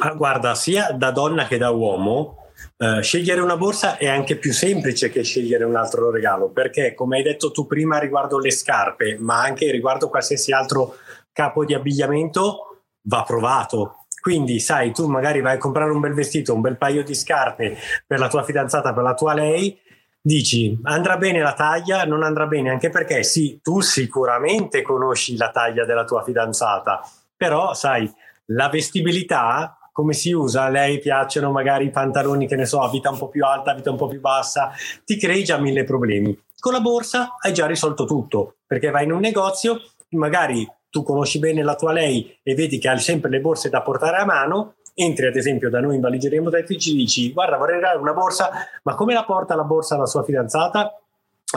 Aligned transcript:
Ah, 0.00 0.14
guarda, 0.14 0.54
sia 0.54 0.92
da 0.92 1.10
donna 1.10 1.46
che 1.46 1.58
da 1.58 1.70
uomo, 1.70 2.38
eh, 2.78 3.02
scegliere 3.02 3.40
una 3.40 3.56
borsa 3.56 3.96
è 3.96 4.08
anche 4.08 4.36
più 4.36 4.52
semplice 4.52 5.10
che 5.10 5.22
scegliere 5.22 5.64
un 5.64 5.76
altro 5.76 6.10
regalo, 6.10 6.50
perché 6.50 6.94
come 6.94 7.18
hai 7.18 7.22
detto 7.22 7.50
tu 7.50 7.66
prima 7.66 7.98
riguardo 7.98 8.38
le 8.38 8.50
scarpe, 8.50 9.16
ma 9.18 9.42
anche 9.42 9.70
riguardo 9.70 10.08
qualsiasi 10.08 10.52
altro 10.52 10.96
capo 11.32 11.64
di 11.64 11.74
abbigliamento, 11.74 12.84
va 13.02 13.22
provato. 13.22 14.06
Quindi, 14.20 14.60
sai, 14.60 14.92
tu 14.92 15.08
magari 15.08 15.40
vai 15.40 15.56
a 15.56 15.58
comprare 15.58 15.90
un 15.90 16.00
bel 16.00 16.14
vestito, 16.14 16.54
un 16.54 16.60
bel 16.60 16.78
paio 16.78 17.02
di 17.02 17.14
scarpe 17.14 17.76
per 18.06 18.18
la 18.18 18.28
tua 18.28 18.44
fidanzata, 18.44 18.94
per 18.94 19.02
la 19.02 19.14
tua 19.14 19.34
lei, 19.34 19.76
dici 20.20 20.78
andrà 20.84 21.16
bene 21.16 21.40
la 21.40 21.54
taglia, 21.54 22.04
non 22.04 22.22
andrà 22.22 22.46
bene, 22.46 22.70
anche 22.70 22.88
perché 22.88 23.24
sì, 23.24 23.58
tu 23.60 23.80
sicuramente 23.80 24.82
conosci 24.82 25.36
la 25.36 25.50
taglia 25.50 25.84
della 25.84 26.04
tua 26.04 26.22
fidanzata, 26.22 27.00
però 27.36 27.74
sai, 27.74 28.10
la 28.46 28.68
vestibilità 28.68 29.76
come 29.92 30.14
si 30.14 30.32
usa, 30.32 30.64
a 30.64 30.68
lei 30.70 30.98
piacciono 30.98 31.52
magari 31.52 31.84
i 31.84 31.90
pantaloni 31.90 32.48
che 32.48 32.56
ne 32.56 32.64
so, 32.64 32.80
a 32.80 32.88
vita 32.88 33.10
un 33.10 33.18
po' 33.18 33.28
più 33.28 33.44
alta, 33.44 33.72
a 33.72 33.74
vita 33.74 33.90
un 33.90 33.96
po' 33.96 34.08
più 34.08 34.20
bassa, 34.20 34.72
ti 35.04 35.16
crei 35.18 35.44
già 35.44 35.58
mille 35.58 35.84
problemi. 35.84 36.36
Con 36.58 36.72
la 36.72 36.80
borsa 36.80 37.36
hai 37.40 37.52
già 37.52 37.66
risolto 37.66 38.04
tutto, 38.04 38.56
perché 38.66 38.90
vai 38.90 39.04
in 39.04 39.12
un 39.12 39.20
negozio, 39.20 39.80
magari 40.10 40.66
tu 40.88 41.02
conosci 41.02 41.38
bene 41.38 41.62
la 41.62 41.74
tua 41.74 41.92
lei 41.92 42.38
e 42.42 42.54
vedi 42.54 42.78
che 42.78 42.88
ha 42.88 42.96
sempre 42.96 43.30
le 43.30 43.40
borse 43.40 43.68
da 43.68 43.82
portare 43.82 44.16
a 44.16 44.24
mano, 44.24 44.74
entri 44.94 45.26
ad 45.26 45.36
esempio 45.36 45.70
da 45.70 45.80
noi 45.80 45.94
in 45.94 46.00
valigeria 46.00 46.40
motrici 46.40 46.92
e 46.92 46.94
dici 46.94 47.32
guarda 47.32 47.56
vorrei 47.56 47.80
dare 47.80 47.98
una 47.98 48.12
borsa, 48.12 48.50
ma 48.82 48.94
come 48.94 49.14
la 49.14 49.24
porta 49.24 49.54
la 49.54 49.64
borsa 49.64 49.96
la 49.96 50.06
sua 50.06 50.22
fidanzata? 50.22 50.96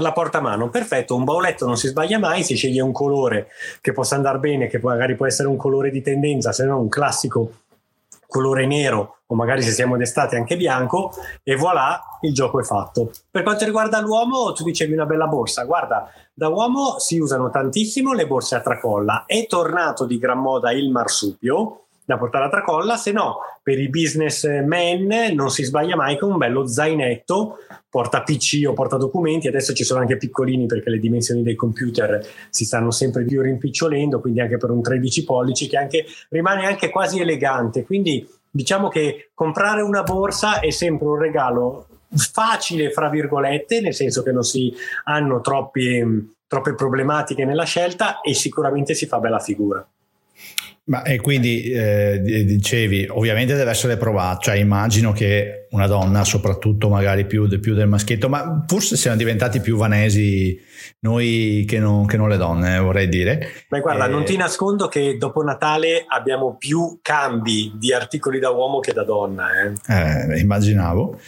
la 0.01 0.11
porta 0.11 0.39
a 0.39 0.41
mano, 0.41 0.69
perfetto, 0.69 1.15
un 1.15 1.23
bauletto 1.23 1.65
non 1.65 1.77
si 1.77 1.87
sbaglia 1.87 2.19
mai, 2.19 2.43
si 2.43 2.55
sceglie 2.55 2.81
un 2.81 2.91
colore 2.91 3.47
che 3.81 3.93
possa 3.93 4.15
andare 4.15 4.39
bene, 4.39 4.67
che 4.67 4.79
magari 4.79 5.15
può 5.15 5.25
essere 5.25 5.47
un 5.47 5.55
colore 5.55 5.89
di 5.89 6.01
tendenza, 6.01 6.51
se 6.51 6.65
no 6.65 6.79
un 6.79 6.89
classico 6.89 7.61
colore 8.35 8.65
nero 8.65 9.19
o 9.27 9.35
magari 9.35 9.61
se 9.61 9.71
siamo 9.71 9.95
d'estate 9.95 10.35
anche 10.35 10.57
bianco 10.57 11.11
e 11.41 11.55
voilà, 11.55 12.01
il 12.21 12.33
gioco 12.33 12.59
è 12.59 12.63
fatto. 12.63 13.11
Per 13.31 13.43
quanto 13.43 13.63
riguarda 13.63 14.01
l'uomo, 14.01 14.51
tu 14.51 14.63
dicevi 14.63 14.91
una 14.91 15.05
bella 15.05 15.27
borsa, 15.27 15.63
guarda, 15.63 16.11
da 16.33 16.49
uomo 16.49 16.99
si 16.99 17.17
usano 17.17 17.49
tantissimo 17.49 18.11
le 18.11 18.27
borse 18.27 18.55
a 18.55 18.59
tracolla, 18.59 19.23
è 19.25 19.47
tornato 19.47 20.05
di 20.05 20.19
gran 20.19 20.39
moda 20.39 20.73
il 20.73 20.91
marsupio, 20.91 21.84
da 22.05 22.17
portare 22.17 22.45
a 22.45 22.49
tracolla, 22.49 22.95
se 22.95 23.11
no 23.11 23.37
per 23.61 23.79
i 23.79 23.89
businessmen 23.89 25.33
non 25.33 25.49
si 25.49 25.63
sbaglia 25.63 25.95
mai 25.95 26.17
con 26.17 26.31
un 26.31 26.37
bello 26.37 26.67
zainetto, 26.67 27.57
porta 27.89 28.21
PC 28.21 28.63
o 28.67 28.73
porta 28.73 28.97
documenti, 28.97 29.47
adesso 29.47 29.73
ci 29.73 29.83
sono 29.83 30.01
anche 30.01 30.17
piccolini 30.17 30.67
perché 30.67 30.91
le 30.91 30.99
dimensioni 30.99 31.41
dei 31.41 31.55
computer 31.55 32.23
si 32.49 32.63
stanno 32.63 32.91
sempre 32.91 33.25
più 33.25 33.41
rimpicciolendo, 33.41 34.21
quindi 34.21 34.39
anche 34.39 34.57
per 34.57 34.69
un 34.69 34.81
13 34.81 35.23
pollici 35.23 35.67
che 35.67 35.77
anche, 35.77 36.05
rimane 36.29 36.65
anche 36.67 36.89
quasi 36.89 37.19
elegante, 37.19 37.83
quindi 37.83 38.27
diciamo 38.51 38.87
che 38.87 39.31
comprare 39.33 39.81
una 39.81 40.03
borsa 40.03 40.59
è 40.59 40.69
sempre 40.69 41.07
un 41.07 41.17
regalo 41.17 41.87
facile, 42.15 42.91
fra 42.91 43.09
virgolette, 43.09 43.81
nel 43.81 43.93
senso 43.93 44.23
che 44.23 44.31
non 44.31 44.43
si 44.43 44.73
hanno 45.05 45.41
troppi, 45.41 46.33
troppe 46.47 46.75
problematiche 46.75 47.45
nella 47.45 47.65
scelta 47.65 48.21
e 48.21 48.33
sicuramente 48.33 48.93
si 48.93 49.07
fa 49.07 49.19
bella 49.19 49.39
figura. 49.39 49.85
Ma 50.87 51.01
e 51.01 51.19
quindi 51.19 51.63
eh, 51.63 52.21
dicevi, 52.21 53.07
ovviamente 53.09 53.55
deve 53.55 53.71
essere 53.71 53.97
provato, 53.97 54.41
cioè 54.41 54.55
immagino 54.55 55.13
che 55.13 55.65
una 55.71 55.87
donna, 55.87 56.23
soprattutto 56.23 56.89
magari 56.89 57.25
più, 57.25 57.47
più, 57.59 57.73
del 57.73 57.87
maschietto, 57.87 58.29
ma 58.29 58.63
forse 58.67 58.95
siamo 58.95 59.17
diventati 59.17 59.61
più 59.61 59.77
vanesi 59.77 60.55
noi 60.99 61.65
che 61.67 61.79
non, 61.79 62.05
che 62.05 62.17
non 62.17 62.29
le 62.29 62.37
donne, 62.37 62.77
vorrei 62.77 63.09
dire. 63.09 63.47
Beh, 63.67 63.79
guarda, 63.79 64.05
eh, 64.05 64.09
non 64.09 64.25
ti 64.25 64.37
nascondo 64.37 64.87
che 64.87 65.17
dopo 65.17 65.41
Natale 65.41 66.05
abbiamo 66.07 66.55
più 66.55 66.99
cambi 67.01 67.73
di 67.75 67.91
articoli 67.91 68.37
da 68.37 68.51
uomo 68.51 68.79
che 68.79 68.93
da 68.93 69.03
donna. 69.03 69.47
Eh. 69.63 70.33
Eh, 70.33 70.39
immaginavo. 70.39 71.19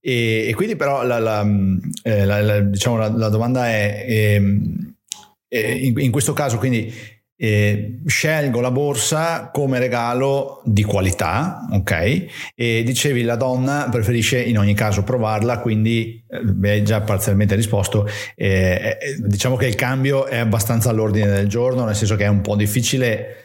E, 0.00 0.46
e, 0.48 0.54
quindi 0.54 0.74
però 0.74 1.04
la, 1.04 1.18
la, 1.18 1.46
eh, 2.02 2.24
la, 2.24 2.60
diciamo, 2.60 2.96
la 2.96 3.28
domanda 3.28 3.68
è, 3.68 4.06
ehm, 4.08 4.94
eh, 5.48 5.86
in, 5.86 5.98
in 5.98 6.10
questo 6.10 6.32
caso, 6.32 6.56
quindi 6.56 6.90
eh, 7.42 7.98
scelgo 8.06 8.60
la 8.60 8.70
borsa 8.70 9.50
come 9.52 9.80
regalo 9.80 10.62
di 10.64 10.84
qualità, 10.84 11.66
ok? 11.72 12.26
E 12.54 12.84
dicevi 12.84 13.22
la 13.22 13.34
donna 13.34 13.88
preferisce 13.90 14.40
in 14.40 14.58
ogni 14.58 14.74
caso 14.74 15.02
provarla, 15.02 15.58
quindi 15.58 16.24
eh, 16.28 16.70
hai 16.70 16.84
già 16.84 17.00
parzialmente 17.00 17.56
risposto. 17.56 18.08
Eh, 18.36 18.96
diciamo 19.18 19.56
che 19.56 19.66
il 19.66 19.74
cambio 19.74 20.26
è 20.26 20.38
abbastanza 20.38 20.90
all'ordine 20.90 21.26
del 21.26 21.48
giorno, 21.48 21.84
nel 21.84 21.96
senso 21.96 22.14
che 22.14 22.26
è 22.26 22.28
un 22.28 22.42
po' 22.42 22.54
difficile 22.54 23.38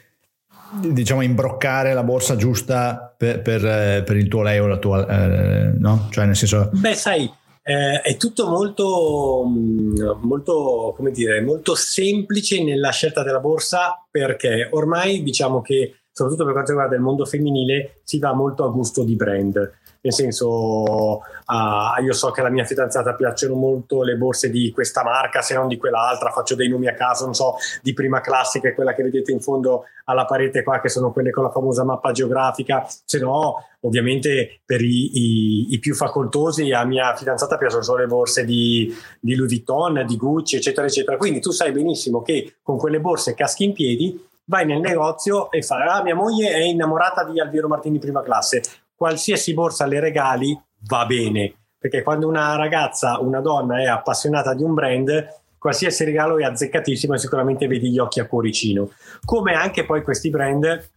diciamo 0.79 1.22
imbroccare 1.22 1.94
la 1.94 2.03
borsa 2.03 2.35
giusta 2.35 3.16
per, 3.18 3.41
per, 3.41 3.66
eh, 3.66 4.03
per 4.06 4.16
il 4.18 4.28
tuo 4.28 4.44
lei 4.44 4.59
o 4.59 4.68
la 4.68 4.78
tua 4.78 5.08
eh, 5.08 5.72
no? 5.75 6.08
Cioè 6.12 6.25
nel 6.25 6.35
senso 6.35 6.69
Beh, 6.74 6.94
sai, 6.94 7.31
eh, 7.67 8.00
è 8.00 8.16
tutto 8.16 8.47
molto, 8.47 9.44
mm, 9.45 10.11
molto, 10.22 10.94
come 10.95 11.11
dire, 11.11 11.41
molto 11.41 11.75
semplice 11.75 12.63
nella 12.63 12.91
scelta 12.91 13.23
della 13.23 13.41
borsa 13.41 14.07
perché 14.09 14.69
ormai 14.72 15.22
diciamo 15.22 15.59
che 15.59 16.03
soprattutto 16.09 16.45
per 16.45 16.53
quanto 16.53 16.72
riguarda 16.72 16.95
il 16.95 17.01
mondo 17.01 17.25
femminile 17.25 18.00
si 18.05 18.19
va 18.19 18.33
molto 18.33 18.63
a 18.63 18.69
gusto 18.69 19.03
di 19.03 19.17
brand 19.17 19.72
nel 20.07 20.13
senso 20.13 20.47
uh, 20.47 22.01
io 22.01 22.13
so 22.13 22.31
che 22.31 22.40
alla 22.40 22.50
mia 22.50 22.63
fidanzata 22.63 23.13
piacciono 23.13 23.56
molto 23.56 24.03
le 24.03 24.16
borse 24.16 24.50
di 24.50 24.72
questa 24.72 25.03
marca 25.03 25.41
se 25.41 25.53
non 25.53 25.68
di 25.68 25.78
quell'altra, 25.78 26.31
faccio 26.31 26.56
dei 26.56 26.69
nomi 26.69 26.88
a 26.88 26.94
caso, 26.94 27.25
non 27.25 27.34
so, 27.34 27.56
di 27.81 27.94
prima 27.94 28.22
classe 28.22 28.62
che 28.62 28.73
quella 28.73 28.94
che 28.94 29.03
vedete 29.03 29.34
in 29.34 29.41
fondo 29.41 29.84
alla 30.06 30.23
parete 30.23 30.63
qua 30.63 30.79
che 30.79 30.88
sono 30.88 31.12
quelle 31.12 31.31
con 31.31 31.44
la 31.44 31.51
famosa 31.51 31.84
mappa 31.84 32.12
geografica, 32.12 32.88
se 32.88 33.19
no 33.19 33.66
ovviamente 33.81 34.62
per 34.66 34.81
i, 34.81 35.17
i, 35.17 35.73
i 35.73 35.79
più 35.79 35.94
facoltosi 35.94 36.72
a 36.72 36.85
mia 36.85 37.13
fidanzata 37.16 37.57
piacciono 37.57 37.84
solo 37.84 38.00
le 38.00 38.07
borse 38.07 38.46
di, 38.46 38.94
di 39.19 39.35
Louis 39.35 39.50
Vuitton, 39.50 40.06
di 40.07 40.16
Gucci 40.16 40.56
eccetera 40.56 40.88
eccetera, 40.88 41.17
quindi 41.17 41.41
tu 41.41 41.51
sai 41.51 41.73
benissimo 41.73 42.22
che 42.22 42.56
con 42.63 42.78
quelle 42.78 43.01
borse 43.01 43.34
caschi 43.34 43.66
in 43.66 43.73
piedi 43.73 44.25
vai 44.46 44.66
nel 44.66 44.79
negozio 44.79 45.51
e 45.51 45.62
fai 45.62 45.85
ah 45.85 46.01
mia 46.01 46.16
moglie 46.16 46.51
è 46.51 46.63
innamorata 46.63 47.25
di 47.25 47.41
Alviero 47.41 47.67
Martini 47.67 48.00
prima 48.00 48.23
classe 48.23 48.62
qualsiasi 48.97 49.53
borsa 49.53 49.85
le 49.85 50.00
regali 50.00 50.59
va 50.88 51.06
bene, 51.06 51.53
perché 51.78 52.02
quando 52.02 52.28
una 52.28 52.56
ragazza, 52.56 53.19
una 53.19 53.41
donna 53.41 53.80
è 53.80 53.85
appassionata 53.85 54.56
di 54.56 54.63
un 54.63 54.74
brand, 54.74 55.28
qualsiasi 55.59 56.03
regalo 56.03 56.40
è 56.40 56.44
azzeccatissimo 56.44 57.13
e 57.13 57.19
sicuramente 57.19 57.68
vedi 57.68 57.91
gli 57.91 58.00
occhi 58.00 58.19
a 58.19 58.25
cuoricino. 58.25 58.90
Come 59.24 59.53
anche 59.53 59.85
poi 59.85 60.02
questi 60.02 60.31
brand 60.31 60.90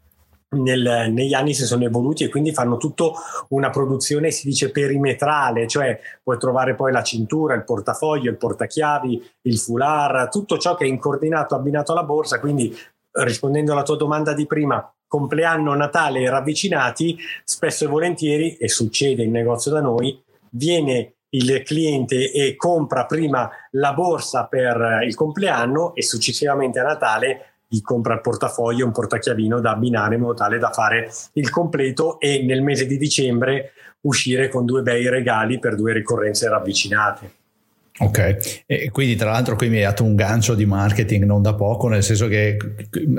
nel, 0.53 1.13
negli 1.13 1.35
anni 1.35 1.53
si 1.53 1.65
sono 1.65 1.85
evoluti 1.85 2.25
e 2.25 2.31
quindi 2.31 2.53
fanno 2.55 2.79
tutto 2.79 3.15
una 3.49 3.69
produzione, 3.69 4.31
si 4.31 4.49
dice 4.49 4.71
perimetrale, 4.71 5.69
cioè 5.69 6.01
puoi 6.23 6.39
trovare 6.39 6.75
poi 6.75 6.93
la 6.93 7.03
cintura, 7.03 7.55
il 7.55 7.65
portafoglio, 7.65 8.31
il 8.31 8.39
portachiavi, 8.39 9.31
il 9.43 9.59
foulard, 9.59 10.31
tutto 10.31 10.57
ciò 10.57 10.75
che 10.75 10.85
è 10.85 10.89
incordinato, 10.89 11.55
abbinato 11.55 11.93
alla 11.93 12.05
borsa, 12.05 12.41
quindi 12.41 12.75
rispondendo 13.13 13.73
alla 13.73 13.83
tua 13.83 13.97
domanda 13.97 14.33
di 14.33 14.47
prima, 14.47 14.91
compleanno, 15.11 15.75
Natale 15.75 16.31
ravvicinati, 16.31 17.19
spesso 17.43 17.85
e 17.85 17.89
volentieri, 17.89 18.55
e 18.55 18.69
succede 18.69 19.25
in 19.25 19.33
negozio 19.33 19.73
da 19.73 19.81
noi, 19.81 20.23
viene 20.51 21.15
il 21.31 21.65
cliente 21.65 22.31
e 22.31 22.55
compra 22.55 23.07
prima 23.07 23.51
la 23.73 23.93
borsa 23.93 24.45
per 24.45 25.01
il 25.05 25.17
compleanno 25.17 25.97
e 25.97 26.03
successivamente 26.03 26.79
a 26.79 26.85
Natale 26.85 27.47
gli 27.67 27.81
compra 27.83 28.15
il 28.15 28.21
portafoglio, 28.21 28.87
un 28.87 28.93
portachiavino 28.93 29.59
da 29.61 29.73
abbinare 29.73 30.15
in 30.15 30.21
modo 30.21 30.35
tale 30.35 30.59
da 30.59 30.71
fare 30.71 31.11
il 31.33 31.51
completo 31.51 32.21
e 32.21 32.45
nel 32.45 32.63
mese 32.63 32.87
di 32.87 32.97
dicembre 32.97 33.73
uscire 34.03 34.49
con 34.49 34.65
due 34.65 34.83
bei 34.83 35.09
regali 35.09 35.59
per 35.59 35.75
due 35.75 35.93
ricorrenze 35.93 36.49
ravvicinate. 36.49 37.40
Ok, 38.03 38.63
e 38.65 38.91
quindi 38.91 39.15
tra 39.15 39.31
l'altro 39.31 39.57
qui 39.57 39.69
mi 39.69 39.77
hai 39.77 39.83
dato 39.83 40.05
un 40.05 40.15
gancio 40.15 40.55
di 40.55 40.65
marketing 40.65 41.25
non 41.25 41.43
da 41.43 41.53
poco, 41.53 41.87
nel 41.89 42.03
senso 42.03 42.29
che 42.29 42.57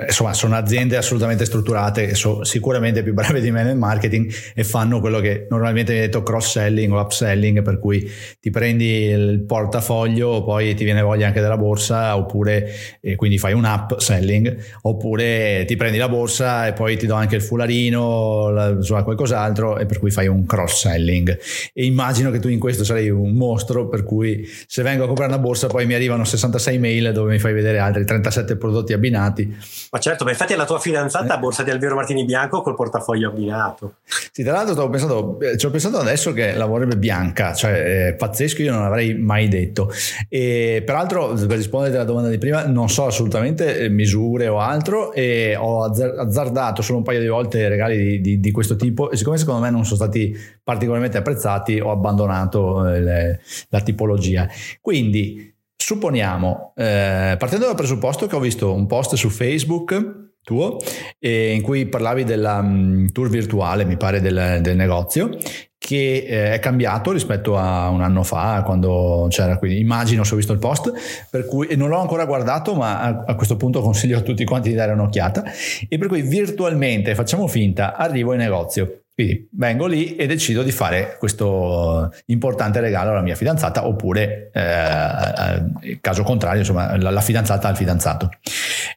insomma 0.07 0.33
sono 0.33 0.55
aziende 0.55 0.97
assolutamente 0.97 1.45
strutturate 1.45 2.15
sono 2.15 2.43
sicuramente 2.43 3.03
più 3.03 3.13
brave 3.13 3.41
di 3.41 3.51
me 3.51 3.61
nel 3.61 3.77
marketing 3.77 4.33
e 4.55 4.63
fanno 4.63 4.99
quello 4.99 5.19
che 5.19 5.45
normalmente 5.51 5.91
viene 5.91 6.07
detto 6.07 6.23
cross 6.23 6.53
selling 6.53 6.91
o 6.93 6.99
upselling, 6.99 7.61
per 7.61 7.77
cui 7.77 8.09
ti 8.39 8.49
prendi 8.49 9.03
il 9.03 9.43
portafoglio, 9.45 10.43
poi 10.43 10.73
ti 10.73 10.83
viene 10.83 11.03
voglia 11.03 11.27
anche 11.27 11.41
della 11.41 11.57
borsa, 11.57 12.17
oppure 12.17 12.71
quindi 13.17 13.37
fai 13.37 13.53
un 13.53 13.65
up 13.65 13.99
selling, 13.99 14.57
oppure 14.81 15.63
ti 15.67 15.75
prendi 15.75 15.99
la 15.99 16.09
borsa 16.09 16.65
e 16.65 16.73
poi 16.73 16.97
ti 16.97 17.05
do 17.05 17.13
anche 17.13 17.35
il 17.35 17.43
fularino, 17.43 18.49
la, 18.49 18.69
insomma 18.69 19.03
qualcos'altro, 19.03 19.77
e 19.77 19.85
per 19.85 19.99
cui 19.99 20.09
fai 20.09 20.25
un 20.25 20.43
cross 20.47 20.79
selling. 20.79 21.37
E 21.71 21.85
immagino 21.85 22.31
che 22.31 22.39
tu 22.39 22.47
in 22.47 22.57
questo 22.57 22.83
sarei 22.83 23.11
un 23.11 23.33
mostro, 23.33 23.87
per 23.87 24.03
cui 24.03 24.43
se 24.73 24.83
vengo 24.83 25.03
a 25.03 25.07
comprare 25.07 25.29
una 25.33 25.41
borsa 25.41 25.67
poi 25.67 25.85
mi 25.85 25.95
arrivano 25.95 26.23
66 26.23 26.79
mail 26.79 27.11
dove 27.11 27.33
mi 27.33 27.39
fai 27.39 27.51
vedere 27.51 27.79
altri 27.79 28.05
37 28.05 28.55
prodotti 28.55 28.93
abbinati. 28.93 29.53
Ma 29.91 29.99
certo, 29.99 30.23
ma 30.23 30.29
infatti 30.29 30.53
è 30.53 30.55
la 30.55 30.63
tua 30.63 30.79
fidanzata 30.79 31.35
eh? 31.35 31.39
borsa 31.39 31.61
di 31.63 31.71
Alvero 31.71 31.95
Martini 31.95 32.23
Bianco 32.23 32.61
col 32.61 32.75
portafoglio 32.75 33.27
abbinato. 33.27 33.95
Sì, 34.31 34.43
tra 34.43 34.53
l'altro 34.53 34.89
pensando, 34.89 35.37
eh, 35.41 35.57
ci 35.57 35.65
ho 35.65 35.71
pensato 35.71 35.97
adesso 35.97 36.31
che 36.31 36.53
lavorerebbe 36.53 36.95
bianca, 36.95 37.53
cioè 37.53 38.07
è 38.07 38.13
pazzesco, 38.13 38.61
io 38.61 38.71
non 38.71 38.83
l'avrei 38.83 39.13
mai 39.13 39.49
detto. 39.49 39.91
E 40.29 40.81
peraltro, 40.85 41.33
per 41.33 41.57
rispondere 41.57 41.95
alla 41.95 42.05
domanda 42.05 42.29
di 42.29 42.37
prima, 42.37 42.65
non 42.65 42.87
so 42.87 43.07
assolutamente 43.07 43.77
eh, 43.77 43.89
misure 43.89 44.47
o 44.47 44.59
altro 44.59 45.11
e 45.11 45.53
ho 45.59 45.83
azzardato 45.83 46.81
solo 46.81 46.99
un 46.99 47.03
paio 47.03 47.19
di 47.19 47.27
volte 47.27 47.67
regali 47.67 47.97
di, 47.97 48.21
di, 48.21 48.39
di 48.39 48.51
questo 48.51 48.77
tipo 48.77 49.11
e 49.11 49.17
siccome 49.17 49.37
secondo 49.37 49.59
me 49.59 49.69
non 49.69 49.83
sono 49.83 49.97
stati 49.97 50.33
particolarmente 50.63 51.17
apprezzati 51.17 51.79
ho 51.79 51.91
abbandonato 51.91 52.87
eh, 52.87 53.01
le, 53.01 53.41
la 53.69 53.81
tipologia. 53.81 54.47
Quindi 54.79 55.53
supponiamo, 55.75 56.73
eh, 56.75 57.35
partendo 57.37 57.65
dal 57.65 57.75
presupposto 57.75 58.27
che 58.27 58.35
ho 58.35 58.39
visto 58.39 58.73
un 58.73 58.85
post 58.85 59.15
su 59.15 59.29
Facebook 59.29 60.29
tuo 60.43 60.77
eh, 61.19 61.53
in 61.53 61.61
cui 61.61 61.85
parlavi 61.85 62.23
della 62.23 62.59
um, 62.59 63.11
tour 63.11 63.29
virtuale, 63.29 63.85
mi 63.85 63.97
pare, 63.97 64.21
del, 64.21 64.59
del 64.61 64.75
negozio 64.75 65.37
che 65.77 66.25
eh, 66.27 66.53
è 66.53 66.59
cambiato 66.59 67.11
rispetto 67.11 67.57
a 67.57 67.89
un 67.89 68.01
anno 68.01 68.23
fa 68.23 68.61
quando 68.63 69.27
c'era 69.29 69.57
qui. 69.57 69.79
Immagino 69.79 70.23
se 70.23 70.33
ho 70.33 70.37
visto 70.37 70.53
il 70.53 70.59
post 70.59 70.93
per 71.29 71.45
cui 71.45 71.67
e 71.67 71.75
non 71.75 71.89
l'ho 71.89 71.99
ancora 71.99 72.25
guardato 72.25 72.75
ma 72.75 73.01
a, 73.01 73.23
a, 73.25 73.35
questo 73.35 73.57
punto 73.57 73.81
consiglio 73.81 74.17
a 74.17 74.21
tutti 74.21 74.45
quanti 74.45 74.69
di 74.69 74.75
dare 74.75 74.91
un'occhiata. 74.91 75.43
E 75.89 75.97
per 75.97 76.07
cui 76.07 76.21
virtualmente 76.21 77.15
facciamo 77.15 77.47
finta 77.47 77.95
arrivo 77.95 78.33
in 78.33 78.39
negozio 78.39 79.00
quindi 79.21 79.47
vengo 79.51 79.85
lì 79.85 80.15
e 80.15 80.25
decido 80.25 80.63
di 80.63 80.71
fare 80.71 81.15
questo 81.19 82.11
importante 82.27 82.79
regalo 82.79 83.11
alla 83.11 83.21
mia 83.21 83.35
fidanzata 83.35 83.85
oppure, 83.85 84.49
eh, 84.53 85.97
caso 86.01 86.23
contrario, 86.23 86.59
insomma, 86.59 86.97
la, 86.97 87.21
fidanzata 87.21 87.67
al 87.67 87.75
fidanzato. 87.75 88.29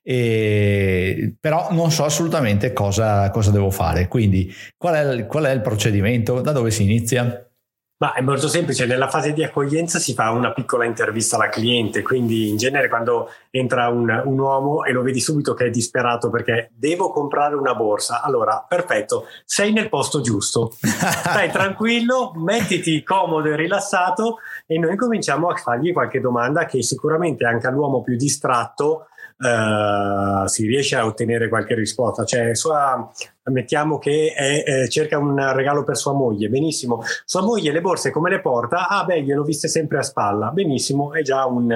E, 0.02 1.34
però 1.38 1.68
non 1.72 1.90
so 1.90 2.04
assolutamente 2.04 2.72
cosa, 2.72 3.30
cosa 3.30 3.50
devo 3.50 3.70
fare. 3.70 4.08
Quindi 4.08 4.52
qual 4.76 4.94
è, 4.94 5.26
qual 5.26 5.44
è 5.44 5.50
il 5.50 5.60
procedimento? 5.60 6.40
Da 6.40 6.52
dove 6.52 6.70
si 6.70 6.82
inizia? 6.82 7.46
Ma 7.96 8.12
è 8.12 8.20
molto 8.22 8.48
semplice, 8.48 8.86
nella 8.86 9.08
fase 9.08 9.32
di 9.32 9.44
accoglienza 9.44 10.00
si 10.00 10.14
fa 10.14 10.30
una 10.32 10.52
piccola 10.52 10.84
intervista 10.84 11.36
alla 11.36 11.48
cliente, 11.48 12.02
quindi 12.02 12.48
in 12.48 12.56
genere 12.56 12.88
quando 12.88 13.30
entra 13.50 13.86
un, 13.86 14.22
un, 14.24 14.36
uomo 14.36 14.82
e 14.82 14.90
lo 14.90 15.02
vedi 15.02 15.20
subito 15.20 15.54
che 15.54 15.66
è 15.66 15.70
disperato 15.70 16.28
perché 16.28 16.72
devo 16.74 17.12
comprare 17.12 17.54
una 17.54 17.72
borsa, 17.76 18.20
allora 18.20 18.64
perfetto, 18.68 19.26
sei 19.44 19.72
nel 19.72 19.88
posto 19.88 20.20
giusto, 20.20 20.72
stai 20.72 21.50
tranquillo, 21.52 22.32
mettiti 22.34 23.04
comodo 23.04 23.48
e 23.48 23.56
rilassato 23.56 24.38
e 24.66 24.76
noi 24.76 24.96
cominciamo 24.96 25.48
a 25.48 25.54
fargli 25.54 25.92
qualche 25.92 26.20
domanda 26.20 26.64
che 26.64 26.82
sicuramente 26.82 27.46
anche 27.46 27.68
all'uomo 27.68 28.02
più 28.02 28.16
distratto 28.16 29.06
Uh, 29.44 30.46
si 30.46 30.66
riesce 30.66 30.96
a 30.96 31.04
ottenere 31.04 31.50
qualche 31.50 31.74
risposta. 31.74 32.24
Cioè, 32.24 32.54
sua, 32.54 33.10
mettiamo 33.50 33.98
che 33.98 34.32
è, 34.34 34.64
eh, 34.66 34.88
cerca 34.88 35.18
un 35.18 35.52
regalo 35.52 35.84
per 35.84 35.98
sua 35.98 36.14
moglie, 36.14 36.48
benissimo. 36.48 37.02
Sua 37.26 37.42
moglie 37.42 37.70
le 37.70 37.82
borse 37.82 38.10
come 38.10 38.30
le 38.30 38.40
porta? 38.40 38.88
Ah, 38.88 39.04
beh, 39.04 39.22
glielo 39.22 39.42
viste 39.42 39.68
sempre 39.68 39.98
a 39.98 40.02
spalla, 40.02 40.48
benissimo, 40.48 41.12
è 41.12 41.20
già 41.20 41.44
un, 41.44 41.70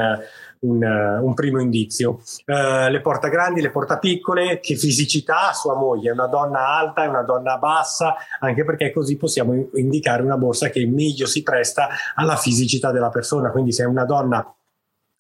un, 0.60 1.20
un 1.22 1.34
primo 1.34 1.60
indizio. 1.60 2.20
Uh, 2.46 2.88
le 2.88 3.00
porta 3.02 3.28
grandi, 3.28 3.60
le 3.60 3.70
porta 3.70 3.98
piccole, 3.98 4.60
che 4.60 4.74
fisicità 4.74 5.50
ha 5.50 5.52
sua 5.52 5.74
moglie? 5.76 6.08
È 6.08 6.12
una 6.14 6.26
donna 6.26 6.68
alta, 6.68 7.04
è 7.04 7.06
una 7.06 7.22
donna 7.22 7.58
bassa, 7.58 8.14
anche 8.40 8.64
perché 8.64 8.90
così 8.92 9.18
possiamo 9.18 9.68
indicare 9.74 10.22
una 10.22 10.38
borsa 10.38 10.70
che 10.70 10.86
meglio 10.86 11.26
si 11.26 11.42
presta 11.42 11.88
alla 12.14 12.36
fisicità 12.36 12.92
della 12.92 13.10
persona. 13.10 13.50
Quindi, 13.50 13.72
se 13.72 13.82
è 13.82 13.86
una 13.86 14.06
donna 14.06 14.54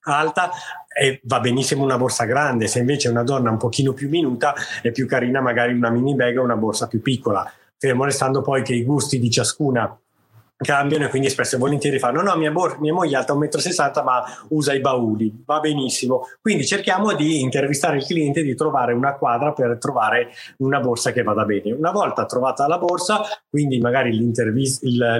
alta 0.02 0.50
e 0.88 1.20
va 1.24 1.40
benissimo 1.40 1.84
una 1.84 1.98
borsa 1.98 2.24
grande, 2.24 2.66
se 2.66 2.78
invece 2.80 3.08
è 3.08 3.10
una 3.10 3.22
donna 3.22 3.50
un 3.50 3.56
pochino 3.56 3.92
più 3.92 4.08
minuta 4.08 4.54
è 4.82 4.90
più 4.90 5.06
carina 5.06 5.40
magari 5.40 5.72
una 5.72 5.90
mini 5.90 6.14
bag 6.14 6.38
o 6.38 6.42
una 6.42 6.56
borsa 6.56 6.86
più 6.88 7.00
piccola, 7.00 7.50
fermo 7.76 8.04
restando 8.04 8.42
poi 8.42 8.62
che 8.62 8.74
i 8.74 8.84
gusti 8.84 9.18
di 9.18 9.30
ciascuna 9.30 9.98
cambiano 10.58 11.04
e 11.04 11.08
quindi 11.08 11.30
spesso 11.30 11.54
e 11.54 11.58
volentieri 11.58 11.98
fanno 12.00 12.20
no 12.20 12.34
mia, 12.36 12.50
bor- 12.50 12.80
mia 12.80 12.92
moglie 12.92 13.14
è 13.14 13.18
alta 13.18 13.34
1,60 13.34 14.02
m 14.02 14.04
ma 14.04 14.24
usa 14.48 14.74
i 14.74 14.80
bauli 14.80 15.42
va 15.46 15.60
benissimo. 15.60 16.26
Quindi 16.40 16.66
cerchiamo 16.66 17.14
di 17.14 17.40
intervistare 17.40 17.98
il 17.98 18.04
cliente 18.04 18.42
di 18.42 18.54
trovare 18.54 18.92
una 18.92 19.14
quadra 19.14 19.52
per 19.52 19.78
trovare 19.78 20.30
una 20.58 20.80
borsa 20.80 21.12
che 21.12 21.22
vada 21.22 21.44
bene. 21.44 21.72
Una 21.72 21.92
volta 21.92 22.26
trovata 22.26 22.66
la 22.66 22.78
borsa 22.78 23.20
quindi 23.48 23.78
magari 23.78 24.16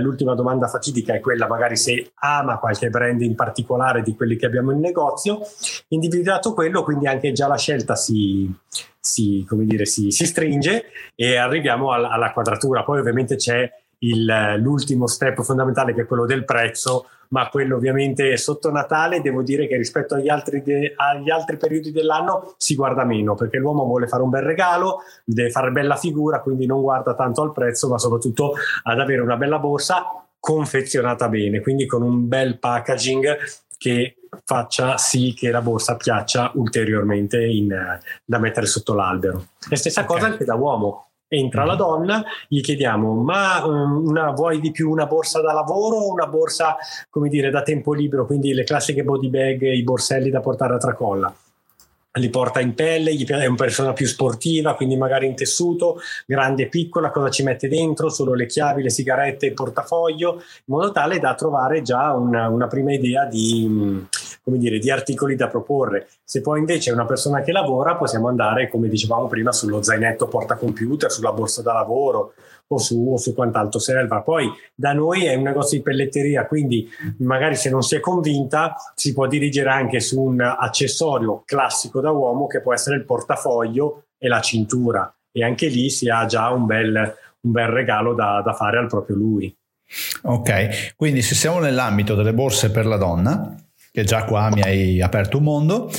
l'ultima 0.00 0.34
domanda 0.34 0.66
fatidica 0.66 1.14
è 1.14 1.20
quella 1.20 1.46
magari 1.46 1.76
se 1.76 2.12
ama 2.14 2.58
qualche 2.58 2.90
brand 2.90 3.20
in 3.20 3.34
particolare 3.34 4.02
di 4.02 4.14
quelli 4.16 4.36
che 4.36 4.46
abbiamo 4.46 4.72
in 4.72 4.80
negozio 4.80 5.40
individuato 5.88 6.52
quello 6.52 6.82
quindi 6.82 7.06
anche 7.06 7.32
già 7.32 7.46
la 7.46 7.56
scelta 7.56 7.94
si, 7.94 8.52
si, 8.98 9.46
dire, 9.50 9.86
si, 9.86 10.10
si 10.10 10.26
stringe 10.26 10.86
e 11.14 11.36
arriviamo 11.36 11.92
alla, 11.92 12.10
alla 12.10 12.32
quadratura. 12.32 12.82
Poi 12.82 12.98
ovviamente 12.98 13.36
c'è 13.36 13.70
il, 14.00 14.56
l'ultimo 14.58 15.06
step 15.06 15.42
fondamentale 15.42 15.94
che 15.94 16.02
è 16.02 16.06
quello 16.06 16.26
del 16.26 16.44
prezzo, 16.44 17.06
ma 17.28 17.48
quello 17.48 17.76
ovviamente 17.76 18.36
sotto 18.36 18.70
Natale 18.70 19.20
devo 19.20 19.42
dire 19.42 19.66
che 19.66 19.76
rispetto 19.76 20.14
agli 20.14 20.28
altri, 20.28 20.62
de, 20.62 20.94
agli 20.96 21.30
altri 21.30 21.56
periodi 21.56 21.92
dell'anno 21.92 22.54
si 22.56 22.74
guarda 22.74 23.04
meno 23.04 23.34
perché 23.34 23.58
l'uomo 23.58 23.84
vuole 23.84 24.06
fare 24.06 24.22
un 24.22 24.30
bel 24.30 24.42
regalo, 24.42 25.02
deve 25.24 25.50
fare 25.50 25.70
bella 25.70 25.96
figura, 25.96 26.40
quindi 26.40 26.66
non 26.66 26.80
guarda 26.80 27.14
tanto 27.14 27.42
al 27.42 27.52
prezzo, 27.52 27.88
ma 27.88 27.98
soprattutto 27.98 28.54
ad 28.82 28.98
avere 28.98 29.20
una 29.20 29.36
bella 29.36 29.58
borsa 29.58 30.24
confezionata 30.40 31.28
bene, 31.28 31.60
quindi 31.60 31.86
con 31.86 32.02
un 32.02 32.28
bel 32.28 32.58
packaging 32.58 33.36
che 33.76 34.16
faccia 34.44 34.96
sì 34.96 35.34
che 35.34 35.50
la 35.50 35.60
borsa 35.60 35.96
piaccia 35.96 36.50
ulteriormente 36.54 37.44
in, 37.44 37.68
da 38.24 38.38
mettere 38.38 38.66
sotto 38.66 38.94
l'albero. 38.94 39.48
E 39.68 39.76
stessa 39.76 40.02
okay. 40.02 40.16
cosa 40.16 40.26
anche 40.30 40.44
da 40.44 40.54
uomo 40.54 41.07
Entra 41.28 41.64
la 41.64 41.72
mhm. 41.72 41.78
donna, 41.78 42.24
gli 42.48 42.60
chiediamo: 42.60 43.12
Ma 43.14 43.64
um, 43.64 44.06
una, 44.06 44.30
vuoi 44.30 44.60
di 44.60 44.70
più 44.70 44.90
una 44.90 45.06
borsa 45.06 45.40
da 45.40 45.52
lavoro 45.52 45.96
o 45.96 46.10
una 46.10 46.26
borsa, 46.26 46.76
come 47.10 47.28
dire, 47.28 47.50
da 47.50 47.62
tempo 47.62 47.92
libero? 47.92 48.26
Quindi 48.26 48.54
le 48.54 48.64
classiche 48.64 49.04
body 49.04 49.28
bag, 49.28 49.62
i 49.62 49.82
borselli 49.82 50.30
da 50.30 50.40
portare 50.40 50.74
a 50.74 50.78
tracolla 50.78 51.32
li 52.18 52.30
porta 52.30 52.60
in 52.60 52.74
pelle, 52.74 53.10
è 53.12 53.46
una 53.46 53.54
persona 53.54 53.92
più 53.92 54.06
sportiva, 54.06 54.74
quindi 54.74 54.96
magari 54.96 55.26
in 55.26 55.34
tessuto, 55.34 56.00
grande 56.26 56.64
e 56.64 56.68
piccola, 56.68 57.10
cosa 57.10 57.30
ci 57.30 57.42
mette 57.42 57.68
dentro, 57.68 58.08
solo 58.08 58.34
le 58.34 58.46
chiavi, 58.46 58.82
le 58.82 58.90
sigarette, 58.90 59.46
il 59.46 59.54
portafoglio, 59.54 60.34
in 60.34 60.40
modo 60.66 60.92
tale 60.92 61.18
da 61.18 61.34
trovare 61.34 61.82
già 61.82 62.12
una, 62.12 62.48
una 62.48 62.66
prima 62.66 62.92
idea 62.92 63.24
di, 63.24 64.06
dire, 64.44 64.78
di, 64.78 64.90
articoli 64.90 65.36
da 65.36 65.48
proporre. 65.48 66.08
Se 66.24 66.40
poi 66.40 66.58
invece 66.58 66.90
è 66.90 66.92
una 66.92 67.06
persona 67.06 67.42
che 67.42 67.52
lavora, 67.52 67.96
possiamo 67.96 68.28
andare, 68.28 68.68
come 68.68 68.88
dicevamo 68.88 69.26
prima, 69.26 69.52
sullo 69.52 69.82
zainetto 69.82 70.28
porta 70.28 70.56
computer, 70.56 71.10
sulla 71.10 71.32
borsa 71.32 71.62
da 71.62 71.72
lavoro, 71.72 72.34
o 72.68 72.78
su, 72.78 73.12
o 73.12 73.16
su 73.16 73.34
quant'altro 73.34 73.78
serva. 73.78 74.20
Poi 74.20 74.50
da 74.74 74.92
noi 74.92 75.24
è 75.24 75.34
un 75.34 75.42
negozio 75.42 75.78
di 75.78 75.82
pelletteria, 75.82 76.46
quindi 76.46 76.88
magari 77.18 77.56
se 77.56 77.70
non 77.70 77.82
si 77.82 77.96
è 77.96 78.00
convinta 78.00 78.74
si 78.94 79.12
può 79.12 79.26
dirigere 79.26 79.70
anche 79.70 80.00
su 80.00 80.20
un 80.20 80.40
accessorio 80.40 81.42
classico 81.44 82.00
da 82.00 82.10
uomo 82.10 82.46
che 82.46 82.60
può 82.60 82.74
essere 82.74 82.96
il 82.96 83.04
portafoglio 83.04 84.04
e 84.18 84.28
la 84.28 84.40
cintura 84.40 85.12
e 85.32 85.44
anche 85.44 85.68
lì 85.68 85.90
si 85.90 86.08
ha 86.08 86.26
già 86.26 86.50
un 86.50 86.66
bel, 86.66 86.94
un 87.40 87.52
bel 87.52 87.68
regalo 87.68 88.14
da, 88.14 88.42
da 88.44 88.52
fare 88.52 88.78
al 88.78 88.88
proprio 88.88 89.16
lui. 89.16 89.54
Ok, 90.22 90.94
quindi 90.96 91.22
se 91.22 91.34
siamo 91.34 91.60
nell'ambito 91.60 92.14
delle 92.14 92.34
borse 92.34 92.70
per 92.70 92.84
la 92.84 92.98
donna, 92.98 93.56
che 93.90 94.04
già 94.04 94.24
qua 94.24 94.50
mi 94.52 94.60
hai 94.60 95.00
aperto 95.00 95.38
un 95.38 95.44
mondo, 95.44 95.90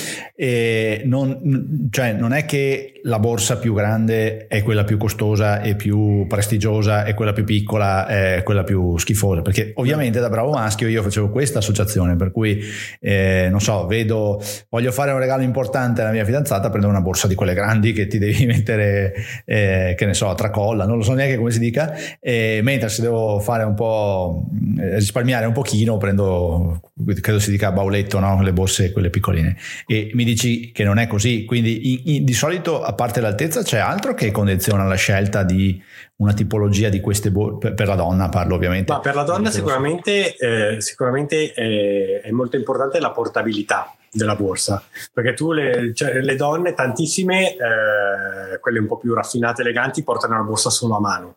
non, 1.06 1.88
cioè 1.90 2.14
non 2.14 2.34
è 2.34 2.46
che 2.46 2.99
la 3.04 3.20
borsa 3.20 3.58
più 3.58 3.74
grande 3.74 4.48
è 4.48 4.64
quella 4.64 4.84
più 4.84 4.98
costosa 4.98 5.62
e 5.62 5.76
più 5.76 6.26
prestigiosa 6.28 7.06
e 7.06 7.14
quella 7.14 7.34
più 7.34 7.44
piccola 7.44 8.08
è 8.08 8.42
quella 8.44 8.64
più 8.64 8.98
schifosa, 8.98 9.42
perché 9.42 9.72
ovviamente 9.76 10.20
da 10.20 10.30
bravo 10.30 10.52
maschio 10.52 10.88
io 10.88 11.02
facevo 11.02 11.30
questa 11.30 11.60
associazione, 11.60 12.16
per 12.16 12.32
cui 12.32 12.62
eh, 13.00 13.48
non 13.50 13.62
so, 13.62 13.86
vedo, 13.88 14.42
voglio 14.70 14.92
fare 14.92 15.12
un 15.12 15.20
regalo 15.20 15.44
importante 15.44 16.02
alla 16.02 16.12
mia 16.12 16.26
fidanzata, 16.26 16.70
prendo 16.70 16.88
una 16.88 17.02
borsa 17.02 17.28
di 17.28 17.36
quelle 17.36 17.54
grandi 17.54 17.94
che 17.94 18.08
ti 18.08 18.18
devi 18.18 18.46
mettere, 18.48 19.14
eh, 19.46 19.96
che 19.98 20.06
ne 20.06 20.14
so, 20.14 20.30
a 20.30 20.36
tracolla, 20.36 20.86
non 20.86 20.98
lo 20.98 21.04
so 21.04 21.14
neanche 21.14 21.38
come 21.38 21.52
si 21.52 21.60
dica, 21.60 21.94
e 22.20 22.60
mentre 22.64 22.90
se 22.90 23.02
devo 23.02 23.40
fare 23.40 23.64
un 23.64 23.74
po', 23.76 24.46
eh, 24.80 24.96
risparmiare 24.96 25.46
un 25.46 25.54
pochino, 25.54 25.98
prendo, 25.98 26.82
credo 27.22 27.40
si 27.40 27.52
dica 27.52 27.72
bauletto, 27.72 28.20
no? 28.20 28.42
le 28.42 28.54
borse 28.54 28.92
quelle 28.92 29.10
piccoline, 29.10 29.56
e 29.86 30.12
mi 30.14 30.24
dici 30.24 30.72
che 30.72 30.84
non 30.84 30.98
è 30.98 31.08
così, 31.08 31.46
quindi 31.46 31.94
in, 31.94 32.16
in, 32.16 32.24
di 32.26 32.34
solito 32.34 32.84
a 32.90 32.94
parte 32.94 33.22
l'altezza, 33.22 33.62
c'è 33.62 33.78
altro 33.78 34.16
che 34.16 34.32
condiziona 34.32 34.84
la 34.84 34.96
scelta 34.96 35.44
di 35.44 35.82
una 36.18 36.34
tipologia 36.34 36.90
di 36.90 37.00
queste 37.00 37.30
borse? 37.30 37.74
Per 37.74 37.88
la 37.88 37.96
donna 37.96 38.30
parlo 38.30 38.56
ovviamente. 38.56 38.92
Ma 38.92 39.00
per 39.00 39.14
la 39.14 39.24
donna 39.24 39.52
sicuramente, 39.52 40.36
eh, 40.36 40.82
sicuramente 40.82 41.54
è, 41.54 42.22
è 42.22 42.32
molto 42.32 42.58
importante 42.58 43.00
la 43.00 43.12
portabilità 43.12 43.94
della 44.12 44.36
borsa 44.36 44.84
perché 45.14 45.36
tu 45.36 45.52
le, 45.52 45.94
cioè, 45.94 46.20
le 46.22 46.36
donne 46.36 46.74
tantissime 46.74 47.52
eh, 47.52 48.60
quelle 48.60 48.80
un 48.80 48.88
po' 48.88 48.98
più 48.98 49.14
raffinate 49.14 49.62
eleganti 49.62 50.02
portano 50.02 50.36
la 50.36 50.42
borsa 50.42 50.72
solo 50.72 50.96
a 50.96 51.00
mano 51.00 51.36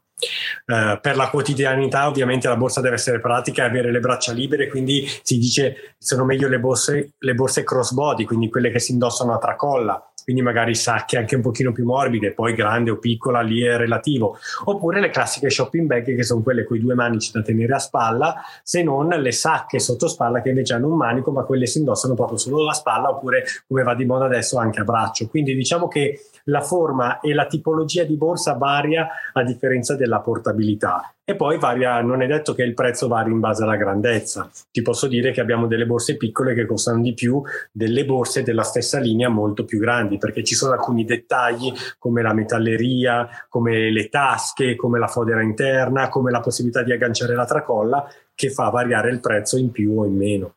Uh, 0.65 1.01
per 1.01 1.17
la 1.17 1.29
quotidianità 1.29 2.07
ovviamente 2.07 2.47
la 2.47 2.57
borsa 2.57 2.81
deve 2.81 2.95
essere 2.95 3.19
pratica 3.19 3.65
e 3.65 3.67
avere 3.67 3.91
le 3.91 3.99
braccia 3.99 4.33
libere, 4.33 4.69
quindi 4.69 5.05
si 5.23 5.37
dice 5.37 5.95
sono 5.99 6.25
meglio 6.25 6.47
le 6.49 6.61
borse, 6.61 7.15
le 7.19 7.35
borse 7.35 7.65
crossbody, 7.65 8.25
quindi 8.25 8.49
quelle 8.49 8.71
che 8.71 8.79
si 8.79 8.93
indossano 8.93 9.35
a 9.35 9.39
tracolla, 9.39 10.12
quindi 10.25 10.43
magari 10.43 10.75
sacche 10.75 11.17
anche 11.17 11.37
un 11.37 11.43
pochino 11.43 11.73
più 11.73 11.85
morbide, 11.85 12.33
poi 12.33 12.55
grande 12.55 12.91
o 12.91 12.97
piccola 12.97 13.41
lì 13.41 13.63
è 13.63 13.77
relativo, 13.77 14.39
oppure 14.65 15.01
le 15.01 15.11
classiche 15.11 15.51
shopping 15.51 15.87
bag 15.87 16.05
che 16.15 16.23
sono 16.23 16.43
quelle 16.43 16.65
con 16.65 16.77
i 16.77 16.81
due 16.81 16.95
manici 16.95 17.31
da 17.33 17.43
tenere 17.43 17.75
a 17.75 17.79
spalla, 17.79 18.37
se 18.63 18.83
non 18.83 19.09
le 19.09 19.33
sacche 19.33 19.79
sotto 19.79 20.09
spalla 20.09 20.41
che 20.41 20.51
invece 20.51 20.75
hanno 20.75 20.89
un 20.89 20.97
manico, 20.97 21.31
ma 21.31 21.45
quelle 21.45 21.67
si 21.67 21.79
indossano 21.79 22.15
proprio 22.15 22.39
solo 22.39 22.63
alla 22.63 22.73
spalla 22.73 23.11
oppure 23.11 23.45
come 23.67 23.83
va 23.83 23.95
di 23.95 24.05
moda 24.05 24.25
adesso 24.27 24.59
anche 24.59 24.81
a 24.81 24.85
braccio. 24.85 25.29
Quindi 25.29 25.55
diciamo 25.55 25.89
che 25.89 26.21
la 26.45 26.61
forma 26.61 27.21
e 27.21 27.35
la 27.35 27.47
tipologia 27.47 28.05
di 28.05 28.17
borsa 28.17 28.55
varia 28.55 29.09
a 29.33 29.43
differenza 29.43 29.95
della 29.95 30.21
portabilità 30.21 31.15
e 31.25 31.37
poi 31.37 31.59
varia, 31.59 32.01
non 32.01 32.21
è 32.21 32.27
detto 32.27 32.53
che 32.53 32.65
il 32.65 32.75
prezzo 32.75 33.07
vari 33.07 33.31
in 33.31 33.39
base 33.39 33.63
alla 33.63 33.77
grandezza. 33.77 34.51
Ti 34.71 34.83
posso 34.83 35.07
dire 35.07 35.31
che 35.31 35.41
abbiamo 35.41 35.69
delle 35.69 35.87
borse 35.87 36.17
piccole 36.17 36.53
che 36.53 36.67
costano 36.67 37.01
di 37.01 37.15
più 37.15 37.41
delle 37.71 38.05
borse 38.05 38.43
della 38.43 38.65
stessa 38.65 38.99
linea 38.99 39.29
molto 39.29 39.65
più 39.65 39.79
grandi, 39.79 40.19
perché 40.19 40.43
ci 40.43 40.57
sono 40.57 40.73
alcuni 40.73 41.05
dettagli 41.05 41.73
come 41.99 42.23
la 42.23 42.33
metalleria, 42.33 43.29
come 43.49 43.91
le 43.91 44.09
tasche, 44.09 44.75
come 44.75 44.99
la 44.99 45.07
fodera 45.07 45.43
interna, 45.43 46.09
come 46.09 46.33
la 46.33 46.41
possibilità 46.41 46.83
di 46.83 46.93
agganciare 46.93 47.35
la 47.35 47.47
tracolla 47.47 48.05
che 48.35 48.51
fa 48.51 48.69
variare 48.71 49.11
il 49.11 49.21
prezzo 49.21 49.57
in 49.57 49.71
più 49.71 50.01
o 50.01 50.05
in 50.05 50.17
meno. 50.17 50.55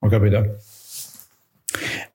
Ho 0.00 0.08
capito. 0.08 0.56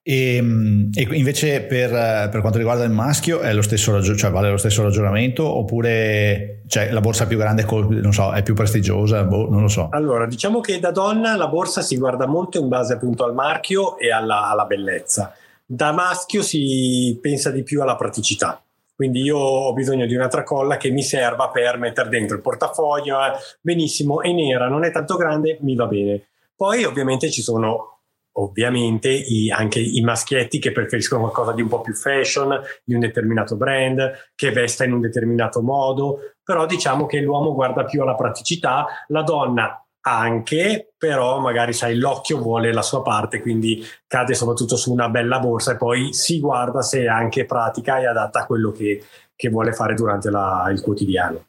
E, 0.10 0.38
ehm, 0.38 0.90
e 0.92 1.08
invece 1.12 1.62
per, 1.62 1.92
per, 1.92 2.42
quanto 2.42 2.58
riguarda 2.58 2.84
il 2.84 2.90
maschio 2.90 3.42
è 3.42 3.54
lo 3.54 3.62
stesso, 3.62 4.02
cioè 4.02 4.32
vale 4.32 4.50
lo 4.50 4.58
stesso 4.58 4.82
ragionamento 4.82 5.46
oppure 5.46 6.64
cioè, 6.66 6.92
la 6.92 7.00
borsa 7.00 7.28
più 7.28 7.38
grande 7.38 7.64
so, 8.10 8.34
è 8.34 8.42
più 8.42 8.56
prestigiosa? 8.56 9.24
Boh, 9.24 9.48
non 9.52 9.62
lo 9.62 9.68
so. 9.68 9.90
Allora, 9.92 10.26
diciamo 10.26 10.62
che 10.62 10.80
da 10.80 10.90
donna 10.90 11.36
la 11.36 11.48
borsa 11.48 11.84
si 11.84 11.96
guarda 11.96 12.26
molto 12.26 12.60
in 12.60 12.68
base 12.70 12.94
appunto 12.94 13.24
al 13.24 13.36
marchio 13.36 14.00
e 14.00 14.12
alla, 14.12 14.50
alla 14.50 14.66
bellezza. 14.66 15.32
Da 15.64 15.92
maschio 15.92 16.42
si 16.42 17.16
pensa 17.22 17.52
di 17.52 17.62
più 17.62 17.84
alla 17.84 17.96
praticità. 17.96 18.60
Quindi 18.96 19.22
io 19.22 19.38
ho 19.38 19.74
bisogno 19.74 20.08
di 20.08 20.16
una 20.16 20.28
tracolla 20.28 20.78
che 20.78 20.90
mi 20.90 21.04
serva 21.04 21.50
per 21.50 21.78
mettere 21.78 22.10
dentro 22.10 22.36
il 22.36 22.42
portafoglio, 22.42 23.16
eh, 23.20 23.34
benissimo, 23.62 24.24
è 24.24 24.32
nera, 24.32 24.68
non 24.70 24.84
è 24.84 24.92
tanto 24.92 25.18
grande, 25.18 25.60
mi 25.62 25.76
va 25.76 25.86
bene. 25.86 26.24
Poi 26.56 26.84
ovviamente 26.84 27.30
ci 27.30 27.44
sono 27.44 27.99
ovviamente 28.34 29.10
i, 29.10 29.52
anche 29.52 29.80
i 29.80 30.02
maschietti 30.02 30.60
che 30.60 30.72
preferiscono 30.72 31.22
qualcosa 31.22 31.54
di 31.54 31.62
un 31.62 31.68
po' 31.68 31.82
più 31.82 31.94
fashion, 31.94 32.60
di 32.84 32.94
un 32.94 33.00
determinato 33.00 33.56
brand, 33.56 34.32
che 34.36 34.52
vesta 34.52 34.84
in 34.84 34.94
un 34.94 35.02
determinato 35.02 35.62
modo, 35.62 36.34
però 36.44 36.66
diciamo 36.66 37.06
che 37.06 37.20
l'uomo 37.20 37.54
guarda 37.54 37.84
più 37.84 38.02
alla 38.02 38.16
praticità, 38.16 38.86
la 39.08 39.24
donna 39.24 39.84
anche, 40.02 40.94
però 40.98 41.40
magari 41.40 41.74
sai 41.74 41.98
l'occhio 41.98 42.40
vuole 42.40 42.72
la 42.72 42.82
sua 42.82 43.02
parte, 43.02 43.42
quindi 43.42 43.84
cade 44.08 44.34
soprattutto 44.34 44.76
su 44.76 44.92
una 44.92 45.10
bella 45.10 45.40
borsa 45.40 45.74
e 45.74 45.78
poi 45.78 46.14
si 46.14 46.40
guarda 46.40 46.82
se 46.82 47.02
è 47.02 47.08
anche 47.08 47.46
pratica 47.46 48.00
e 48.00 48.08
adatta 48.08 48.42
a 48.42 48.46
quello 48.46 48.72
che, 48.72 49.04
che 49.36 49.50
vuole 49.50 49.74
fare 49.74 49.94
durante 49.94 50.30
la, 50.30 50.68
il 50.72 50.82
quotidiano. 50.82 51.49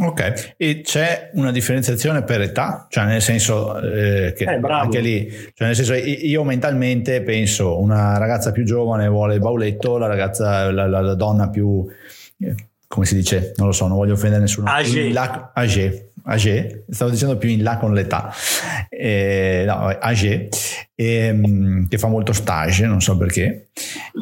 Ok, 0.00 0.54
e 0.56 0.82
c'è 0.82 1.30
una 1.34 1.50
differenziazione 1.50 2.22
per 2.22 2.40
età? 2.40 2.86
Cioè 2.88 3.04
nel 3.04 3.22
senso 3.22 3.80
eh, 3.80 4.32
che 4.36 4.44
eh, 4.44 4.60
anche 4.62 5.00
lì, 5.00 5.28
cioè 5.54 5.66
nel 5.66 5.74
senso 5.74 5.94
io 5.94 6.44
mentalmente 6.44 7.22
penso 7.22 7.80
una 7.80 8.16
ragazza 8.16 8.52
più 8.52 8.64
giovane 8.64 9.08
vuole 9.08 9.34
il 9.34 9.40
bauletto, 9.40 9.98
la 9.98 10.06
ragazza, 10.06 10.70
la, 10.70 10.86
la, 10.86 11.00
la 11.00 11.14
donna 11.14 11.48
più, 11.48 11.84
eh, 12.40 12.54
come 12.86 13.06
si 13.06 13.16
dice, 13.16 13.54
non 13.56 13.66
lo 13.66 13.72
so, 13.72 13.88
non 13.88 13.96
voglio 13.96 14.12
offendere 14.12 14.42
nessuno. 14.42 14.70
Age. 14.70 15.12
Age, 15.52 16.10
age, 16.24 16.84
stavo 16.90 17.10
dicendo 17.10 17.36
più 17.36 17.48
in 17.48 17.64
là 17.64 17.76
con 17.78 17.92
l'età, 17.92 18.32
eh, 18.88 19.64
no, 19.66 19.88
age, 19.88 20.48
eh, 20.94 21.86
che 21.88 21.98
fa 21.98 22.06
molto 22.06 22.32
stage, 22.32 22.86
non 22.86 23.00
so 23.00 23.16
perché. 23.16 23.70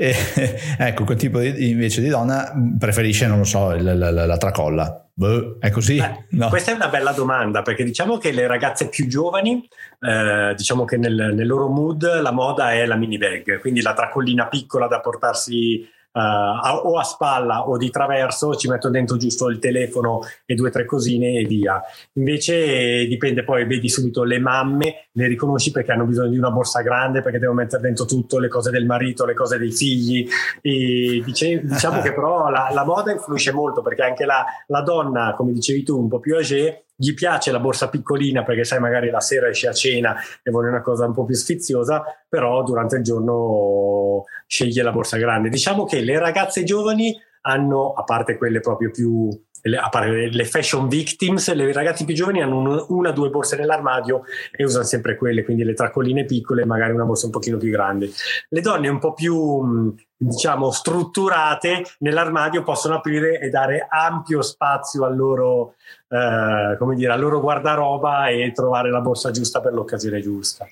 Eh, 0.01 0.17
ecco, 0.79 1.05
quel 1.05 1.19
tipo 1.19 1.39
di, 1.39 1.69
invece 1.69 2.01
di 2.01 2.09
donna 2.09 2.51
preferisce, 2.79 3.27
non 3.27 3.39
lo 3.39 3.45
so, 3.45 3.73
la, 3.77 3.95
la, 3.95 4.11
la 4.11 4.37
tracolla 4.39 5.03
Boh, 5.19 5.57
è 5.61 5.71
così? 5.71 5.97
Beh, 5.97 6.27
no. 6.33 6.49
Questa 6.51 6.73
è 6.73 6.75
una 6.75 6.89
bella 6.89 7.13
domanda 7.13 7.63
perché 7.63 7.85
diciamo 7.85 8.19
che 8.19 8.33
le 8.33 8.47
ragazze 8.47 8.91
più 8.91 9.07
giovani, 9.07 9.67
eh, 9.99 10.53
diciamo 10.55 10.85
che 10.85 10.99
nel, 10.99 11.33
nel, 11.35 11.47
loro 11.47 11.69
mood 11.69 12.21
la 12.21 12.33
moda 12.33 12.73
è 12.73 12.85
la 12.85 12.97
mini 12.97 13.17
bag, 13.17 13.59
quindi 13.61 13.81
la 13.81 13.95
tracollina 13.95 14.47
piccola 14.47 14.89
da 14.89 15.01
portarsi 15.01 15.89
uh, 16.17 16.89
o 16.89 16.99
a 16.99 17.03
spalla 17.03 17.69
o 17.69 17.77
di 17.77 17.91
traverso, 17.91 18.55
ci 18.57 18.69
metto 18.69 18.89
dentro 18.89 19.17
giusto 19.17 19.49
il 19.49 19.59
telefono 19.59 20.21
e 20.47 20.55
due 20.55 20.69
o 20.69 20.73
tre 20.73 20.87
cosine 20.87 21.41
e 21.41 21.45
via. 21.45 21.81
Invece 22.15 23.07
dipende 23.07 23.45
poi, 23.45 23.67
vedi 23.67 23.89
subito 23.89 24.25
le 24.25 24.39
mamme, 24.39 25.09
le 25.13 25.27
riconosci 25.27 25.71
perché 25.71 25.93
hanno 25.93 26.05
bisogno 26.05 26.31
di 26.31 26.39
una 26.39 26.51
borsa 26.51 26.81
grande, 26.81 27.21
perché 27.21 27.39
devono 27.39 27.61
mettere 27.61 27.83
dentro 27.83 28.07
tutto, 28.07 28.39
le 28.39 28.49
cose 28.49 28.71
del 28.71 28.87
marito, 28.87 29.27
le 29.27 29.35
cose 29.35 29.59
dei 29.59 29.73
figli. 29.73 30.27
E 30.63 31.23
dice, 31.25 31.61
diciamo 31.63 32.01
che 32.01 32.13
però 32.15 32.49
la, 32.49 32.71
la, 32.73 32.85
moda 32.85 33.13
influisce 33.13 33.53
molto 33.53 33.83
perché 33.83 34.03
anche 34.03 34.25
la, 34.25 34.45
la 34.69 34.81
donna, 34.81 35.35
come 35.37 35.53
dicevi 35.53 35.83
tu, 35.83 35.99
un 35.99 36.09
po' 36.09 36.21
più 36.21 36.37
âgée, 36.37 36.87
gli 36.99 37.13
piace 37.13 37.53
la 37.53 37.61
borsa 37.61 37.91
piccolina 37.91 38.43
perché 38.43 38.65
sai 38.65 38.81
magari 38.81 39.11
la 39.11 39.21
sera 39.21 39.49
esce 39.49 39.69
a 39.69 39.73
cena 39.75 40.17
e 40.43 40.51
vuole 40.51 40.69
una 40.69 40.81
cosa 40.81 41.05
un 41.05 41.13
po' 41.13 41.27
più 41.27 41.35
sfiziosa, 41.35 42.03
però 42.27 42.63
durante 42.63 42.97
il 42.97 43.03
giorno 43.03 44.25
sceglie 44.47 44.83
la 44.83 44.93
borsa 44.93 45.17
grande. 45.17 45.49
Diciamo 45.49 45.85
che 45.85 46.01
le 46.01 46.19
ragazze 46.19 46.65
giovani 46.65 47.15
hanno, 47.43 47.93
a 47.93 48.03
parte 48.05 48.37
quelle 48.37 48.61
proprio 48.61 48.91
più 48.91 49.31
a 49.75 49.89
parte 49.89 50.29
le 50.31 50.45
fashion 50.45 50.87
victims, 50.87 51.53
le 51.53 51.73
ragazze 51.73 52.05
più 52.05 52.15
giovani 52.15 52.41
hanno 52.41 52.87
una 52.89 53.09
o 53.09 53.13
due 53.13 53.31
borse 53.31 53.57
nell'armadio 53.57 54.23
e 54.53 54.65
usano 54.65 54.85
sempre 54.85 55.17
quelle, 55.17 55.45
quindi 55.45 55.65
le 55.65 55.75
tracolline 55.75 56.25
piccole 56.25 56.63
e 56.63 56.67
magari 56.67 56.93
una 56.93 57.05
borsa 57.05 57.27
un 57.27 57.33
pochino 57.33 57.57
più 57.57 57.71
grande. 57.71 58.11
Le 58.49 58.61
donne 58.61 58.89
un 58.89 58.99
po' 59.01 59.13
più 59.13 59.95
diciamo 60.19 60.71
strutturate 60.71 61.85
nell'armadio 61.99 62.63
possono 62.63 62.95
aprire 62.95 63.41
e 63.41 63.51
dare 63.51 63.87
ampio 63.89 64.41
spazio 64.41 65.05
al 65.05 65.17
loro, 65.17 65.75
eh, 66.09 66.77
come 66.79 66.95
dire, 66.95 67.13
al 67.13 67.21
loro 67.21 67.41
guardaroba 67.41 68.29
e 68.29 68.53
trovare 68.53 68.91
la 68.91 69.01
borsa 69.01 69.31
giusta 69.31 69.61
per 69.61 69.73
l'occasione 69.73 70.21
giusta. 70.21 70.67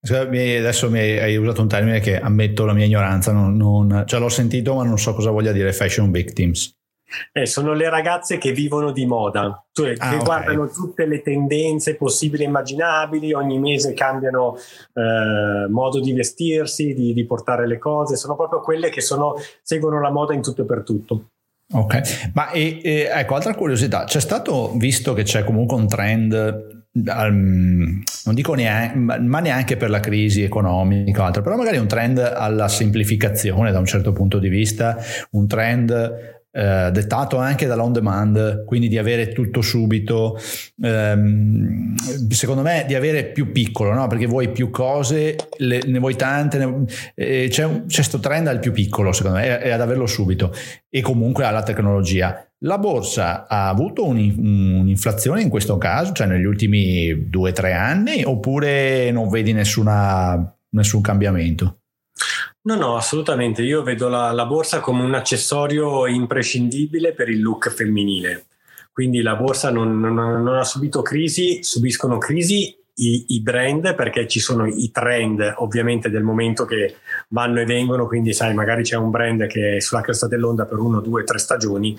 Adesso 0.00 0.90
mi 0.90 1.00
hai 1.00 1.36
usato 1.36 1.62
un 1.62 1.68
termine 1.68 2.00
che 2.00 2.18
ammetto 2.18 2.64
la 2.64 2.72
mia 2.72 2.84
ignoranza, 2.84 3.32
non, 3.32 3.56
non, 3.56 4.04
cioè 4.06 4.20
l'ho 4.20 4.28
sentito 4.28 4.74
ma 4.74 4.84
non 4.84 4.98
so 4.98 5.14
cosa 5.14 5.30
voglia 5.30 5.52
dire 5.52 5.72
fashion 5.72 6.10
victims. 6.10 6.76
Eh, 7.32 7.46
sono 7.46 7.72
le 7.72 7.88
ragazze 7.88 8.36
che 8.36 8.50
vivono 8.50 8.90
di 8.90 9.06
moda, 9.06 9.64
cioè 9.72 9.92
ah, 9.96 10.08
che 10.08 10.14
okay. 10.16 10.24
guardano 10.24 10.68
tutte 10.68 11.06
le 11.06 11.22
tendenze 11.22 11.94
possibili 11.94 12.42
e 12.42 12.46
immaginabili, 12.46 13.32
ogni 13.32 13.60
mese 13.60 13.92
cambiano 13.94 14.56
eh, 14.56 15.68
modo 15.68 16.00
di 16.00 16.12
vestirsi, 16.12 16.94
di, 16.94 17.12
di, 17.12 17.24
portare 17.24 17.66
le 17.68 17.78
cose, 17.78 18.16
sono 18.16 18.34
proprio 18.34 18.60
quelle 18.60 18.90
che 18.90 19.00
sono, 19.00 19.34
seguono 19.62 20.00
la 20.00 20.10
moda 20.10 20.34
in 20.34 20.42
tutto 20.42 20.62
e 20.62 20.66
per 20.66 20.82
tutto. 20.82 21.28
Ok, 21.72 22.30
ma 22.34 22.50
e, 22.50 22.80
e, 22.82 23.08
ecco, 23.12 23.34
altra 23.36 23.54
curiosità, 23.54 24.04
c'è 24.04 24.20
stato, 24.20 24.72
visto 24.76 25.14
che 25.14 25.22
c'è 25.22 25.44
comunque 25.44 25.76
un 25.76 25.86
trend 25.86 26.85
non 27.02 28.02
dico 28.32 28.54
neanche, 28.54 28.96
ma 28.96 29.40
neanche 29.40 29.76
per 29.76 29.90
la 29.90 30.00
crisi 30.00 30.42
economica 30.42 31.22
o 31.22 31.24
altro, 31.24 31.42
però 31.42 31.56
magari 31.56 31.76
un 31.76 31.86
trend 31.86 32.18
alla 32.18 32.68
semplificazione 32.68 33.70
da 33.72 33.78
un 33.78 33.86
certo 33.86 34.12
punto 34.12 34.38
di 34.38 34.48
vista, 34.48 34.96
un 35.30 35.46
trend 35.46 36.35
eh, 36.56 36.90
dettato 36.90 37.36
anche 37.36 37.66
dall'on 37.66 37.92
demand, 37.92 38.64
quindi 38.64 38.88
di 38.88 38.96
avere 38.96 39.28
tutto 39.28 39.60
subito, 39.60 40.38
ehm, 40.82 41.94
secondo 42.30 42.62
me 42.62 42.84
di 42.86 42.94
avere 42.94 43.26
più 43.26 43.52
piccolo, 43.52 43.92
no? 43.92 44.06
perché 44.06 44.24
vuoi 44.24 44.50
più 44.50 44.70
cose, 44.70 45.36
le, 45.58 45.82
ne 45.84 45.98
vuoi 45.98 46.16
tante, 46.16 46.56
ne, 46.56 46.84
eh, 47.14 47.48
c'è 47.50 47.82
questo 47.92 48.20
trend 48.20 48.46
al 48.46 48.58
più 48.58 48.72
piccolo, 48.72 49.12
secondo 49.12 49.36
me, 49.36 49.60
e 49.60 49.70
ad 49.70 49.82
averlo 49.82 50.06
subito, 50.06 50.50
e 50.88 51.02
comunque 51.02 51.44
alla 51.44 51.62
tecnologia. 51.62 52.42
La 52.60 52.78
borsa 52.78 53.46
ha 53.46 53.68
avuto 53.68 54.06
un'inflazione 54.06 55.42
in 55.42 55.50
questo 55.50 55.76
caso, 55.76 56.12
cioè 56.12 56.26
negli 56.26 56.46
ultimi 56.46 57.28
due 57.28 57.50
o 57.50 57.52
tre 57.52 57.74
anni, 57.74 58.22
oppure 58.24 59.10
non 59.10 59.28
vedi 59.28 59.52
nessuna, 59.52 60.56
nessun 60.70 61.02
cambiamento? 61.02 61.80
No, 62.66 62.74
no, 62.74 62.96
assolutamente. 62.96 63.62
Io 63.62 63.84
vedo 63.84 64.08
la, 64.08 64.32
la, 64.32 64.44
borsa 64.44 64.80
come 64.80 65.04
un 65.04 65.14
accessorio 65.14 66.04
imprescindibile 66.08 67.12
per 67.12 67.28
il 67.28 67.40
look 67.40 67.70
femminile. 67.70 68.46
Quindi 68.92 69.22
la 69.22 69.36
borsa 69.36 69.70
non, 69.70 70.00
non, 70.00 70.14
non 70.14 70.56
ha 70.56 70.64
subito 70.64 71.00
crisi, 71.00 71.62
subiscono 71.62 72.18
crisi 72.18 72.76
i, 72.94 73.24
i, 73.28 73.40
brand 73.40 73.94
perché 73.94 74.26
ci 74.26 74.40
sono 74.40 74.66
i 74.66 74.90
trend 74.90 75.54
ovviamente 75.58 76.10
del 76.10 76.24
momento 76.24 76.64
che 76.64 76.96
vanno 77.28 77.60
e 77.60 77.66
vengono. 77.66 78.08
Quindi, 78.08 78.32
sai, 78.32 78.52
magari 78.52 78.82
c'è 78.82 78.96
un 78.96 79.10
brand 79.10 79.46
che 79.46 79.76
è 79.76 79.80
sulla 79.80 80.00
cresta 80.00 80.26
dell'onda 80.26 80.66
per 80.66 80.78
uno, 80.78 81.00
due, 81.00 81.22
tre 81.22 81.38
stagioni 81.38 81.96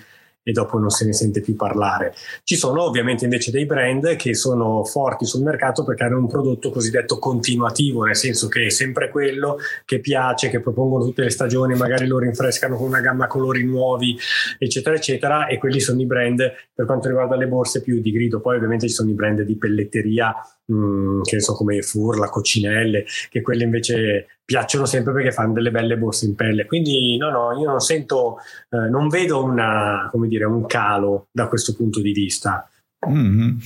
e 0.48 0.54
dopo 0.54 0.80
non 0.80 0.89
se 0.89 1.06
ne 1.06 1.12
sente 1.12 1.42
più 1.42 1.58
parlare. 1.58 2.16
Ci 2.46 2.56
sono 2.56 2.84
ovviamente 2.84 3.25
invece 3.25 3.51
dei 3.51 3.66
brand 3.66 4.16
che 4.16 4.34
sono 4.34 4.86
forti 4.86 5.25
sul 5.25 5.44
mercato 5.44 5.84
perché 5.84 6.06
hanno 6.06 6.20
un 6.20 6.27
prodotto 6.27 6.70
cosiddetto 6.70 7.20
continuativo, 7.20 8.06
nel 8.06 8.16
senso 8.16 8.48
che 8.48 8.68
è 8.68 8.70
sempre 8.70 9.10
quello 9.10 9.58
che 9.84 10.00
piace, 10.00 10.50
che 10.50 10.62
propongono 10.62 11.04
tutte 11.04 11.24
le 11.24 11.32
stagioni, 11.32 11.75
magari 11.75 12.08
lo 12.08 12.18
rinfrescano 12.18 12.77
con 12.77 12.88
una 12.88 13.01
gamma 13.01 13.27
colori 13.27 13.66
nuovi, 13.66 14.18
eccetera, 14.58 14.96
eccetera, 14.96 15.48
e 15.48 15.58
quelli 15.58 15.82
sono 15.82 16.00
i 16.00 16.06
brand 16.06 16.50
per 16.74 16.86
quanto 16.86 17.10
riguarda 17.10 17.36
le 17.36 17.48
borse 17.48 17.82
più 17.82 18.00
di 18.00 18.12
grido. 18.13 18.39
Poi 18.39 18.56
ovviamente 18.56 18.88
ci 18.88 18.94
sono 18.94 19.10
i 19.10 19.16
brand 19.16 19.42
di 19.42 19.58
pelletteria, 19.58 20.34
mh, 20.63 20.74
mm, 20.74 21.22
che 21.24 21.42
so 21.42 21.56
come 21.56 21.82
Furla, 21.82 22.30
Coccinelle, 22.30 23.04
che 23.30 23.42
quelli 23.42 23.63
invece 23.63 24.37
piacciono 24.48 24.86
sempre 24.86 25.12
perché 25.12 25.34
fanno 25.34 25.51
delle 25.51 25.72
belle 25.72 25.98
borse 25.98 26.25
in 26.25 26.34
pelle. 26.34 26.66
Quindi 26.66 27.18
no, 27.18 27.30
no, 27.30 27.60
io 27.60 27.68
non 27.70 27.82
sento, 27.82 28.38
eh, 28.70 28.88
non 28.89 29.10
vedo 29.10 29.44
una, 29.44 30.10
dire, 30.25 30.46
un 30.46 30.66
calo 30.66 31.27
da 31.34 31.50
questo 31.50 31.75
punto 31.75 32.00
di 32.00 32.13
vista. 32.13 32.66
Mm-hmm. 33.06 33.58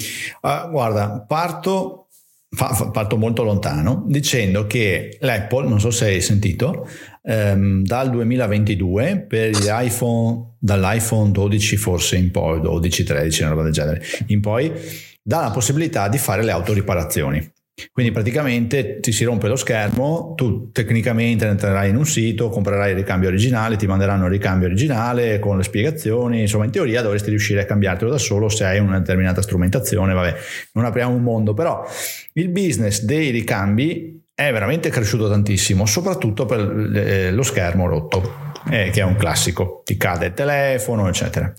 Uh, 0.41 0.69
guarda, 0.71 1.23
parto, 1.27 2.07
fa, 2.49 2.89
parto 2.91 3.15
molto 3.15 3.43
lontano 3.43 4.05
dicendo 4.07 4.65
che 4.65 5.19
l'Apple, 5.21 5.67
non 5.67 5.79
so 5.79 5.91
se 5.91 6.05
hai 6.05 6.19
sentito, 6.19 6.87
ehm, 7.21 7.83
dal 7.83 8.09
2022 8.09 9.25
per 9.29 9.51
gli 9.51 9.67
iPhone, 9.69 10.55
dall'iPhone 10.57 11.29
12 11.29 11.77
forse 11.77 12.15
in 12.15 12.31
poi, 12.31 12.59
12, 12.59 13.03
13, 13.03 13.41
una 13.43 13.51
roba 13.51 13.63
del 13.63 13.71
genere, 13.71 14.01
in 14.27 14.41
poi, 14.41 14.73
dà 15.21 15.41
la 15.41 15.51
possibilità 15.51 16.07
di 16.07 16.17
fare 16.17 16.43
le 16.43 16.51
autoriparazioni. 16.51 17.51
Quindi 17.91 18.11
praticamente 18.11 18.99
ti 18.99 19.11
si 19.11 19.23
rompe 19.23 19.47
lo 19.47 19.55
schermo, 19.55 20.33
tu 20.35 20.71
tecnicamente 20.71 21.45
entrerai 21.45 21.89
in 21.89 21.95
un 21.95 22.05
sito, 22.05 22.49
comprerai 22.49 22.91
il 22.91 22.97
ricambio 22.97 23.29
originale, 23.29 23.75
ti 23.75 23.87
manderanno 23.87 24.25
il 24.25 24.31
ricambio 24.31 24.67
originale 24.67 25.39
con 25.39 25.57
le 25.57 25.63
spiegazioni, 25.63 26.41
insomma 26.41 26.65
in 26.65 26.71
teoria 26.71 27.01
dovresti 27.01 27.29
riuscire 27.29 27.61
a 27.61 27.65
cambiartelo 27.65 28.11
da 28.11 28.17
solo 28.17 28.49
se 28.49 28.65
hai 28.65 28.79
una 28.79 28.99
determinata 28.99 29.41
strumentazione, 29.41 30.13
vabbè, 30.13 30.35
non 30.73 30.85
apriamo 30.85 31.13
un 31.13 31.23
mondo, 31.23 31.53
però 31.53 31.85
il 32.33 32.49
business 32.49 33.03
dei 33.03 33.29
ricambi 33.29 34.19
è 34.33 34.51
veramente 34.51 34.89
cresciuto 34.89 35.29
tantissimo, 35.29 35.85
soprattutto 35.85 36.45
per 36.45 36.91
eh, 36.95 37.31
lo 37.31 37.43
schermo 37.43 37.87
rotto 37.87 38.50
eh, 38.69 38.89
che 38.91 39.01
è 39.01 39.03
un 39.03 39.15
classico, 39.15 39.81
ti 39.83 39.97
cade 39.97 40.27
il 40.27 40.33
telefono, 40.33 41.07
eccetera. 41.07 41.53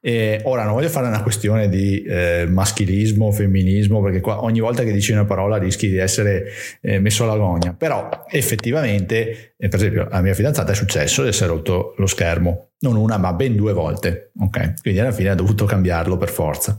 E 0.00 0.40
ora 0.44 0.64
non 0.64 0.74
voglio 0.74 0.88
fare 0.88 1.06
una 1.06 1.22
questione 1.22 1.68
di 1.68 2.02
eh, 2.02 2.46
maschilismo, 2.48 3.32
femminismo, 3.32 4.02
perché 4.02 4.20
qua 4.20 4.42
ogni 4.42 4.60
volta 4.60 4.84
che 4.84 4.92
dici 4.92 5.12
una 5.12 5.24
parola 5.24 5.56
rischi 5.56 5.88
di 5.88 5.96
essere 5.96 6.44
eh, 6.80 6.98
messo 6.98 7.24
alla 7.24 7.36
gogna, 7.36 7.74
però 7.74 8.08
effettivamente, 8.28 9.54
eh, 9.56 9.68
per 9.68 9.78
esempio, 9.78 10.06
alla 10.08 10.22
mia 10.22 10.34
fidanzata 10.34 10.72
è 10.72 10.74
successo 10.74 11.22
di 11.22 11.28
essere 11.28 11.48
rotto 11.48 11.94
lo 11.96 12.06
schermo, 12.06 12.70
non 12.80 12.96
una 12.96 13.16
ma 13.16 13.32
ben 13.32 13.56
due 13.56 13.72
volte, 13.72 14.32
ok? 14.38 14.80
Quindi 14.82 15.00
alla 15.00 15.12
fine 15.12 15.30
ha 15.30 15.34
dovuto 15.34 15.64
cambiarlo 15.64 16.16
per 16.16 16.28
forza. 16.28 16.76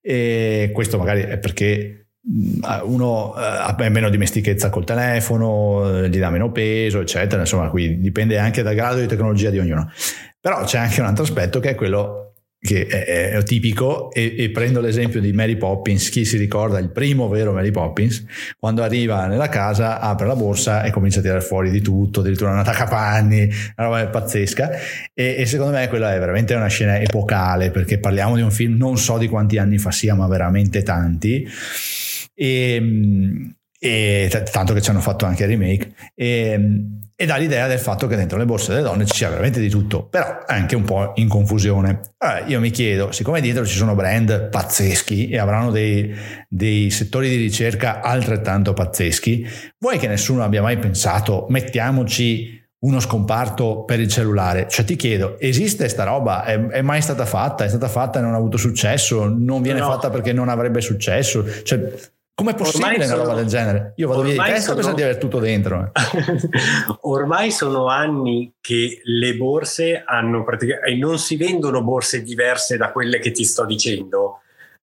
E 0.00 0.70
questo 0.72 0.98
magari 0.98 1.22
è 1.22 1.38
perché 1.38 2.09
uno 2.84 3.34
eh, 3.36 3.40
ha 3.42 3.88
meno 3.88 4.08
dimestichezza 4.08 4.70
col 4.70 4.84
telefono, 4.84 6.04
eh, 6.04 6.08
gli 6.08 6.18
dà 6.18 6.30
meno 6.30 6.52
peso, 6.52 7.00
eccetera. 7.00 7.40
Insomma, 7.40 7.68
qui 7.68 8.00
dipende 8.00 8.38
anche 8.38 8.62
dal 8.62 8.74
grado 8.74 9.00
di 9.00 9.06
tecnologia 9.06 9.50
di 9.50 9.58
ognuno. 9.58 9.90
Però 10.40 10.64
c'è 10.64 10.78
anche 10.78 11.00
un 11.00 11.06
altro 11.06 11.24
aspetto 11.24 11.60
che 11.60 11.70
è 11.70 11.74
quello 11.74 12.20
che 12.62 12.86
è, 12.86 13.30
è 13.30 13.42
tipico 13.42 14.12
e, 14.12 14.34
e, 14.36 14.50
prendo 14.50 14.80
l'esempio 14.80 15.18
di 15.18 15.32
Mary 15.32 15.56
Poppins, 15.56 16.10
chi 16.10 16.26
si 16.26 16.36
ricorda 16.36 16.78
il 16.78 16.90
primo 16.90 17.26
vero 17.28 17.52
Mary 17.52 17.70
Poppins, 17.70 18.22
quando 18.58 18.82
arriva 18.82 19.26
nella 19.26 19.48
casa 19.48 19.98
apre 19.98 20.26
la 20.26 20.36
borsa 20.36 20.82
e 20.82 20.90
comincia 20.90 21.20
a 21.20 21.22
tirare 21.22 21.40
fuori 21.40 21.70
di 21.70 21.80
tutto, 21.80 22.20
addirittura 22.20 22.50
una 22.50 22.62
taccapanni, 22.62 23.44
una 23.76 23.86
roba 23.86 24.06
pazzesca 24.08 24.72
e, 25.14 25.36
e, 25.38 25.46
secondo 25.46 25.72
me 25.72 25.88
quella 25.88 26.14
è 26.14 26.18
veramente 26.18 26.52
una 26.54 26.66
scena 26.66 27.00
epocale 27.00 27.70
perché 27.70 27.98
parliamo 27.98 28.36
di 28.36 28.42
un 28.42 28.50
film 28.50 28.76
non 28.76 28.98
so 28.98 29.16
di 29.16 29.26
quanti 29.26 29.56
anni 29.56 29.78
fa 29.78 29.90
sia 29.90 30.14
ma 30.14 30.28
veramente 30.28 30.82
tanti 30.82 31.48
e, 32.40 32.74
ehm, 32.74 33.54
e 33.78 34.28
t- 34.30 34.50
tanto 34.50 34.72
che 34.72 34.80
ci 34.80 34.90
hanno 34.90 35.00
fatto 35.00 35.26
anche 35.26 35.44
il 35.44 35.50
remake 35.50 35.92
e, 36.14 36.50
ehm, 36.52 36.98
e, 37.14 37.26
dà 37.26 37.36
l'idea 37.36 37.66
del 37.66 37.78
fatto 37.78 38.06
che 38.06 38.16
dentro 38.16 38.38
le 38.38 38.46
borse 38.46 38.72
delle 38.72 38.82
donne 38.82 39.04
ci 39.04 39.14
sia 39.14 39.28
veramente 39.28 39.60
di 39.60 39.68
tutto 39.68 40.06
però 40.06 40.42
anche 40.46 40.74
un 40.74 40.84
po' 40.84 41.12
in 41.16 41.28
confusione 41.28 42.00
allora, 42.18 42.46
io 42.46 42.60
mi 42.60 42.70
chiedo 42.70 43.12
siccome 43.12 43.42
dietro 43.42 43.66
ci 43.66 43.76
sono 43.76 43.94
brand 43.94 44.48
pazzeschi 44.48 45.28
e 45.28 45.38
avranno 45.38 45.70
dei, 45.70 46.14
dei 46.48 46.90
settori 46.90 47.28
di 47.28 47.36
ricerca 47.36 48.00
altrettanto 48.00 48.72
pazzeschi 48.72 49.46
vuoi 49.78 49.98
che 49.98 50.08
nessuno 50.08 50.42
abbia 50.42 50.62
mai 50.62 50.78
pensato 50.78 51.46
mettiamoci 51.50 52.58
uno 52.82 52.98
scomparto 52.98 53.84
per 53.84 54.00
il 54.00 54.08
cellulare. 54.08 54.66
Cioè 54.66 54.86
ti 54.86 54.96
chiedo, 54.96 55.38
esiste 55.38 55.86
sta 55.90 56.04
roba? 56.04 56.44
È, 56.44 56.58
è, 56.68 56.80
mai 56.80 57.02
stata 57.02 57.26
fatta? 57.26 57.64
È 57.64 57.68
stata 57.68 57.88
fatta 57.88 58.18
e 58.18 58.22
non 58.22 58.32
ha 58.32 58.38
avuto 58.38 58.56
successo? 58.56 59.28
Non 59.28 59.60
viene 59.60 59.80
no. 59.80 59.86
fatta 59.90 60.08
perché 60.08 60.32
non 60.32 60.48
avrebbe 60.48 60.80
successo? 60.80 61.44
Cioè, 61.62 61.92
Com'è 62.40 62.54
possibile 62.54 62.92
ormai 62.92 63.06
una 63.06 63.16
roba 63.16 63.34
del 63.34 63.46
genere? 63.46 63.92
Io 63.96 64.08
vado 64.08 64.22
via 64.22 64.32
di 64.32 64.38
testa 64.38 64.60
sono... 64.60 64.74
penso 64.76 64.94
di 64.94 65.02
avere 65.02 65.18
tutto 65.18 65.38
dentro. 65.40 65.92
Eh. 65.92 66.48
ormai 67.02 67.50
sono 67.50 67.88
anni 67.88 68.54
che 68.62 69.00
le 69.04 69.36
borse 69.36 70.02
hanno 70.04 70.42
praticamente... 70.42 70.90
e 70.90 70.96
non 70.96 71.18
si 71.18 71.36
vendono 71.36 71.82
borse 71.82 72.22
diverse 72.22 72.78
da 72.78 72.92
quelle 72.92 73.18
che 73.18 73.30
ti 73.30 73.44
sto 73.44 73.66
dicendo 73.66 74.40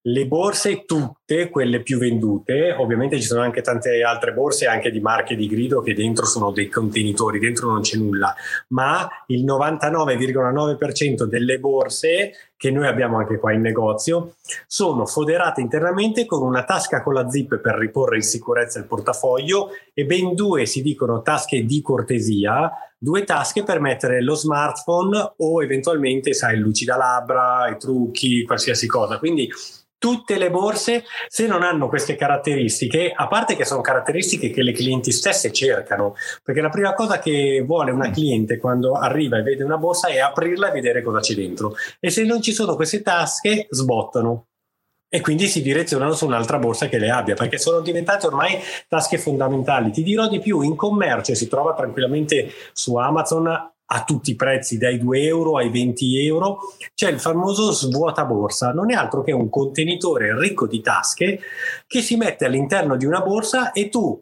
le 0.08 0.26
borse 0.26 0.86
tutte, 0.86 1.50
quelle 1.50 1.82
più 1.82 1.98
vendute, 1.98 2.72
ovviamente 2.72 3.20
ci 3.20 3.26
sono 3.26 3.42
anche 3.42 3.62
tante 3.62 4.02
altre 4.04 4.32
borse 4.32 4.66
anche 4.66 4.90
di 4.90 5.02
marche 5.02 5.36
di 5.36 5.48
grido 5.48 5.82
che 5.82 5.94
dentro 5.94 6.26
sono 6.26 6.52
dei 6.52 6.70
contenitori, 6.70 7.40
dentro 7.40 7.70
non 7.70 7.82
c'è 7.82 7.98
nulla, 7.98 8.34
ma 8.70 9.08
il 9.28 9.44
99,9% 9.44 11.24
delle 11.24 11.60
borse 11.60 12.32
che 12.58 12.72
noi 12.72 12.88
abbiamo 12.88 13.18
anche 13.18 13.38
qua 13.38 13.54
in 13.54 13.62
negozio 13.62 14.34
sono 14.66 15.06
foderate 15.06 15.62
internamente 15.62 16.26
con 16.26 16.42
una 16.42 16.64
tasca 16.64 17.04
con 17.04 17.14
la 17.14 17.30
zip 17.30 17.58
per 17.60 17.76
riporre 17.76 18.16
in 18.18 18.24
sicurezza 18.24 18.80
il 18.80 18.86
portafoglio 18.86 19.70
e 19.94 20.06
ben 20.06 20.34
due 20.34 20.66
si 20.66 20.82
dicono 20.82 21.22
tasche 21.22 21.64
di 21.64 21.82
cortesia 21.82 22.72
due 22.98 23.24
tasche 23.24 23.64
per 23.64 23.80
mettere 23.80 24.22
lo 24.22 24.34
smartphone 24.34 25.34
o 25.38 25.64
eventualmente 25.64 26.34
sai 26.34 26.56
il 26.56 26.62
lucidalabbra, 26.62 27.70
i 27.70 27.78
trucchi, 27.78 28.44
qualsiasi 28.44 28.88
cosa. 28.88 29.20
Quindi 29.20 29.50
tutte 29.98 30.38
le 30.38 30.50
borse, 30.50 31.04
se 31.28 31.48
non 31.48 31.64
hanno 31.64 31.90
queste 31.90 32.16
caratteristiche, 32.16 33.12
a 33.16 33.28
parte 33.28 33.56
che 33.56 33.66
sono 33.66 33.82
caratteristiche 33.82 34.52
che 34.52 34.62
le 34.62 34.72
clienti 34.72 35.12
stesse 35.12 35.52
cercano, 35.52 36.16
perché 36.44 36.62
la 36.62 36.70
prima 36.70 36.94
cosa 36.94 37.20
che 37.20 37.64
vuole 37.66 37.92
una 37.92 38.10
mm. 38.10 38.14
cliente 38.14 38.58
quando 38.58 38.94
arriva 38.94 39.38
e 39.38 39.44
vede 39.44 39.64
una 39.64 39.78
borsa 39.78 40.08
è 40.08 40.20
aprirla 40.20 40.70
e 40.70 40.74
vedere 40.74 41.02
cosa 41.02 41.20
c'è 41.20 41.34
dentro. 41.34 41.76
E 42.00 42.10
se 42.10 42.24
non 42.24 42.42
ci 42.42 42.54
sono 42.54 42.76
queste 42.76 43.02
tasche, 43.02 43.68
sbottano. 43.70 44.48
E 45.10 45.22
quindi 45.22 45.48
si 45.48 45.62
direzionano 45.62 46.14
su 46.14 46.26
un'altra 46.26 46.60
borsa 46.60 46.90
che 46.90 46.98
le 46.98 47.10
abbia, 47.10 47.34
perché 47.34 47.58
sono 47.58 47.80
diventate 47.80 48.28
ormai 48.28 48.60
tasche 48.90 49.18
fondamentali. 49.18 49.90
Ti 49.92 50.04
dirò 50.04 50.28
di 50.28 50.40
più, 50.40 50.62
in 50.62 50.76
commercio 50.76 51.34
si 51.34 51.48
trova 51.48 51.74
tranquillamente 51.74 52.52
su 52.74 52.96
Amazon 52.98 53.72
a 53.88 54.04
tutti 54.04 54.32
i 54.32 54.36
prezzi, 54.36 54.78
dai 54.78 54.98
2 54.98 55.22
euro 55.24 55.58
ai 55.58 55.70
20 55.70 56.26
euro, 56.26 56.60
c'è 56.94 57.10
il 57.10 57.20
famoso 57.20 57.72
svuota 57.72 58.26
borsa, 58.26 58.72
non 58.72 58.92
è 58.92 58.96
altro 58.96 59.24
che 59.24 59.32
un 59.32 59.50
contenitore 59.50 60.38
ricco 60.38 60.68
di 60.68 60.82
tasche 60.82 61.40
che 61.86 62.02
si 62.02 62.16
mette 62.18 62.46
all'interno 62.46 62.96
di 62.98 63.06
una 63.06 63.22
borsa 63.22 63.72
e 63.72 63.90
tu 63.90 64.22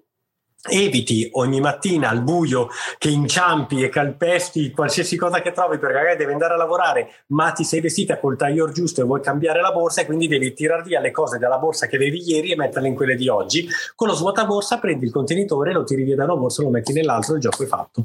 eviti 0.67 1.29
ogni 1.33 1.59
mattina 1.59 2.09
al 2.09 2.23
buio 2.23 2.69
che 2.97 3.09
inciampi 3.09 3.83
e 3.83 3.89
calpesti 3.89 4.71
qualsiasi 4.71 5.15
cosa 5.15 5.41
che 5.41 5.51
trovi 5.51 5.77
perché 5.77 5.95
magari 5.95 6.17
devi 6.17 6.31
andare 6.31 6.55
a 6.55 6.57
lavorare 6.57 7.09
ma 7.27 7.51
ti 7.51 7.63
sei 7.63 7.81
vestita 7.81 8.19
col 8.19 8.35
taglior 8.35 8.71
giusto 8.71 9.01
e 9.01 9.03
vuoi 9.03 9.21
cambiare 9.21 9.61
la 9.61 9.71
borsa 9.71 10.01
e 10.01 10.05
quindi 10.05 10.27
devi 10.27 10.53
tirar 10.53 10.83
via 10.83 10.99
le 10.99 11.11
cose 11.11 11.37
dalla 11.37 11.59
borsa 11.59 11.87
che 11.87 11.97
avevi 11.97 12.27
ieri 12.27 12.51
e 12.51 12.55
metterle 12.55 12.87
in 12.87 12.95
quelle 12.95 13.15
di 13.15 13.27
oggi. 13.27 13.67
Con 13.95 14.07
lo 14.07 14.15
svuota 14.15 14.45
borsa 14.45 14.79
prendi 14.79 15.05
il 15.05 15.11
contenitore 15.11 15.71
lo 15.71 15.83
tiri 15.83 16.03
via 16.03 16.15
da 16.15 16.23
una 16.23 16.35
borsa 16.35 16.63
lo 16.63 16.69
metti 16.69 16.93
nell'altro 16.93 17.33
e 17.33 17.35
il 17.35 17.41
gioco 17.41 17.63
è 17.63 17.67
fatto 17.67 18.03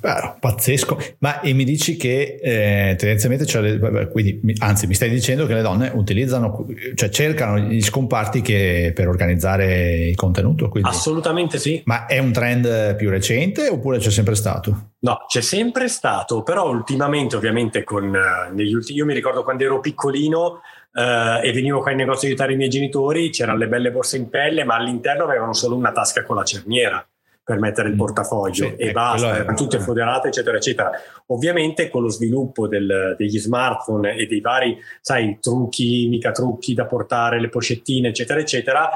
Beh, 0.00 0.36
pazzesco, 0.38 0.98
ma 1.18 1.40
e 1.40 1.52
mi 1.52 1.64
dici 1.64 1.96
che 1.96 2.38
eh, 2.40 2.94
tendenzialmente, 2.96 3.46
cioè 3.46 4.08
quindi, 4.08 4.40
anzi 4.58 4.86
mi 4.86 4.94
stai 4.94 5.10
dicendo 5.10 5.46
che 5.46 5.54
le 5.54 5.62
donne 5.62 5.90
utilizzano, 5.94 6.66
cioè 6.94 7.08
cercano 7.08 7.58
gli 7.58 7.82
scomparti 7.82 8.40
che, 8.40 8.92
per 8.94 9.08
organizzare 9.08 10.08
il 10.08 10.14
contenuto? 10.14 10.68
Quindi. 10.68 10.88
Assolutamente 10.88 11.58
sì. 11.58 11.82
Ma 11.84 12.06
è 12.06 12.18
un 12.18 12.32
trend 12.32 12.94
più 12.96 13.10
recente 13.10 13.68
oppure 13.68 13.98
c'è 13.98 14.10
sempre 14.10 14.36
stato? 14.36 14.90
No, 15.00 15.24
c'è 15.26 15.40
sempre 15.40 15.88
stato, 15.88 16.42
però 16.42 16.68
ultimamente 16.68 17.36
ovviamente 17.36 17.82
con, 17.82 18.04
uh, 18.04 18.54
negli 18.54 18.74
ultimi, 18.74 18.98
io 18.98 19.04
mi 19.04 19.14
ricordo 19.14 19.42
quando 19.42 19.64
ero 19.64 19.80
piccolino 19.80 20.60
uh, 20.92 21.44
e 21.44 21.52
venivo 21.52 21.80
qua 21.80 21.90
in 21.90 21.98
negozio 21.98 22.26
a 22.26 22.30
aiutare 22.30 22.52
i 22.52 22.56
miei 22.56 22.68
genitori, 22.68 23.30
c'erano 23.30 23.58
le 23.58 23.68
belle 23.68 23.90
borse 23.90 24.16
in 24.16 24.28
pelle, 24.28 24.64
ma 24.64 24.76
all'interno 24.76 25.24
avevano 25.24 25.54
solo 25.54 25.74
una 25.74 25.92
tasca 25.92 26.22
con 26.22 26.36
la 26.36 26.44
cerniera 26.44 27.04
per 27.48 27.58
mettere 27.58 27.88
il 27.88 27.94
mm. 27.94 27.98
portafoglio 27.98 28.66
sì, 28.66 28.74
e 28.76 28.88
ecco, 28.88 28.92
basta, 28.92 29.36
erano 29.36 29.56
tutte 29.56 29.80
foderate, 29.80 30.28
eccetera, 30.28 30.58
eccetera. 30.58 30.90
Ovviamente 31.28 31.88
con 31.88 32.02
lo 32.02 32.10
sviluppo 32.10 32.68
del, 32.68 33.14
degli 33.16 33.38
smartphone 33.38 34.16
e 34.16 34.26
dei 34.26 34.42
vari, 34.42 34.76
sai, 35.00 35.38
trucchi, 35.40 36.08
mica 36.08 36.30
trucchi 36.30 36.74
da 36.74 36.84
portare, 36.84 37.40
le 37.40 37.48
pochettine, 37.48 38.08
eccetera, 38.08 38.38
eccetera, 38.38 38.90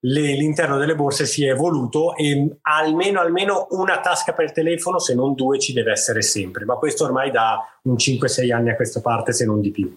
le, 0.00 0.34
l'interno 0.34 0.76
delle 0.76 0.94
borse 0.94 1.24
si 1.24 1.46
è 1.46 1.52
evoluto 1.52 2.14
e 2.14 2.58
almeno, 2.60 3.20
almeno 3.20 3.68
una 3.70 3.98
tasca 4.00 4.34
per 4.34 4.52
telefono, 4.52 4.98
se 4.98 5.14
non 5.14 5.32
due, 5.32 5.58
ci 5.58 5.72
deve 5.72 5.92
essere 5.92 6.20
sempre. 6.20 6.66
Ma 6.66 6.74
questo 6.74 7.04
ormai 7.04 7.30
da 7.30 7.58
un 7.84 7.94
5-6 7.94 8.52
anni 8.52 8.68
a 8.68 8.76
questa 8.76 9.00
parte, 9.00 9.32
se 9.32 9.46
non 9.46 9.62
di 9.62 9.70
più. 9.70 9.96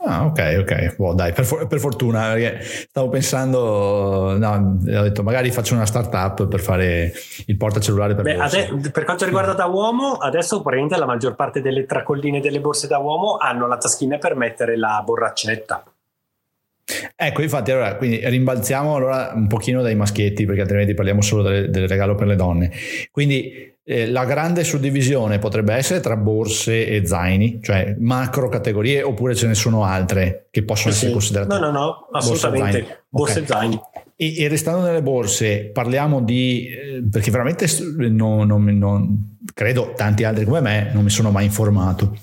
Ah, 0.00 0.24
ok, 0.26 0.58
ok. 0.60 0.96
Boh, 0.96 1.14
dai, 1.14 1.32
per, 1.32 1.44
for- 1.44 1.66
per, 1.66 1.80
fortuna, 1.80 2.32
perché 2.32 2.60
stavo 2.62 3.08
pensando, 3.08 4.36
no, 4.38 4.78
ho 4.80 5.02
detto 5.02 5.22
magari 5.24 5.50
faccio 5.50 5.74
una 5.74 5.86
startup 5.86 6.46
per 6.46 6.60
fare 6.60 7.12
il 7.46 7.56
portacellulare 7.56 8.14
per 8.14 8.22
Beh, 8.22 8.36
ade- 8.36 8.90
per 8.92 9.04
quanto 9.04 9.24
riguarda 9.24 9.54
da 9.54 9.66
uomo, 9.66 10.12
adesso 10.12 10.62
praticamente 10.62 10.98
la 10.98 11.06
maggior 11.06 11.34
parte 11.34 11.60
delle 11.60 11.84
tracolline 11.84 12.40
delle 12.40 12.60
borse 12.60 12.86
da 12.86 12.98
uomo 12.98 13.38
hanno 13.38 13.66
la 13.66 13.76
taschina 13.76 14.18
per 14.18 14.36
mettere 14.36 14.76
la 14.76 15.02
borraccetta. 15.04 15.82
Ecco, 17.14 17.42
infatti, 17.42 17.70
allora, 17.70 17.96
quindi 17.96 18.20
rimbalziamo 18.22 18.94
allora 18.94 19.32
un 19.34 19.46
pochino 19.46 19.82
dai 19.82 19.94
maschietti, 19.94 20.46
perché 20.46 20.62
altrimenti 20.62 20.94
parliamo 20.94 21.20
solo 21.20 21.42
del, 21.42 21.70
del 21.70 21.86
regalo 21.86 22.14
per 22.14 22.26
le 22.26 22.36
donne. 22.36 22.70
Quindi 23.10 23.74
eh, 23.84 24.06
la 24.06 24.24
grande 24.24 24.64
suddivisione 24.64 25.38
potrebbe 25.38 25.74
essere 25.74 26.00
tra 26.00 26.16
borse 26.16 26.86
e 26.86 27.06
zaini, 27.06 27.60
cioè 27.62 27.94
macro 27.98 28.48
categorie, 28.48 29.02
oppure 29.02 29.34
ce 29.34 29.46
ne 29.46 29.54
sono 29.54 29.84
altre 29.84 30.46
che 30.50 30.62
possono 30.62 30.92
sì, 30.92 30.98
essere 30.98 31.12
considerate? 31.12 31.54
No, 31.54 31.58
no, 31.58 31.70
no, 31.70 32.08
assolutamente. 32.12 33.04
Borse 33.08 33.40
e 33.40 33.46
zaini. 33.46 33.74
Okay. 33.74 34.02
E, 34.16 34.42
e, 34.42 34.48
restando 34.48 34.82
nelle 34.82 35.02
borse, 35.02 35.66
parliamo 35.66 36.20
di, 36.20 36.68
eh, 36.68 37.02
perché 37.10 37.30
veramente 37.30 37.66
non, 38.08 38.46
non, 38.46 38.64
non, 38.64 39.36
credo 39.54 39.92
tanti 39.94 40.24
altri 40.24 40.44
come 40.44 40.60
me 40.60 40.90
non 40.92 41.04
mi 41.04 41.10
sono 41.10 41.30
mai 41.30 41.46
informato 41.46 42.14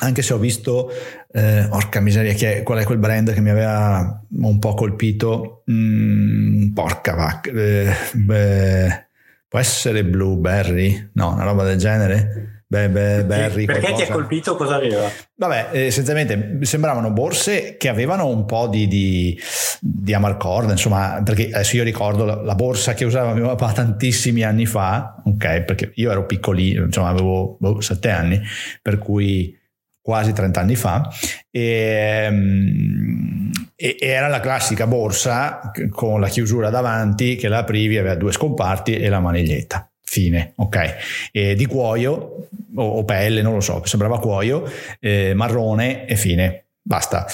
anche 0.00 0.22
se 0.22 0.32
ho 0.32 0.38
visto, 0.38 0.90
eh, 1.32 1.66
orca 1.70 2.00
miseria, 2.00 2.32
è, 2.32 2.62
qual 2.62 2.78
è 2.78 2.84
quel 2.84 2.98
brand 2.98 3.32
che 3.32 3.40
mi 3.40 3.50
aveva 3.50 4.22
un 4.30 4.58
po' 4.58 4.74
colpito? 4.74 5.62
Mm, 5.70 6.72
porca 6.72 7.14
vacca, 7.14 7.50
eh, 7.50 7.92
beh, 8.12 9.06
può 9.48 9.58
essere 9.58 10.04
Blueberry? 10.04 11.10
No, 11.14 11.32
una 11.32 11.44
roba 11.44 11.64
del 11.64 11.76
genere? 11.76 12.60
Beh, 12.70 12.88
beh, 12.88 13.24
Berry, 13.24 13.64
perché 13.64 13.80
qualcosa. 13.80 14.04
ti 14.04 14.10
ha 14.10 14.14
colpito 14.14 14.54
cosa 14.54 14.76
aveva? 14.76 15.10
Vabbè, 15.34 15.70
eh, 15.72 15.86
essenzialmente 15.86 16.58
sembravano 16.60 17.10
borse 17.10 17.76
che 17.76 17.88
avevano 17.88 18.28
un 18.28 18.44
po' 18.44 18.68
di, 18.68 18.86
di, 18.86 19.36
di 19.80 20.14
amarcord, 20.14 20.70
insomma, 20.70 21.20
perché 21.24 21.46
adesso 21.46 21.74
io 21.74 21.82
ricordo 21.82 22.24
la, 22.24 22.40
la, 22.40 22.54
borsa 22.54 22.94
che 22.94 23.04
usava 23.04 23.34
mio 23.34 23.46
papà 23.46 23.72
tantissimi 23.72 24.44
anni 24.44 24.66
fa, 24.66 25.20
ok, 25.24 25.62
perché 25.62 25.90
io 25.96 26.12
ero 26.12 26.26
piccolino, 26.26 26.84
insomma 26.84 27.08
avevo 27.08 27.56
boh, 27.58 27.80
sette 27.80 28.10
anni, 28.10 28.40
per 28.80 28.98
cui 28.98 29.58
quasi 30.00 30.32
30 30.32 30.60
anni 30.60 30.76
fa 30.76 31.08
ehm, 31.50 33.50
e, 33.76 33.96
e, 33.98 34.06
era 34.06 34.28
la 34.28 34.40
classica 34.40 34.86
borsa 34.86 35.72
con 35.90 36.20
la 36.20 36.28
chiusura 36.28 36.70
davanti 36.70 37.36
che 37.36 37.48
la 37.48 37.58
aprivi 37.58 37.98
aveva 37.98 38.14
due 38.14 38.32
scomparti 38.32 38.96
e 38.96 39.08
la 39.08 39.20
maniglietta 39.20 39.90
fine, 40.10 40.54
ok, 40.56 41.28
e 41.30 41.54
di 41.54 41.66
cuoio 41.66 42.48
o, 42.74 42.82
o, 42.82 43.04
pelle, 43.04 43.42
non 43.42 43.54
lo 43.54 43.60
so, 43.60 43.80
sembrava 43.84 44.18
cuoio, 44.18 44.68
eh, 44.98 45.34
marrone 45.34 46.04
e 46.06 46.16
fine, 46.16 46.64
basta. 46.82 47.26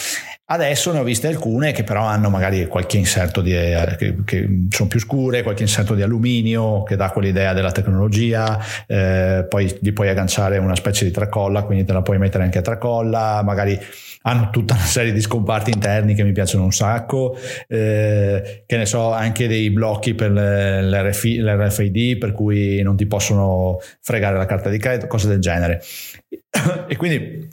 Adesso 0.48 0.92
ne 0.92 1.00
ho 1.00 1.02
viste 1.02 1.26
alcune 1.26 1.72
che 1.72 1.82
però 1.82 2.04
hanno 2.04 2.30
magari 2.30 2.68
qualche 2.68 2.98
inserto 2.98 3.40
di, 3.40 3.52
eh, 3.52 3.96
che, 3.98 4.14
che, 4.24 4.66
sono 4.70 4.88
più 4.88 5.00
scure, 5.00 5.42
qualche 5.42 5.64
inserto 5.64 5.96
di 5.96 6.02
alluminio 6.02 6.84
che 6.84 6.94
dà 6.94 7.10
quell'idea 7.10 7.52
della 7.52 7.72
tecnologia, 7.72 8.56
eh, 8.86 9.44
poi 9.48 9.76
gli 9.80 9.92
puoi 9.92 10.08
agganciare 10.08 10.58
una 10.58 10.76
specie 10.76 11.04
di 11.04 11.10
tracolla, 11.10 11.64
quindi 11.64 11.84
te 11.84 11.92
la 11.92 12.02
puoi 12.02 12.18
mettere 12.18 12.44
anche 12.44 12.58
a 12.58 12.62
tracolla, 12.62 13.42
magari 13.42 13.76
hanno 14.22 14.50
tutta 14.50 14.74
una 14.74 14.84
serie 14.84 15.12
di 15.12 15.20
scomparti 15.20 15.72
interni 15.72 16.14
che 16.14 16.22
mi 16.22 16.30
piacciono 16.30 16.62
un 16.62 16.72
sacco, 16.72 17.36
eh, 17.66 18.62
che 18.66 18.76
ne 18.76 18.86
so, 18.86 19.10
anche 19.10 19.48
dei 19.48 19.70
blocchi 19.70 20.14
per 20.14 20.30
l'RFI, 20.30 21.38
l'RFID 21.38 22.18
per 22.18 22.30
cui 22.30 22.80
non 22.82 22.96
ti 22.96 23.06
possono 23.06 23.80
fregare 24.00 24.36
la 24.36 24.46
carta 24.46 24.70
di 24.70 24.78
credito, 24.78 25.08
cose 25.08 25.26
del 25.26 25.40
genere. 25.40 25.82
e 26.86 26.96
quindi 26.96 27.48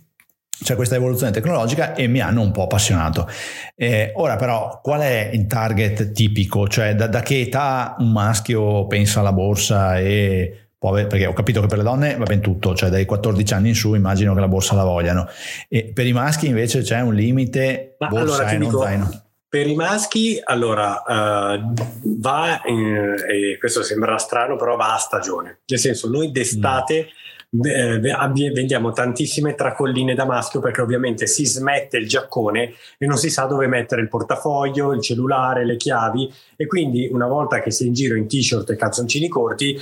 c'è 0.62 0.76
questa 0.76 0.96
evoluzione 0.96 1.32
tecnologica 1.32 1.94
e 1.94 2.08
mi 2.08 2.20
hanno 2.20 2.42
un 2.42 2.52
po' 2.52 2.64
appassionato. 2.64 3.28
Eh, 3.76 4.12
ora 4.16 4.36
però, 4.36 4.80
qual 4.82 5.02
è 5.02 5.30
il 5.34 5.48
target 5.48 6.12
tipico? 6.12 6.68
Cioè 6.68 6.96
da, 6.96 7.08
da, 7.08 7.22
che 7.22 7.42
età 7.42 7.96
un 8.00 8.12
maschio 8.12 8.88
pensa 8.88 9.20
alla 9.20 9.34
borsa 9.34 10.00
e 10.00 10.68
può 10.78 10.92
avere, 10.92 11.08
perché 11.08 11.26
ho 11.26 11.34
capito 11.34 11.62
che 11.62 11.68
per 11.68 11.78
le 11.78 11.84
donne 11.84 12.16
va 12.16 12.26
ben 12.26 12.42
tutto, 12.42 12.76
cioè 12.76 12.90
dai 12.90 13.06
14 13.06 13.54
anni 13.54 13.70
in 13.70 13.76
su 13.76 13.94
immagino 13.94 14.34
che 14.34 14.40
la 14.40 14.48
borsa 14.48 14.76
la 14.76 14.84
vogliano. 14.84 15.28
E 15.68 15.92
per 15.94 16.06
i 16.06 16.14
maschi 16.14 16.48
invece 16.48 16.82
c'è 16.82 17.02
un 17.02 17.14
limite 17.14 17.96
Ma 18.00 18.08
borsa 18.08 18.24
allora, 18.24 18.50
e 18.50 18.58
non 18.58 18.68
dico, 18.68 18.82
zaino. 18.82 19.22
Per 19.50 19.68
i 19.68 19.76
maschi, 19.76 20.40
allora, 20.44 21.04
uh, 21.06 21.74
va, 22.20 22.62
in, 22.66 23.16
e 23.30 23.58
questo 23.60 23.84
sembra 23.84 24.18
strano, 24.18 24.56
però 24.56 24.76
va 24.76 24.96
a 24.96 24.98
stagione. 24.98 25.62
Nel 25.66 25.80
senso, 25.80 26.10
noi 26.10 26.32
d'estate... 26.32 27.08
Mm 27.10 27.22
eh, 27.62 28.00
vendiamo 28.00 28.92
tantissime 28.92 29.54
tracolline 29.54 30.16
da 30.16 30.26
maschio 30.26 30.60
perché 30.60 30.82
ovviamente 30.82 31.28
si 31.28 31.46
smette 31.46 31.98
il 31.98 32.08
giaccone 32.08 32.74
e 32.98 33.06
non 33.06 33.18
si 33.18 33.30
sa 33.30 33.46
dove 33.46 33.68
mettere 33.68 34.02
il 34.02 34.10
portafoglio, 34.10 34.94
il 34.94 35.02
cellulare, 35.02 35.66
le 35.66 35.78
chiavi 35.78 36.34
e 36.56 36.66
quindi 36.66 37.08
una 37.12 37.28
volta 37.28 37.60
che 37.60 37.70
è 37.70 37.84
in 37.84 37.94
giro 37.94 38.16
in 38.16 38.28
t-shirt 38.28 38.72
e 38.72 38.76
calzoncini 38.76 39.28
corti 39.28 39.78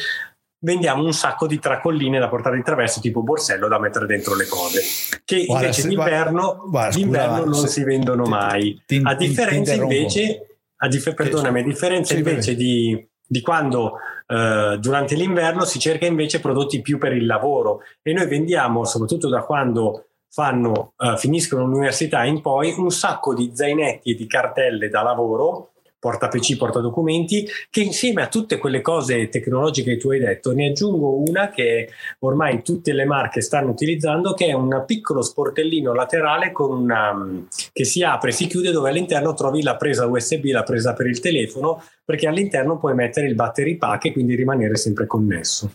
vendiamo 0.63 1.03
un 1.03 1.13
sacco 1.13 1.47
di 1.47 1.59
tracolline 1.59 2.19
da 2.19 2.27
portare 2.27 2.57
in 2.57 2.63
traverso 2.63 2.99
tipo 2.99 3.23
borsello 3.23 3.67
da 3.67 3.79
mettere 3.79 4.05
dentro 4.05 4.35
le 4.35 4.47
cose 4.47 4.81
che 5.25 5.45
guarda, 5.45 5.65
invece 5.67 5.87
d'inverno, 5.87 6.65
guarda, 6.67 6.95
d'inverno 6.95 7.35
scusa, 7.37 7.49
non 7.49 7.55
se, 7.55 7.67
si 7.67 7.83
vendono 7.83 8.23
ti, 8.23 8.29
mai. 8.29 8.81
ti, 8.85 9.01
a 9.03 9.15
differenza 9.15 9.73
invece 9.73 10.45
a 10.83 10.87
dif- 10.87 11.13
perdonami, 11.13 11.59
a 11.59 11.63
differenza 11.63 12.15
invece 12.15 12.55
di 12.55 13.09
di 13.31 13.39
quando 13.39 13.93
eh, 14.27 14.77
durante 14.77 15.15
l'inverno 15.15 15.63
si 15.63 15.79
cerca 15.79 16.05
invece 16.05 16.41
prodotti 16.41 16.81
più 16.81 16.97
per 16.97 17.13
il 17.13 17.25
lavoro. 17.25 17.79
E 18.01 18.11
noi 18.11 18.27
vendiamo 18.27 18.83
soprattutto 18.83 19.29
da 19.29 19.43
quando 19.43 20.07
fanno, 20.29 20.91
eh, 20.97 21.15
finiscono 21.15 21.65
l'università 21.65 22.25
in 22.25 22.41
poi 22.41 22.75
un 22.77 22.91
sacco 22.91 23.33
di 23.33 23.51
zainetti 23.53 24.11
e 24.11 24.15
di 24.15 24.27
cartelle 24.27 24.89
da 24.89 25.01
lavoro 25.01 25.70
porta 26.01 26.29
PC, 26.29 26.57
porta 26.57 26.79
documenti, 26.79 27.47
che 27.69 27.81
insieme 27.81 28.23
a 28.23 28.27
tutte 28.27 28.57
quelle 28.57 28.81
cose 28.81 29.29
tecnologiche 29.29 29.91
che 29.91 29.97
tu 29.97 30.09
hai 30.09 30.17
detto, 30.17 30.51
ne 30.51 30.69
aggiungo 30.69 31.21
una 31.29 31.49
che 31.49 31.89
ormai 32.19 32.63
tutte 32.63 32.91
le 32.91 33.05
marche 33.05 33.41
stanno 33.41 33.69
utilizzando, 33.69 34.33
che 34.33 34.47
è 34.47 34.53
un 34.53 34.83
piccolo 34.87 35.21
sportellino 35.21 35.93
laterale 35.93 36.51
una, 36.57 37.45
che 37.71 37.85
si 37.85 38.01
apre 38.01 38.31
e 38.31 38.33
si 38.33 38.47
chiude 38.47 38.71
dove 38.71 38.89
all'interno 38.89 39.35
trovi 39.35 39.61
la 39.61 39.75
presa 39.75 40.07
USB, 40.07 40.45
la 40.45 40.63
presa 40.63 40.93
per 40.93 41.05
il 41.05 41.19
telefono, 41.19 41.83
perché 42.03 42.25
all'interno 42.25 42.79
puoi 42.79 42.95
mettere 42.95 43.27
il 43.27 43.35
battery 43.35 43.77
pack 43.77 44.05
e 44.05 44.11
quindi 44.11 44.33
rimanere 44.33 44.77
sempre 44.77 45.05
connesso 45.05 45.71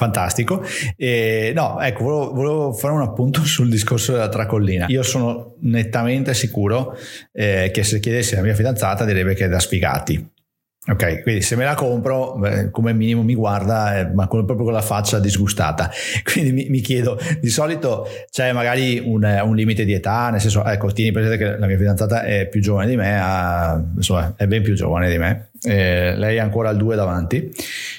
fantastico. 0.00 0.64
E, 0.96 1.52
no, 1.54 1.78
ecco, 1.78 2.04
volevo, 2.04 2.32
volevo, 2.32 2.72
fare 2.72 2.94
un 2.94 3.02
appunto 3.02 3.44
sul 3.44 3.68
discorso 3.68 4.12
della 4.12 4.30
tracollina. 4.30 4.86
Io 4.88 5.02
sono 5.02 5.56
nettamente 5.60 6.32
sicuro 6.32 6.96
eh, 7.32 7.70
che 7.70 7.82
se 7.84 8.00
chiedessi 8.00 8.32
alla 8.32 8.44
mia 8.44 8.54
fidanzata 8.54 9.04
direbbe 9.04 9.34
che 9.34 9.44
è 9.44 9.48
da 9.48 9.60
sfigati. 9.60 10.38
Ok, 10.88 11.20
quindi 11.22 11.42
se 11.42 11.56
me 11.56 11.64
la 11.64 11.74
compro, 11.74 12.36
beh, 12.36 12.70
come 12.70 12.94
minimo 12.94 13.22
mi 13.22 13.34
guarda, 13.34 13.98
eh, 13.98 14.06
ma 14.06 14.26
con, 14.26 14.46
proprio 14.46 14.64
con 14.64 14.74
la 14.74 14.80
faccia 14.80 15.18
disgustata. 15.18 15.90
Quindi 16.24 16.52
mi, 16.52 16.68
mi 16.70 16.80
chiedo, 16.80 17.18
di 17.38 17.50
solito 17.50 18.08
c'è 18.30 18.50
magari 18.52 18.98
un, 18.98 19.22
un, 19.22 19.54
limite 19.54 19.84
di 19.84 19.92
età, 19.92 20.30
nel 20.30 20.40
senso, 20.40 20.64
ecco, 20.64 20.90
tieni 20.90 21.12
presente 21.12 21.36
che 21.36 21.58
la 21.58 21.66
mia 21.66 21.76
fidanzata 21.76 22.22
è 22.22 22.48
più 22.48 22.62
giovane 22.62 22.88
di 22.88 22.96
me, 22.96 23.20
ha, 23.20 23.78
insomma, 23.94 24.32
è 24.38 24.46
ben 24.46 24.62
più 24.62 24.72
giovane 24.72 25.10
di 25.10 25.18
me, 25.18 25.50
eh, 25.64 26.16
lei 26.16 26.38
ha 26.38 26.42
ancora 26.44 26.70
il 26.70 26.78
2 26.78 26.96
davanti 26.96 27.52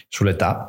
sull'età, 0.08 0.68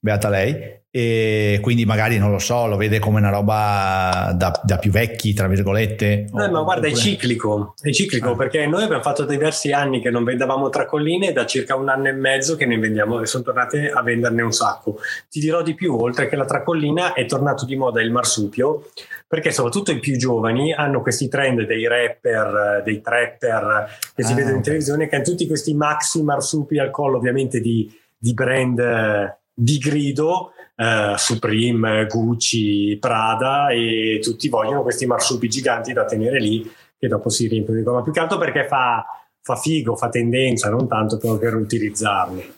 beata 0.00 0.28
lei, 0.28 0.82
e 0.96 1.58
quindi 1.60 1.84
magari 1.84 2.18
non 2.18 2.30
lo 2.30 2.38
so, 2.38 2.68
lo 2.68 2.76
vede 2.76 3.00
come 3.00 3.18
una 3.18 3.30
roba 3.30 4.32
da, 4.32 4.60
da 4.62 4.78
più 4.78 4.92
vecchi, 4.92 5.34
tra 5.34 5.48
virgolette. 5.48 6.26
No, 6.30 6.48
ma 6.48 6.62
guarda, 6.62 6.86
oppure... 6.86 6.90
è 6.90 6.94
ciclico, 6.94 7.74
è 7.82 7.90
ciclico 7.90 8.30
ah. 8.30 8.36
perché 8.36 8.64
noi 8.68 8.84
abbiamo 8.84 9.02
fatto 9.02 9.24
diversi 9.24 9.72
anni 9.72 10.00
che 10.00 10.10
non 10.10 10.22
vendavamo 10.22 10.68
tracolline, 10.68 11.32
da 11.32 11.46
circa 11.46 11.74
un 11.74 11.88
anno 11.88 12.06
e 12.06 12.12
mezzo 12.12 12.54
che 12.54 12.64
ne 12.64 12.78
vendiamo 12.78 13.20
e 13.20 13.26
sono 13.26 13.42
tornate 13.42 13.90
a 13.90 14.02
venderne 14.02 14.42
un 14.42 14.52
sacco. 14.52 15.00
Ti 15.28 15.40
dirò 15.40 15.62
di 15.62 15.74
più, 15.74 15.96
oltre 15.96 16.28
che 16.28 16.36
la 16.36 16.44
tracollina 16.44 17.12
è 17.14 17.26
tornato 17.26 17.64
di 17.64 17.74
moda 17.74 18.00
il 18.00 18.12
marsupio, 18.12 18.90
perché 19.26 19.50
soprattutto 19.50 19.90
i 19.90 19.98
più 19.98 20.16
giovani 20.16 20.72
hanno 20.72 21.02
questi 21.02 21.26
trend 21.26 21.66
dei 21.66 21.88
rapper, 21.88 22.82
dei 22.84 23.00
trapper 23.00 23.88
che 24.14 24.22
si 24.22 24.30
ah, 24.30 24.36
vedono 24.36 24.54
in 24.54 24.62
televisione, 24.62 25.08
che 25.08 25.16
hanno 25.16 25.24
tutti 25.24 25.48
questi 25.48 25.74
maxi 25.74 26.22
marsupi 26.22 26.78
al 26.78 26.92
collo, 26.92 27.16
ovviamente 27.16 27.58
di, 27.58 27.92
di 28.16 28.32
brand 28.32 29.42
di 29.54 29.78
grido 29.78 30.53
eh, 30.76 31.14
Supreme, 31.16 32.06
Gucci, 32.06 32.96
Prada 33.00 33.68
e 33.68 34.18
tutti 34.22 34.48
vogliono 34.48 34.82
questi 34.82 35.06
marsupi 35.06 35.48
giganti 35.48 35.92
da 35.92 36.04
tenere 36.04 36.40
lì 36.40 36.70
che 36.98 37.08
dopo 37.08 37.28
si 37.28 37.46
riempiono 37.48 37.78
di 37.78 37.84
gomma 37.84 38.02
più 38.02 38.12
che 38.12 38.20
altro 38.20 38.38
perché 38.38 38.66
fa, 38.66 39.04
fa 39.40 39.56
figo, 39.56 39.94
fa 39.96 40.08
tendenza, 40.08 40.70
non 40.70 40.88
tanto 40.88 41.18
per 41.38 41.54
utilizzarli. 41.54 42.52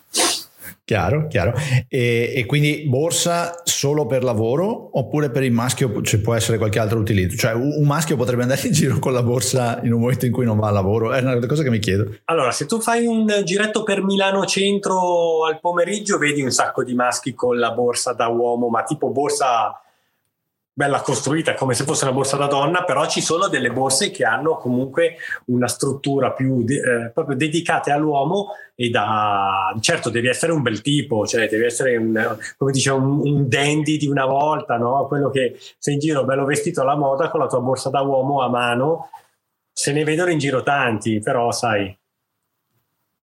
Chiaro, 0.83 1.27
chiaro. 1.27 1.53
E, 1.87 2.33
e, 2.35 2.45
quindi 2.45 2.85
borsa 2.87 3.61
solo 3.63 4.05
per 4.05 4.23
lavoro 4.23 4.97
oppure 4.97 5.29
per 5.29 5.43
il 5.43 5.51
maschio 5.51 6.01
ci 6.01 6.21
può 6.21 6.33
essere 6.33 6.57
qualche 6.57 6.79
altro 6.79 6.99
utilizzo? 6.99 7.35
Cioè 7.35 7.53
un 7.53 7.85
maschio 7.85 8.15
potrebbe 8.15 8.43
andare 8.43 8.61
in 8.67 8.71
giro 8.73 8.99
con 8.99 9.13
la 9.13 9.23
borsa 9.23 9.79
in 9.83 9.93
un 9.93 9.99
momento 9.99 10.25
in 10.25 10.31
cui 10.31 10.45
non 10.45 10.57
va 10.57 10.67
al 10.67 10.73
lavoro? 10.73 11.13
È 11.13 11.19
una 11.19 11.45
cosa 11.45 11.63
che 11.63 11.69
mi 11.69 11.79
chiedo. 11.79 12.17
Allora, 12.25 12.51
se 12.51 12.65
tu 12.65 12.79
fai 12.79 13.05
un 13.05 13.41
giretto 13.43 13.83
per 13.83 14.01
Milano 14.01 14.45
Centro 14.45 15.45
al 15.45 15.59
pomeriggio, 15.59 16.17
vedi 16.17 16.41
un 16.41 16.51
sacco 16.51 16.83
di 16.83 16.93
maschi 16.93 17.33
con 17.33 17.57
la 17.57 17.71
borsa 17.71 18.13
da 18.13 18.27
uomo, 18.27 18.69
ma 18.69 18.83
tipo 18.83 19.09
borsa 19.09 19.81
bella 20.77 21.01
costruita 21.01 21.55
come 21.55 21.73
se 21.73 21.85
fosse 21.85 22.03
una 22.03 22.13
borsa 22.13 22.37
da 22.37 22.45
donna, 22.45 22.83
però 22.83 23.07
ci 23.07 23.19
sono 23.19 23.47
delle 23.47 23.71
borse 23.71 24.11
che 24.11 24.25
hanno 24.25 24.57
comunque 24.57 25.15
una 25.45 25.67
struttura 25.67 26.33
più 26.33 26.63
eh, 26.67 27.09
proprio 27.11 27.35
dedicate 27.35 27.89
all'uomo 27.89 28.49
e 28.75 28.91
da 28.91 29.75
certo 29.79 30.11
devi 30.11 30.27
essere 30.27 30.51
un 30.51 30.61
bel 30.61 30.81
tipo, 30.81 31.25
cioè 31.25 31.49
devi 31.49 31.65
essere 31.65 31.97
un, 31.97 32.37
come 32.57 32.71
dice 32.71 32.91
un, 32.91 33.21
un 33.23 33.49
dandy 33.49 33.97
di 33.97 34.05
una 34.05 34.25
volta, 34.27 34.77
no? 34.77 35.07
Quello 35.07 35.31
che 35.31 35.57
sei 35.79 35.95
in 35.95 35.99
giro 35.99 36.25
bello 36.25 36.45
vestito 36.45 36.81
alla 36.81 36.95
moda 36.95 37.29
con 37.29 37.39
la 37.39 37.47
tua 37.47 37.59
borsa 37.59 37.89
da 37.89 38.01
uomo 38.01 38.43
a 38.43 38.49
mano 38.49 39.09
se 39.71 39.91
ne 39.93 40.03
vedono 40.03 40.29
in 40.29 40.37
giro 40.37 40.61
tanti, 40.61 41.19
però 41.19 41.51
sai, 41.51 41.95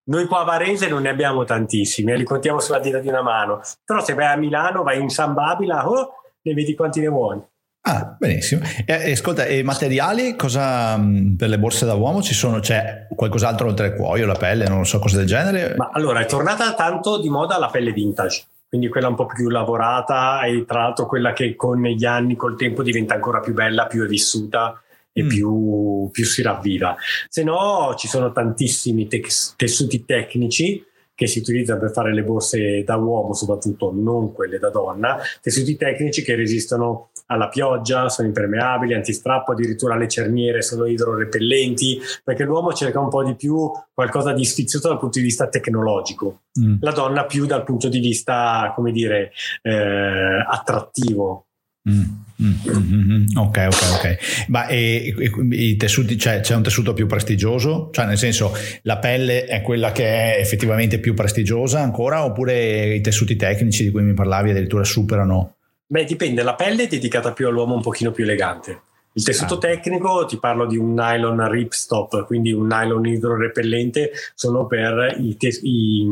noi 0.07 0.25
qua 0.25 0.41
a 0.41 0.43
Varese 0.43 0.89
non 0.89 1.03
ne 1.03 1.09
abbiamo 1.09 1.45
tantissimi, 1.45 2.11
eh, 2.11 2.17
li 2.17 2.25
contiamo 2.25 2.59
sulla 2.59 2.79
dita 2.79 2.99
di 2.99 3.07
una 3.07 3.21
mano, 3.21 3.61
però 3.85 4.03
se 4.03 4.13
vai 4.13 4.33
a 4.33 4.35
Milano, 4.35 4.83
vai 4.83 4.99
in 4.99 5.09
San 5.09 5.33
Babila, 5.33 5.89
oh, 5.89 6.24
ne 6.45 6.53
vedi 6.53 6.75
quanti 6.75 6.99
ne 6.99 7.07
vuoi. 7.07 7.41
Ah, 7.87 8.15
benissimo. 8.17 8.61
E, 8.83 9.11
ascolta, 9.11 9.45
e 9.45 9.61
materiali 9.61 10.35
cosa 10.35 10.99
per 11.37 11.49
le 11.49 11.59
borse 11.59 11.85
da 11.85 11.93
uomo 11.93 12.23
ci 12.23 12.33
sono? 12.33 12.59
C'è 12.59 13.07
qualcos'altro 13.15 13.67
oltre 13.67 13.87
il 13.87 13.93
cuoio, 13.93 14.25
la 14.25 14.33
pelle, 14.33 14.67
non 14.67 14.85
so, 14.85 14.97
cose 14.97 15.17
del 15.17 15.27
genere? 15.27 15.75
Ma 15.77 15.91
allora 15.93 16.19
è 16.19 16.25
tornata 16.25 16.73
tanto 16.73 17.19
di 17.21 17.29
moda 17.29 17.59
la 17.59 17.67
pelle 17.67 17.91
vintage, 17.91 18.45
quindi 18.67 18.87
quella 18.89 19.07
un 19.07 19.15
po' 19.15 19.27
più 19.27 19.49
lavorata 19.49 20.41
e 20.45 20.65
tra 20.65 20.81
l'altro 20.81 21.05
quella 21.05 21.31
che 21.33 21.55
con 21.55 21.79
gli 21.83 22.05
anni, 22.05 22.35
col 22.35 22.57
tempo 22.57 22.81
diventa 22.81 23.13
ancora 23.13 23.39
più 23.39 23.53
bella, 23.53 23.85
più 23.85 24.03
è 24.03 24.07
vissuta 24.07 24.81
e 25.13 25.21
mm. 25.21 25.27
più, 25.27 26.09
più, 26.11 26.25
si 26.25 26.41
ravviva. 26.41 26.95
Se 27.29 27.43
no, 27.43 27.93
ci 27.95 28.07
sono 28.07 28.31
tantissimi 28.31 29.07
te- 29.07 29.23
tessuti 29.55 30.05
tecnici 30.05 30.83
che 31.15 31.27
si 31.27 31.39
utilizzano 31.39 31.79
per 31.79 31.91
fare 31.91 32.13
le 32.13 32.23
borse 32.23 32.83
da 32.83 32.97
uomo, 32.97 33.33
soprattutto 33.33 33.91
non 33.93 34.33
quelle 34.33 34.59
da 34.59 34.69
donna, 34.69 35.17
tessuti 35.41 35.77
tecnici 35.77 36.21
che 36.21 36.35
resistono 36.35 37.09
alla 37.27 37.47
pioggia, 37.47 38.09
sono 38.09 38.27
impermeabili, 38.27 38.93
antistrappo, 38.93 39.53
addirittura 39.53 39.95
le 39.95 40.07
cerniere 40.07 40.61
sono 40.61 40.85
idrorepellenti, 40.85 41.99
perché 42.23 42.43
l'uomo 42.43 42.73
cerca 42.73 42.99
un 42.99 43.09
po' 43.09 43.23
di 43.23 43.35
più 43.35 43.71
qualcosa 43.93 44.33
di 44.33 44.43
sfizioso 44.43 44.89
dal 44.89 44.99
punto 44.99 45.19
di 45.19 45.25
vista 45.25 45.47
tecnologico, 45.47 46.41
mm. 46.59 46.75
la 46.81 46.91
donna 46.91 47.25
più 47.25 47.45
dal 47.45 47.63
punto 47.63 47.87
di 47.87 47.99
vista, 47.99 48.71
come 48.75 48.91
dire, 48.91 49.31
eh, 49.61 50.45
attrattivo. 50.47 51.47
Mm, 51.87 52.01
mm, 52.41 52.53
mm, 52.67 53.11
mm, 53.11 53.37
ok, 53.37 53.67
ok, 53.67 53.83
ok. 53.93 54.45
Ma 54.47 54.65
e, 54.67 55.13
e, 55.17 55.31
i 55.51 55.75
tessuti, 55.77 56.17
cioè, 56.17 56.39
c'è 56.39 56.55
un 56.55 56.63
tessuto 56.63 56.93
più 56.93 57.05
prestigioso? 57.05 57.89
Cioè, 57.91 58.05
nel 58.05 58.17
senso, 58.17 58.53
la 58.83 58.97
pelle 58.97 59.45
è 59.45 59.61
quella 59.61 59.91
che 59.91 60.35
è 60.35 60.39
effettivamente 60.39 60.99
più 60.99 61.13
prestigiosa 61.13 61.81
ancora, 61.81 62.25
oppure 62.25 62.95
i 62.95 63.01
tessuti 63.01 63.35
tecnici 63.35 63.83
di 63.83 63.91
cui 63.91 64.01
mi 64.01 64.13
parlavi 64.13 64.49
addirittura 64.49 64.83
superano? 64.83 65.57
Beh, 65.85 66.05
dipende, 66.05 66.41
la 66.41 66.55
pelle 66.55 66.83
è 66.83 66.87
dedicata 66.87 67.31
più 67.31 67.47
all'uomo 67.47 67.75
un 67.75 67.81
pochino 67.81 68.11
più 68.11 68.23
elegante. 68.23 68.81
Il 69.13 69.23
tessuto 69.23 69.55
ah. 69.55 69.59
tecnico, 69.59 70.25
ti 70.25 70.37
parlo 70.37 70.65
di 70.65 70.75
un 70.75 70.93
nylon 70.93 71.49
ripstop, 71.49 72.25
quindi 72.25 72.51
un 72.51 72.65
nylon 72.65 73.05
idrorepellente, 73.05 74.11
sono 74.33 74.65
per 74.65 75.15
i, 75.19 75.37
te- 75.37 75.59
i, 75.61 76.05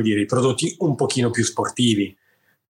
dire, 0.00 0.20
i 0.20 0.26
prodotti 0.26 0.74
un 0.78 0.94
pochino 0.94 1.30
più 1.30 1.44
sportivi 1.44 2.16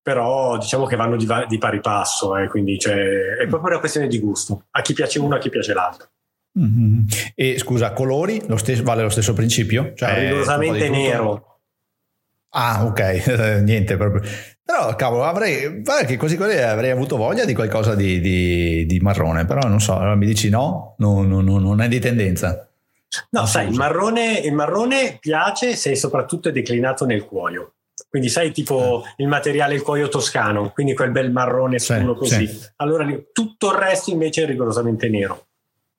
però 0.04 0.58
diciamo 0.58 0.84
che 0.84 0.96
vanno 0.96 1.16
di, 1.16 1.26
di 1.48 1.56
pari 1.56 1.80
passo, 1.80 2.36
eh, 2.36 2.46
quindi 2.48 2.78
cioè, 2.78 2.94
è 3.40 3.46
proprio 3.46 3.70
una 3.70 3.78
questione 3.78 4.06
di 4.06 4.18
gusto, 4.18 4.66
a 4.72 4.82
chi 4.82 4.92
piace 4.92 5.18
uno, 5.18 5.34
a 5.34 5.38
chi 5.38 5.48
piace 5.48 5.72
l'altro. 5.72 6.08
Mm-hmm. 6.60 7.00
E 7.34 7.58
scusa, 7.58 7.94
colori 7.94 8.42
lo 8.46 8.58
stesso, 8.58 8.82
vale 8.82 9.02
lo 9.02 9.08
stesso 9.08 9.32
principio? 9.32 9.94
Cioè, 9.94 10.20
rigorosamente 10.20 10.90
nero. 10.90 11.60
Ah, 12.50 12.84
ok, 12.84 13.62
niente 13.64 13.96
proprio. 13.96 14.30
Però, 14.62 14.94
cavolo, 14.94 15.24
avrei, 15.24 15.82
che 16.06 16.16
così 16.18 16.36
così 16.36 16.58
avrei 16.58 16.90
avuto 16.90 17.16
voglia 17.16 17.46
di 17.46 17.54
qualcosa 17.54 17.94
di, 17.94 18.20
di, 18.20 18.84
di 18.84 19.00
marrone, 19.00 19.46
però 19.46 19.66
non 19.66 19.80
so, 19.80 19.96
allora 19.96 20.16
mi 20.16 20.26
dici 20.26 20.50
no, 20.50 20.96
no, 20.98 21.22
no, 21.22 21.40
no 21.40 21.58
non 21.58 21.80
è 21.80 21.88
di 21.88 21.98
tendenza. 21.98 22.68
No, 23.30 23.46
sai, 23.46 23.68
il 23.68 23.74
marrone, 23.74 24.38
il 24.38 24.52
marrone 24.52 25.16
piace 25.18 25.76
se 25.76 25.96
soprattutto 25.96 26.50
è 26.50 26.52
declinato 26.52 27.06
nel 27.06 27.24
cuoio. 27.24 27.73
Quindi 28.14 28.31
sai 28.31 28.53
tipo 28.53 29.03
il 29.16 29.27
materiale 29.27 29.74
il 29.74 29.83
cuoio 29.83 30.07
toscano, 30.07 30.70
quindi 30.70 30.94
quel 30.94 31.11
bel 31.11 31.33
marrone 31.33 31.81
scuro 31.81 32.12
sì, 32.12 32.18
così. 32.20 32.46
Sì. 32.46 32.61
Allora 32.77 33.05
tutto 33.33 33.72
il 33.72 33.77
resto 33.77 34.12
invece 34.12 34.44
è 34.44 34.46
rigorosamente 34.46 35.09
nero. 35.09 35.46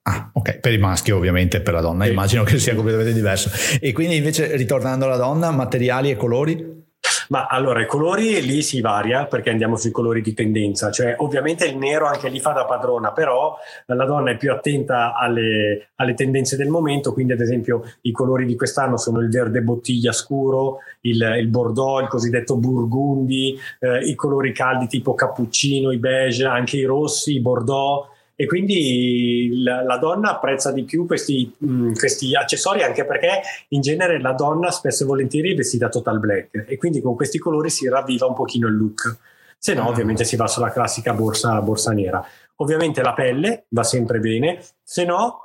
Ah, 0.04 0.30
ok, 0.32 0.60
per 0.60 0.72
i 0.72 0.78
maschi 0.78 1.12
ovviamente, 1.12 1.60
per 1.60 1.74
la 1.74 1.82
donna 1.82 2.06
sì. 2.06 2.12
immagino 2.12 2.44
che 2.44 2.58
sia 2.58 2.74
completamente 2.74 3.12
diverso. 3.12 3.50
E 3.82 3.92
quindi 3.92 4.16
invece 4.16 4.56
ritornando 4.56 5.04
alla 5.04 5.18
donna, 5.18 5.52
materiali 5.52 6.10
e 6.10 6.16
colori? 6.16 6.85
Ma 7.30 7.48
allora 7.48 7.82
i 7.82 7.88
colori 7.88 8.42
lì 8.42 8.62
si 8.62 8.82
varia 8.82 9.26
perché 9.26 9.50
andiamo 9.50 9.76
sui 9.76 9.92
colori 9.92 10.22
di 10.22 10.34
tendenza, 10.34 10.92
cioè 10.92 11.16
ovviamente 11.20 11.66
il 11.66 11.78
nero 11.78 12.06
anche 12.06 12.30
lì 12.30 12.40
fa 12.40 12.52
da 12.52 12.66
padrona, 12.66 13.12
però 13.12 13.58
la 13.88 14.06
donna 14.06 14.32
è 14.32 14.38
più 14.38 14.52
attenta 14.52 15.16
alle, 15.16 15.90
alle 15.96 16.14
tendenze 16.14 16.56
del 16.56 16.70
momento, 16.70 17.14
quindi 17.14 17.34
ad 17.34 17.42
esempio 17.42 17.84
i 18.02 18.12
colori 18.12 18.46
di 18.46 18.56
quest'anno 18.56 18.98
sono 18.98 19.20
il 19.20 19.30
verde 19.30 19.62
bottiglia 19.62 20.12
scuro, 20.12 20.80
il, 21.02 21.22
il 21.40 21.48
bordeaux, 21.48 22.02
il 22.02 22.08
cosiddetto 22.08 22.58
burgundi, 22.58 23.58
eh, 23.80 24.00
i 24.00 24.16
colori 24.16 24.54
caldi 24.54 24.88
tipo 24.88 25.14
cappuccino, 25.14 25.92
i 25.92 25.98
beige, 25.98 26.46
anche 26.46 26.78
i 26.78 26.84
rossi, 26.84 27.36
i 27.36 27.42
bordeaux 27.42 28.14
e 28.36 28.46
quindi 28.48 29.62
la, 29.64 29.82
la 29.82 29.98
donna 29.98 30.32
apprezza 30.32 30.72
di 30.72 30.84
più 30.84 31.06
questi, 31.06 31.54
mh, 31.58 31.68
mm, 31.68 31.94
questi, 31.94 32.36
accessori 32.36 32.84
anche 32.84 33.06
perché 33.06 33.42
in 33.70 33.82
genere 33.82 34.20
la 34.20 34.34
donna 34.34 34.72
spesso 34.72 35.04
e 35.04 35.08
volentieri 35.08 35.54
è 35.54 35.56
vestita 35.56 35.88
total 35.88 36.20
black. 36.20 36.66
E 36.68 36.78
quindi 36.78 37.02
con 37.02 37.16
questi 37.16 37.38
colori 37.38 37.70
si 37.70 37.88
ravviva 37.88 38.26
un 38.26 38.34
pochino 38.34 38.68
il 38.68 38.76
look. 38.76 39.18
Se 39.58 39.74
no 39.74 39.88
ovviamente 39.88 40.26
si 40.26 40.36
va 40.36 40.48
sulla 40.48 40.70
classica 40.70 41.14
borsa, 41.14 41.62
borsa 41.62 41.92
nera. 41.92 42.24
Ovviamente 42.58 43.02
la 43.02 43.14
pelle 43.14 43.66
va 43.70 43.84
sempre 43.84 44.20
bene. 44.20 44.60
Se 44.84 45.06
no 45.06 45.45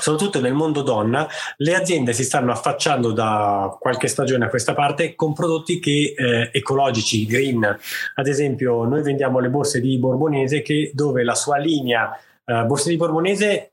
soprattutto 0.00 0.40
nel 0.40 0.54
mondo 0.54 0.82
donna, 0.82 1.26
le 1.58 1.74
aziende 1.74 2.12
si 2.12 2.24
stanno 2.24 2.52
affacciando 2.52 3.12
da 3.12 3.76
qualche 3.80 4.08
stagione 4.08 4.44
a 4.44 4.48
questa 4.48 4.74
parte 4.74 5.14
con 5.14 5.32
prodotti 5.32 5.78
che, 5.78 6.14
eh, 6.16 6.50
ecologici, 6.52 7.26
green. 7.26 7.78
Ad 8.14 8.26
esempio, 8.26 8.84
noi 8.84 9.02
vendiamo 9.02 9.38
le 9.38 9.48
borse 9.48 9.80
di 9.80 9.98
Borbonese 9.98 10.62
che, 10.62 10.90
dove 10.94 11.22
la 11.22 11.34
sua 11.34 11.56
linea 11.58 12.18
eh, 12.48 12.64
borse 12.64 12.90
di 12.90 12.96
Borbonese 12.96 13.70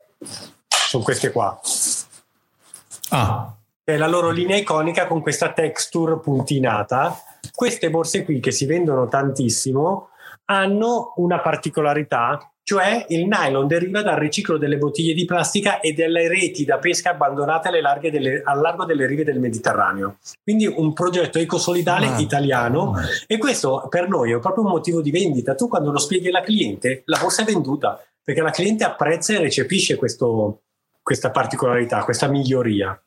sono 0.68 1.04
queste 1.04 1.32
qua. 1.32 1.60
Ah. 3.10 3.56
È 3.84 3.98
la 3.98 4.08
loro 4.08 4.32
linea 4.32 4.58
iconica 4.58 5.08
con 5.08 5.22
questa 5.22 5.52
texture 5.52 6.18
puntinata. 6.20 7.16
Queste 7.54 7.90
borse 7.90 8.24
qui 8.24 8.40
che 8.40 8.52
si 8.52 8.66
vendono 8.66 9.08
tantissimo 9.08 10.10
hanno 10.46 11.14
una 11.18 11.40
particolarità 11.40 12.53
cioè 12.64 13.06
il 13.10 13.28
nylon 13.28 13.68
deriva 13.68 14.02
dal 14.02 14.18
riciclo 14.18 14.58
delle 14.58 14.78
bottiglie 14.78 15.14
di 15.14 15.26
plastica 15.26 15.82
e 15.82 15.92
delle 15.92 16.30
reti 16.30 16.64
da 16.64 16.78
pesca 16.78 17.12
abbandonate 17.12 17.70
delle, 18.10 18.42
al 18.44 18.62
largo 18.62 18.86
delle 18.86 19.06
rive 19.06 19.26
del 19.26 19.40
Mediterraneo. 19.40 20.18
Quindi 20.42 20.66
un 20.66 20.94
progetto 20.94 21.40
ecosolidale 21.40 22.08
ah, 22.08 22.20
italiano 22.20 22.94
ah. 22.94 23.02
e 23.28 23.38
questo 23.38 23.88
per 23.90 24.08
noi 24.08 24.32
è 24.32 24.40
proprio 24.40 24.64
un 24.64 24.72
motivo 24.72 25.02
di 25.02 25.12
vendita. 25.12 25.56
Tu 25.56 25.68
quando 25.68 25.92
lo 25.92 26.00
spieghi 26.00 26.30
alla 26.30 26.42
cliente, 26.42 27.04
la 27.06 27.18
borsa 27.20 27.42
è 27.42 27.46
venduta 27.46 28.02
perché 28.24 28.42
la 28.42 28.52
cliente 28.52 28.86
apprezza 28.86 29.34
e 29.34 29.40
recepisce 29.40 29.98
questo, 29.98 30.62
questa 31.02 31.32
particolarità, 31.32 32.06
questa 32.06 32.28
miglioria. 32.28 32.98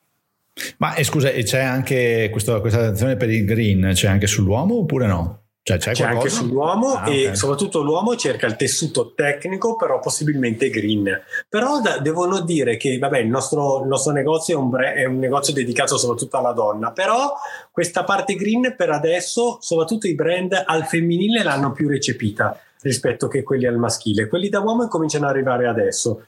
Ma 0.78 0.94
eh, 0.94 1.04
scusa, 1.04 1.30
c'è 1.30 1.60
anche 1.60 2.28
questo, 2.30 2.60
questa 2.60 2.80
attenzione 2.80 3.16
per 3.16 3.30
il 3.30 3.44
green, 3.46 3.90
c'è 3.94 4.08
anche 4.08 4.26
sull'uomo 4.26 4.80
oppure 4.80 5.06
no? 5.06 5.45
Cioè, 5.66 5.78
c'è, 5.78 5.92
c'è 5.94 6.04
anche 6.04 6.28
sull'uomo 6.28 6.92
ah, 6.92 7.10
e 7.10 7.24
okay. 7.24 7.34
soprattutto 7.34 7.82
l'uomo 7.82 8.14
cerca 8.14 8.46
il 8.46 8.54
tessuto 8.54 9.14
tecnico, 9.16 9.74
però 9.74 9.98
possibilmente 9.98 10.70
green. 10.70 11.10
Però 11.48 11.80
da, 11.80 11.98
devono 11.98 12.38
dire 12.42 12.76
che 12.76 12.96
vabbè, 12.98 13.18
il, 13.18 13.26
nostro, 13.26 13.80
il 13.82 13.88
nostro 13.88 14.12
negozio 14.12 14.56
è 14.56 14.60
un, 14.60 14.70
bre- 14.70 14.94
è 14.94 15.06
un, 15.06 15.18
negozio 15.18 15.52
dedicato 15.52 15.98
soprattutto 15.98 16.36
alla 16.36 16.52
donna, 16.52 16.92
però 16.92 17.34
questa 17.72 18.04
parte 18.04 18.36
green 18.36 18.74
per 18.76 18.90
adesso, 18.90 19.58
soprattutto 19.60 20.06
i 20.06 20.14
brand 20.14 20.62
al 20.64 20.86
femminile 20.86 21.42
l'hanno 21.42 21.72
più 21.72 21.88
recepita 21.88 22.56
rispetto 22.82 23.26
che 23.26 23.42
quelli 23.42 23.66
al 23.66 23.76
maschile. 23.76 24.28
Quelli 24.28 24.48
da 24.48 24.60
uomo 24.60 24.86
cominciano 24.86 25.24
ad 25.24 25.32
arrivare 25.32 25.66
adesso. 25.66 26.26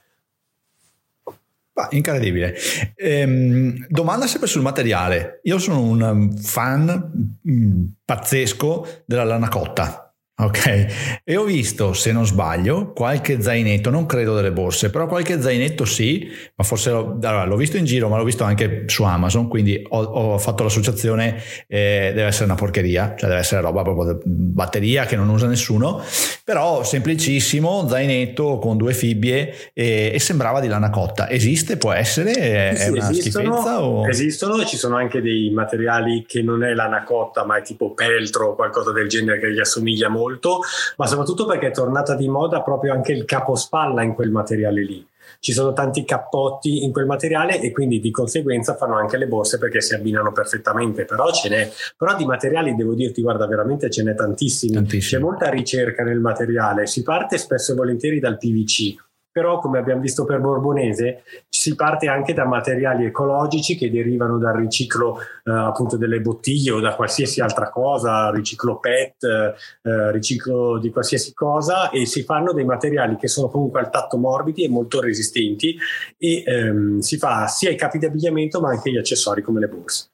Incredibile. 1.91 2.55
Ehm, 2.95 3.85
domanda 3.87 4.27
sempre 4.27 4.47
sul 4.47 4.61
materiale. 4.61 5.39
Io 5.43 5.57
sono 5.57 5.81
un 5.81 6.35
fan 6.37 7.37
mh, 7.41 7.51
mm, 7.51 7.83
pazzesco 8.05 9.03
della 9.05 9.23
lana 9.23 9.47
cotta. 9.47 10.08
Ok, 10.41 11.21
e 11.25 11.35
ho 11.35 11.43
visto, 11.43 11.91
se 11.91 12.13
non 12.13 12.25
sbaglio, 12.25 12.93
qualche 12.93 13.41
zainetto, 13.41 13.89
non 13.89 14.05
credo 14.05 14.35
delle 14.35 14.53
borse, 14.53 14.89
però 14.89 15.05
qualche 15.05 15.41
zainetto 15.41 15.83
sì, 15.83 16.31
ma 16.55 16.63
forse 16.63 16.91
l'ho, 16.91 17.17
allora, 17.21 17.43
l'ho 17.43 17.57
visto 17.57 17.75
in 17.75 17.83
giro, 17.83 18.07
ma 18.07 18.15
l'ho 18.15 18.23
visto 18.23 18.45
anche 18.45 18.85
su 18.87 19.03
Amazon, 19.03 19.49
quindi 19.49 19.83
ho, 19.89 20.01
ho 20.01 20.37
fatto 20.37 20.63
l'associazione, 20.63 21.41
eh, 21.67 22.13
deve 22.15 22.27
essere 22.27 22.45
una 22.45 22.55
porcheria, 22.55 23.15
cioè 23.17 23.27
deve 23.27 23.41
essere 23.41 23.59
roba 23.59 23.81
proprio 23.81 24.21
batteria 24.23 25.05
che 25.05 25.17
non 25.17 25.27
usa 25.27 25.45
nessuno, 25.45 26.01
però 26.45 26.85
semplicissimo, 26.85 27.85
zainetto 27.89 28.59
con 28.59 28.77
due 28.77 28.93
fibbie 28.93 29.71
e, 29.73 30.11
e 30.13 30.19
sembrava 30.19 30.61
di 30.61 30.69
lana 30.69 30.89
cotta. 30.89 31.29
Esiste, 31.29 31.75
può 31.75 31.91
essere? 31.91 32.31
È, 32.31 32.75
sì, 32.75 32.83
è 32.85 32.89
una 32.91 33.09
esistono, 33.09 33.55
schifezza? 33.55 33.83
O... 33.83 34.07
Esistono, 34.07 34.63
ci 34.63 34.77
sono 34.77 34.95
anche 34.95 35.21
dei 35.21 35.49
materiali 35.49 36.23
che 36.25 36.41
non 36.41 36.63
è 36.63 36.73
lana 36.73 37.03
cotta, 37.03 37.43
ma 37.43 37.57
è 37.57 37.61
tipo 37.61 37.93
peltro 37.93 38.51
o 38.51 38.55
qualcosa 38.55 38.93
del 38.93 39.09
genere 39.09 39.37
che 39.39 39.51
gli 39.51 39.59
assomiglia 39.59 40.07
molto 40.07 40.27
molto, 40.29 40.59
ma 40.97 41.07
soprattutto 41.07 41.45
perché 41.45 41.67
è 41.67 41.71
tornata 41.71 42.15
di 42.15 42.27
moda 42.27 42.61
proprio 42.61 42.93
anche 42.93 43.11
il 43.11 43.25
capospalla 43.25 44.03
in 44.03 44.13
quel 44.13 44.31
materiale 44.31 44.83
lì. 44.83 45.05
Ci 45.39 45.53
sono 45.53 45.73
tanti 45.73 46.03
cappotti 46.03 46.83
in 46.83 46.91
quel 46.91 47.05
materiale 47.05 47.61
e 47.61 47.71
quindi 47.71 47.99
di 47.99 48.11
conseguenza 48.11 48.75
fanno 48.75 48.97
anche 48.97 49.15
le 49.15 49.27
borse 49.27 49.57
perché 49.57 49.79
si 49.79 49.93
abbinano 49.93 50.31
perfettamente, 50.31 51.05
però 51.05 51.31
ce 51.31 51.49
n'è. 51.49 51.71
Però 51.95 52.15
di 52.15 52.25
materiali 52.25 52.75
devo 52.75 52.93
dirti, 52.93 53.21
guarda, 53.21 53.47
veramente 53.47 53.89
ce 53.89 54.03
n'è 54.03 54.15
tantissimi. 54.15 54.73
Tantissimo. 54.73 55.19
C'è 55.19 55.25
molta 55.25 55.49
ricerca 55.49 56.03
nel 56.03 56.19
materiale, 56.19 56.87
si 56.87 57.03
parte 57.03 57.37
spesso 57.37 57.71
e 57.71 57.75
volentieri 57.75 58.19
dal 58.19 58.37
PVC 58.37 59.07
però 59.31 59.59
come 59.59 59.77
abbiamo 59.77 60.01
visto 60.01 60.25
per 60.25 60.39
Borbonese 60.39 61.21
si 61.59 61.75
parte 61.75 62.07
anche 62.07 62.31
da 62.31 62.45
materiali 62.45 63.03
ecologici 63.03 63.75
che 63.75 63.91
derivano 63.91 64.37
dal 64.37 64.55
riciclo 64.55 65.19
eh, 65.43 65.51
appunto 65.51 65.97
delle 65.97 66.21
bottiglie 66.21 66.71
o 66.71 66.79
da 66.79 66.95
qualsiasi 66.95 67.41
altra 67.41 67.69
cosa, 67.69 68.31
riciclo 68.31 68.79
PET, 68.79 69.23
eh, 69.25 70.11
riciclo 70.13 70.79
di 70.79 70.89
qualsiasi 70.89 71.33
cosa 71.33 71.89
e 71.89 72.05
si 72.05 72.23
fanno 72.23 72.53
dei 72.53 72.63
materiali 72.63 73.17
che 73.17 73.27
sono 73.27 73.49
comunque 73.49 73.81
al 73.81 73.89
tatto 73.89 74.17
morbidi 74.17 74.63
e 74.63 74.69
molto 74.69 75.01
resistenti 75.01 75.75
e 76.17 76.43
ehm, 76.45 76.99
si 76.99 77.17
fa 77.17 77.45
sia 77.47 77.71
i 77.71 77.75
capi 77.75 77.97
di 77.97 78.05
abbigliamento 78.05 78.61
ma 78.61 78.69
anche 78.69 78.89
gli 78.89 78.97
accessori 78.97 79.41
come 79.41 79.59
le 79.59 79.67
borse. 79.67 80.11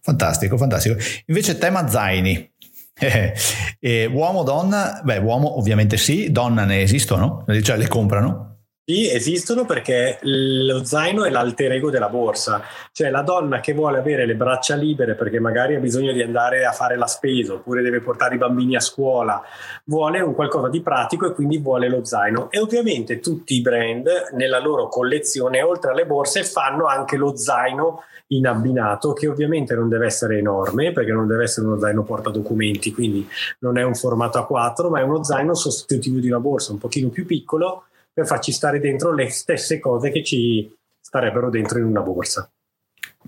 Fantastico, 0.00 0.56
fantastico. 0.56 0.96
Invece 1.26 1.58
tema 1.58 1.86
zaini. 1.86 2.54
Eh, 2.98 3.34
eh, 3.78 4.06
uomo, 4.06 4.42
donna, 4.42 5.02
beh, 5.04 5.18
uomo 5.18 5.58
ovviamente 5.58 5.98
sì, 5.98 6.32
donna 6.32 6.64
ne 6.64 6.80
esistono, 6.80 7.44
cioè 7.60 7.76
le 7.76 7.88
comprano. 7.88 8.55
Sì, 8.88 9.10
esistono 9.10 9.64
perché 9.64 10.20
lo 10.22 10.84
zaino 10.84 11.24
è 11.24 11.30
l'alter 11.30 11.72
ego 11.72 11.90
della 11.90 12.08
borsa, 12.08 12.62
cioè 12.92 13.10
la 13.10 13.22
donna 13.22 13.58
che 13.58 13.72
vuole 13.74 13.98
avere 13.98 14.26
le 14.26 14.36
braccia 14.36 14.76
libere 14.76 15.16
perché 15.16 15.40
magari 15.40 15.74
ha 15.74 15.80
bisogno 15.80 16.12
di 16.12 16.22
andare 16.22 16.64
a 16.64 16.70
fare 16.70 16.96
la 16.96 17.08
spesa 17.08 17.54
oppure 17.54 17.82
deve 17.82 18.00
portare 18.00 18.36
i 18.36 18.38
bambini 18.38 18.76
a 18.76 18.80
scuola, 18.80 19.42
vuole 19.86 20.20
un 20.20 20.34
qualcosa 20.36 20.68
di 20.68 20.82
pratico 20.82 21.26
e 21.26 21.32
quindi 21.32 21.58
vuole 21.58 21.88
lo 21.88 22.04
zaino. 22.04 22.48
E 22.48 22.60
ovviamente 22.60 23.18
tutti 23.18 23.56
i 23.56 23.60
brand 23.60 24.08
nella 24.34 24.60
loro 24.60 24.86
collezione, 24.86 25.62
oltre 25.62 25.90
alle 25.90 26.06
borse, 26.06 26.44
fanno 26.44 26.86
anche 26.86 27.16
lo 27.16 27.34
zaino 27.36 28.04
in 28.28 28.46
abbinato 28.46 29.14
che 29.14 29.26
ovviamente 29.26 29.74
non 29.74 29.88
deve 29.88 30.06
essere 30.06 30.38
enorme 30.38 30.92
perché 30.92 31.10
non 31.10 31.26
deve 31.26 31.42
essere 31.42 31.66
uno 31.66 31.80
zaino 31.80 32.04
porta 32.04 32.30
documenti, 32.30 32.92
quindi 32.92 33.28
non 33.58 33.78
è 33.78 33.82
un 33.82 33.96
formato 33.96 34.38
A4, 34.38 34.90
ma 34.90 35.00
è 35.00 35.02
uno 35.02 35.24
zaino 35.24 35.54
sostitutivo 35.54 36.20
di 36.20 36.28
una 36.28 36.38
borsa, 36.38 36.70
un 36.70 36.78
pochino 36.78 37.08
più 37.08 37.26
piccolo 37.26 37.86
per 38.16 38.26
farci 38.26 38.50
stare 38.50 38.80
dentro 38.80 39.12
le 39.12 39.28
stesse 39.28 39.78
cose 39.78 40.10
che 40.10 40.24
ci 40.24 40.74
starebbero 40.98 41.50
dentro 41.50 41.78
in 41.78 41.84
una 41.84 42.00
borsa. 42.00 42.50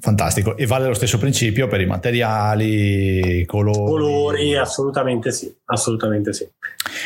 Fantastico, 0.01 0.57
e 0.57 0.65
vale 0.65 0.87
lo 0.87 0.95
stesso 0.95 1.19
principio 1.19 1.67
per 1.67 1.83
i 1.83 1.87
materiali, 1.87 3.45
colori? 3.45 3.77
Colori, 3.77 4.57
assolutamente 4.57 5.31
sì, 5.31 5.55
assolutamente 5.67 6.33
sì. 6.33 6.49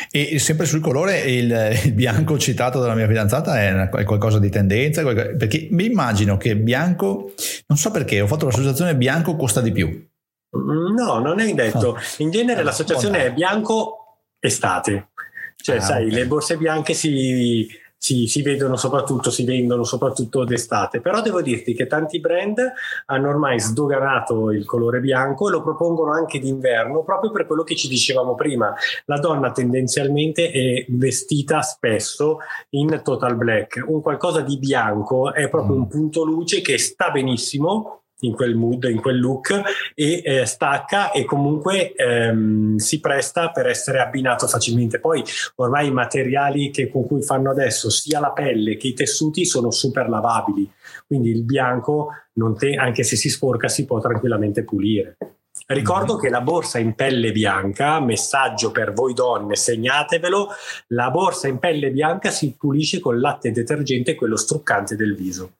E 0.09 0.39
sempre 0.39 0.65
sul 0.65 0.79
colore, 0.79 1.19
il, 1.19 1.79
il 1.83 1.93
bianco 1.93 2.37
citato 2.37 2.79
dalla 2.79 2.95
mia 2.95 3.07
fidanzata 3.07 3.59
è, 3.59 3.89
è 3.89 4.03
qualcosa 4.05 4.39
di 4.39 4.49
tendenza? 4.49 5.03
Perché 5.03 5.67
mi 5.71 5.85
immagino 5.85 6.37
che 6.37 6.55
bianco, 6.55 7.33
non 7.67 7.77
so 7.77 7.91
perché, 7.91 8.21
ho 8.21 8.27
fatto 8.27 8.45
l'associazione 8.45 8.95
bianco 8.95 9.35
costa 9.35 9.59
di 9.59 9.73
più. 9.73 10.07
No, 10.51 11.19
non 11.19 11.39
è 11.41 11.53
detto. 11.53 11.97
In 12.19 12.31
genere 12.31 12.61
ah, 12.61 12.63
l'associazione 12.63 13.25
è 13.25 13.33
bianco 13.33 13.97
estate. 14.39 15.09
Cioè, 15.63 15.77
ah, 15.77 15.81
sai, 15.81 16.05
okay. 16.07 16.15
le 16.17 16.27
borse 16.27 16.57
bianche 16.57 16.93
si 16.93 17.65
si, 18.03 18.27
si, 18.27 18.41
vedono 18.41 18.75
soprattutto, 18.75 19.31
si 19.31 19.45
vendono 19.45 19.85
soprattutto 19.85 20.43
d'estate. 20.43 20.99
Però 20.99 21.21
devo 21.21 21.41
dirti 21.41 21.73
che 21.73 21.87
tanti 21.87 22.19
brand 22.19 22.59
hanno 23.05 23.29
ormai 23.29 23.61
sdoganato 23.61 24.51
il 24.51 24.65
colore 24.65 24.99
bianco 24.99 25.47
e 25.47 25.51
lo 25.51 25.63
propongono 25.63 26.11
anche 26.11 26.37
d'inverno 26.37 27.03
proprio 27.03 27.31
per 27.31 27.45
quello 27.45 27.63
che 27.63 27.77
ci 27.77 27.87
dicevamo 27.87 28.35
prima. 28.35 28.73
La 29.05 29.19
donna 29.19 29.53
tendenzialmente 29.53 30.51
è 30.51 30.85
vestita 30.89 31.61
spesso 31.61 32.39
in 32.71 32.99
total 33.01 33.37
black. 33.37 33.81
Un 33.87 34.01
qualcosa 34.01 34.41
di 34.41 34.57
bianco 34.57 35.33
è 35.33 35.47
proprio 35.47 35.77
mm. 35.77 35.79
un 35.79 35.87
punto 35.87 36.25
luce 36.25 36.59
che 36.59 36.77
sta 36.77 37.09
benissimo 37.09 38.02
in 38.23 38.33
quel 38.33 38.55
mood, 38.55 38.83
in 38.85 39.01
quel 39.01 39.19
look 39.19 39.61
e 39.95 40.21
eh, 40.23 40.45
stacca 40.45 41.11
e 41.11 41.23
comunque 41.25 41.93
ehm, 41.93 42.77
si 42.77 42.99
presta 42.99 43.51
per 43.51 43.67
essere 43.67 43.99
abbinato 43.99 44.47
facilmente. 44.47 44.99
Poi 44.99 45.23
ormai 45.55 45.87
i 45.87 45.91
materiali 45.91 46.69
che, 46.71 46.89
con 46.89 47.05
cui 47.05 47.21
fanno 47.21 47.49
adesso 47.49 47.89
sia 47.89 48.19
la 48.19 48.31
pelle 48.31 48.77
che 48.77 48.87
i 48.87 48.93
tessuti 48.93 49.45
sono 49.45 49.71
super 49.71 50.09
lavabili, 50.09 50.69
quindi 51.07 51.29
il 51.29 51.43
bianco 51.43 52.09
te, 52.57 52.73
anche 52.75 53.03
se 53.03 53.15
si 53.15 53.29
sporca 53.29 53.67
si 53.67 53.85
può 53.85 53.99
tranquillamente 53.99 54.63
pulire. 54.63 55.17
Ricordo 55.67 56.13
mm-hmm. 56.13 56.21
che 56.21 56.29
la 56.29 56.41
borsa 56.41 56.79
in 56.79 56.93
pelle 56.93 57.31
bianca, 57.31 57.99
messaggio 58.01 58.71
per 58.71 58.91
voi 58.91 59.13
donne, 59.13 59.55
segnatevelo, 59.55 60.49
la 60.87 61.09
borsa 61.09 61.47
in 61.47 61.59
pelle 61.59 61.91
bianca 61.91 62.31
si 62.31 62.55
pulisce 62.57 62.99
con 62.99 63.19
latte 63.19 63.51
detergente, 63.51 64.15
quello 64.15 64.35
struccante 64.35 64.95
del 64.95 65.15
viso. 65.15 65.51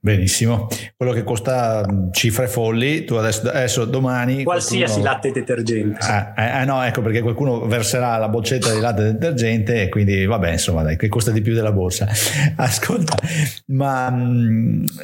Benissimo, 0.00 0.68
quello 0.96 1.12
che 1.12 1.24
costa 1.24 1.84
cifre 2.12 2.46
folli, 2.46 3.04
tu 3.04 3.14
adesso, 3.14 3.48
adesso 3.48 3.84
domani... 3.84 4.44
Qualsiasi 4.44 5.00
qualcuno... 5.00 5.04
latte 5.04 5.32
detergente. 5.32 5.98
Ah, 6.06 6.34
eh, 6.36 6.60
eh, 6.60 6.64
no, 6.64 6.84
ecco 6.84 7.02
perché 7.02 7.20
qualcuno 7.20 7.66
verserà 7.66 8.16
la 8.16 8.28
boccetta 8.28 8.72
di 8.72 8.78
latte 8.78 9.02
detergente 9.02 9.82
e 9.82 9.88
quindi 9.88 10.24
vabbè, 10.24 10.52
insomma, 10.52 10.84
dai, 10.84 10.96
che 10.96 11.08
costa 11.08 11.32
di 11.32 11.40
più 11.40 11.52
della 11.52 11.72
borsa. 11.72 12.06
Ascolta, 12.54 13.16
ma 13.66 14.16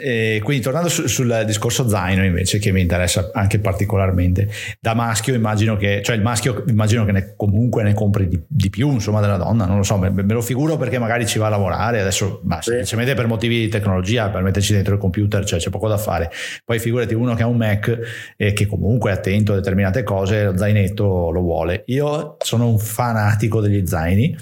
eh, 0.01 0.41
quindi 0.45 0.63
tornando 0.63 0.89
su, 0.89 1.09
sul 1.09 1.43
discorso 1.45 1.89
zaino 1.89 2.25
invece 2.25 2.61
che 2.61 2.71
mi 2.71 2.81
interessa 2.81 3.31
anche 3.33 3.59
particolarmente, 3.59 4.49
da 4.79 4.95
maschio 4.95 5.35
immagino 5.35 5.77
che, 5.77 6.03
cioè 6.05 6.15
il 6.15 6.23
maschio 6.23 6.63
immagino 6.69 7.05
che 7.05 7.11
ne, 7.11 7.35
comunque 7.37 7.83
ne 7.83 7.95
compri 7.95 8.29
di, 8.29 8.41
di, 8.47 8.71
più, 8.71 8.93
insomma, 8.93 9.21
della 9.21 9.39
donna, 9.39 9.67
non 9.67 9.79
lo 9.79 9.83
so, 9.83 9.99
me, 9.99 10.11
me, 10.11 10.23
lo 10.23 10.41
figuro 10.41 10.77
perché 10.77 11.01
magari 11.01 11.27
ci 11.27 11.41
va 11.41 11.47
a 11.47 11.51
lavorare 11.51 12.01
adesso, 12.01 12.43
ma 12.45 12.63
semplicemente 12.63 13.15
per 13.15 13.27
motivi 13.27 13.59
di 13.59 13.69
tecnologia, 13.69 14.29
per 14.29 14.43
metterci 14.43 14.73
dentro 14.73 14.84
dentro 14.85 14.95
il 14.95 15.01
computer, 15.01 15.45
cioè 15.45 15.59
c'è 15.59 15.71
poco 15.71 15.89
da 15.89 15.97
fare. 15.97 16.31
Poi 16.65 16.79
figurati 16.79 17.15
uno 17.15 17.35
che 17.35 17.43
ha 17.43 17.47
un 17.47 17.57
Mac 17.57 18.35
e 18.37 18.53
che 18.53 18.67
comunque 18.67 19.11
è 19.11 19.15
attento 19.15 19.53
a 19.53 19.57
determinate 19.57 20.03
cose, 20.03 20.45
lo 20.45 20.57
zainetto 20.57 21.31
lo 21.31 21.41
vuole. 21.41 21.85
Io 21.87 22.37
sono 22.39 22.69
un 22.69 22.79
fanatico 22.79 23.61
degli 23.61 23.87
zaini, 23.87 24.37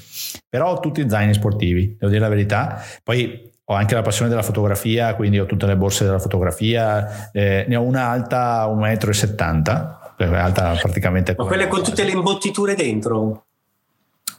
però 0.49 0.73
ho 0.73 0.81
tutti 0.81 1.09
zaini 1.09 1.33
sportivi, 1.33 1.97
devo 1.99 2.11
dire 2.11 2.21
la 2.21 2.29
verità. 2.29 2.83
Poi 3.03 3.51
ho 3.65 3.75
anche 3.75 3.95
la 3.95 4.03
passione 4.03 4.29
della 4.29 4.43
fotografia, 4.43 5.15
quindi 5.15 5.39
ho 5.39 5.47
tutte 5.47 5.67
le 5.67 5.77
borse 5.77 6.05
della 6.05 6.19
fotografia, 6.19 7.31
eh, 7.31 7.65
ne 7.69 7.77
ho 7.77 7.83
una 7.83 8.09
alta 8.09 8.67
1,70 8.67 10.01
m, 10.19 10.35
alta 10.35 10.77
praticamente... 10.81 11.35
Ma 11.39 11.45
quelle 11.45 11.69
con 11.69 11.83
tutte 11.83 12.03
le 12.05 12.11
imbottiture 12.11 12.75
dentro? 12.75 13.45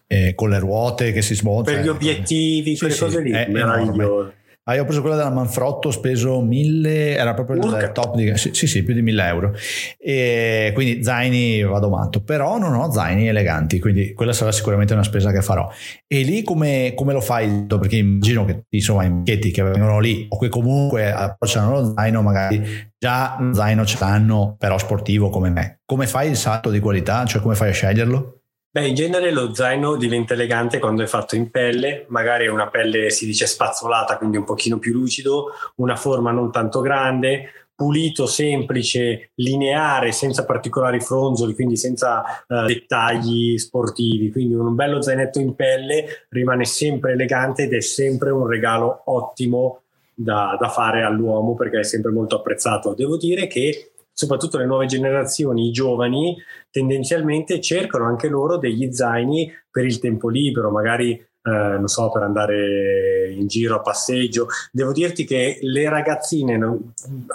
Eh, 0.06 0.36
con 0.36 0.50
le 0.50 0.60
ruote 0.60 1.12
che 1.12 1.22
si 1.22 1.34
smontano. 1.34 1.78
Per 1.78 1.86
gli 1.86 1.90
obiettivi, 1.90 2.74
sì, 2.74 2.80
quelle 2.80 2.94
sì, 2.94 3.00
cose 3.00 3.22
lì, 3.22 3.32
è 3.32 3.48
meraviglioso. 3.50 4.34
Ah, 4.66 4.76
io 4.76 4.84
ho 4.84 4.86
preso 4.86 5.02
quella 5.02 5.18
della 5.18 5.30
Manfrotto, 5.30 5.90
ho 5.90 5.92
speso 5.92 6.42
1000, 6.42 7.18
era 7.18 7.34
proprio 7.34 7.58
il 7.58 7.92
top 7.92 8.16
di... 8.16 8.38
Sì, 8.38 8.54
sì, 8.54 8.66
sì, 8.66 8.84
più 8.84 8.94
di 8.94 9.02
1000 9.02 9.28
euro. 9.28 9.54
E 9.98 10.72
quindi 10.74 11.04
zaini 11.04 11.62
vado 11.64 11.90
matto, 11.90 12.24
però 12.24 12.58
non 12.58 12.74
ho 12.74 12.90
zaini 12.90 13.28
eleganti, 13.28 13.82
quindi 13.82 14.14
quella 14.14 14.32
sarà 14.32 14.54
sicuramente 14.54 14.94
una 14.94 15.04
spesa 15.04 15.34
che 15.34 15.42
farò. 15.42 15.70
E 16.08 16.22
lì 16.22 16.44
come, 16.44 16.94
come 16.96 17.12
lo 17.12 17.20
fai? 17.20 17.66
Perché 17.68 17.98
immagino 17.98 18.46
che 18.46 18.64
insomma 18.70 19.04
i 19.04 19.12
marchetti 19.12 19.52
che 19.52 19.64
vengono 19.64 20.00
lì 20.00 20.28
o 20.30 20.38
che 20.38 20.48
comunque 20.48 21.12
approcciano 21.12 21.72
lo 21.72 21.94
zaino 21.94 22.22
magari 22.22 22.92
già 22.98 23.36
lo 23.42 23.54
zaino 23.54 23.86
ce 23.86 23.98
l'hanno, 24.00 24.56
però 24.58 24.78
sportivo 24.78 25.28
come 25.28 25.50
me. 25.50 25.82
Come 25.84 26.08
fai 26.08 26.30
il 26.30 26.38
salto 26.38 26.70
di 26.70 26.80
qualità? 26.80 27.26
Cioè 27.26 27.42
come 27.42 27.56
fai 27.56 27.68
a 27.68 27.74
sceglierlo? 27.74 28.43
Beh, 28.76 28.88
in 28.88 28.96
genere 28.96 29.30
lo 29.30 29.54
zaino 29.54 29.96
diventa 29.98 30.34
elegante 30.34 30.80
quando 30.80 31.04
è 31.04 31.06
fatto 31.06 31.36
in 31.36 31.52
pelle, 31.52 32.06
magari 32.08 32.48
una 32.48 32.70
pelle 32.70 33.12
si 33.12 33.28
dice 33.28 33.46
spazzolata, 33.46 34.18
quindi 34.18 34.38
un 34.38 34.46
pochino 34.46 34.80
più 34.80 34.94
lucido, 34.94 35.52
una 35.76 35.96
forma 35.96 36.32
non 36.32 36.52
tanto 36.52 36.82
grande, 36.82 37.52
pulito, 37.76 38.26
semplice, 38.26 39.30
lineare, 39.36 40.12
senza 40.12 40.44
particolari 40.44 41.00
fronzoli, 41.02 41.54
quindi 41.54 41.78
senza 41.78 42.24
uh, 42.48 42.66
dettagli 42.66 43.60
sportivi. 43.60 44.32
Quindi 44.32 44.56
un 44.56 44.74
bello 44.74 45.04
zainetto 45.04 45.40
in 45.40 45.54
pelle 45.54 46.26
rimane 46.30 46.66
sempre 46.66 47.12
elegante 47.12 47.66
ed 47.66 47.74
è 47.74 47.80
sempre 47.80 48.32
un 48.32 48.48
regalo 48.48 49.04
ottimo 49.06 49.82
da, 50.16 50.58
da 50.60 50.70
fare 50.70 51.04
all'uomo 51.04 51.54
perché 51.54 51.82
è 51.82 51.84
sempre 51.84 52.10
molto 52.10 52.38
apprezzato. 52.38 52.96
Devo 52.96 53.18
dire 53.18 53.46
che 53.46 53.93
soprattutto 54.14 54.58
le 54.58 54.66
nuove 54.66 54.86
generazioni, 54.86 55.68
i 55.68 55.72
giovani, 55.72 56.38
tendenzialmente 56.70 57.60
cercano 57.60 58.06
anche 58.06 58.30
loro 58.30 58.58
degli 58.58 58.94
zaini 58.94 59.52
per 59.70 59.86
il 59.86 60.00
tempo 60.00 60.30
libero, 60.30 60.70
magari 60.72 61.20
eh, 61.46 61.78
non 61.78 61.88
so, 61.88 62.10
per 62.10 62.24
andare 62.24 63.32
in 63.32 63.48
giro 63.48 63.76
a 63.76 63.82
passeggio. 63.82 64.48
Devo 64.72 64.94
dirti 64.94 65.26
che 65.26 65.58
le 65.62 65.90
ragazzine, 65.90 66.58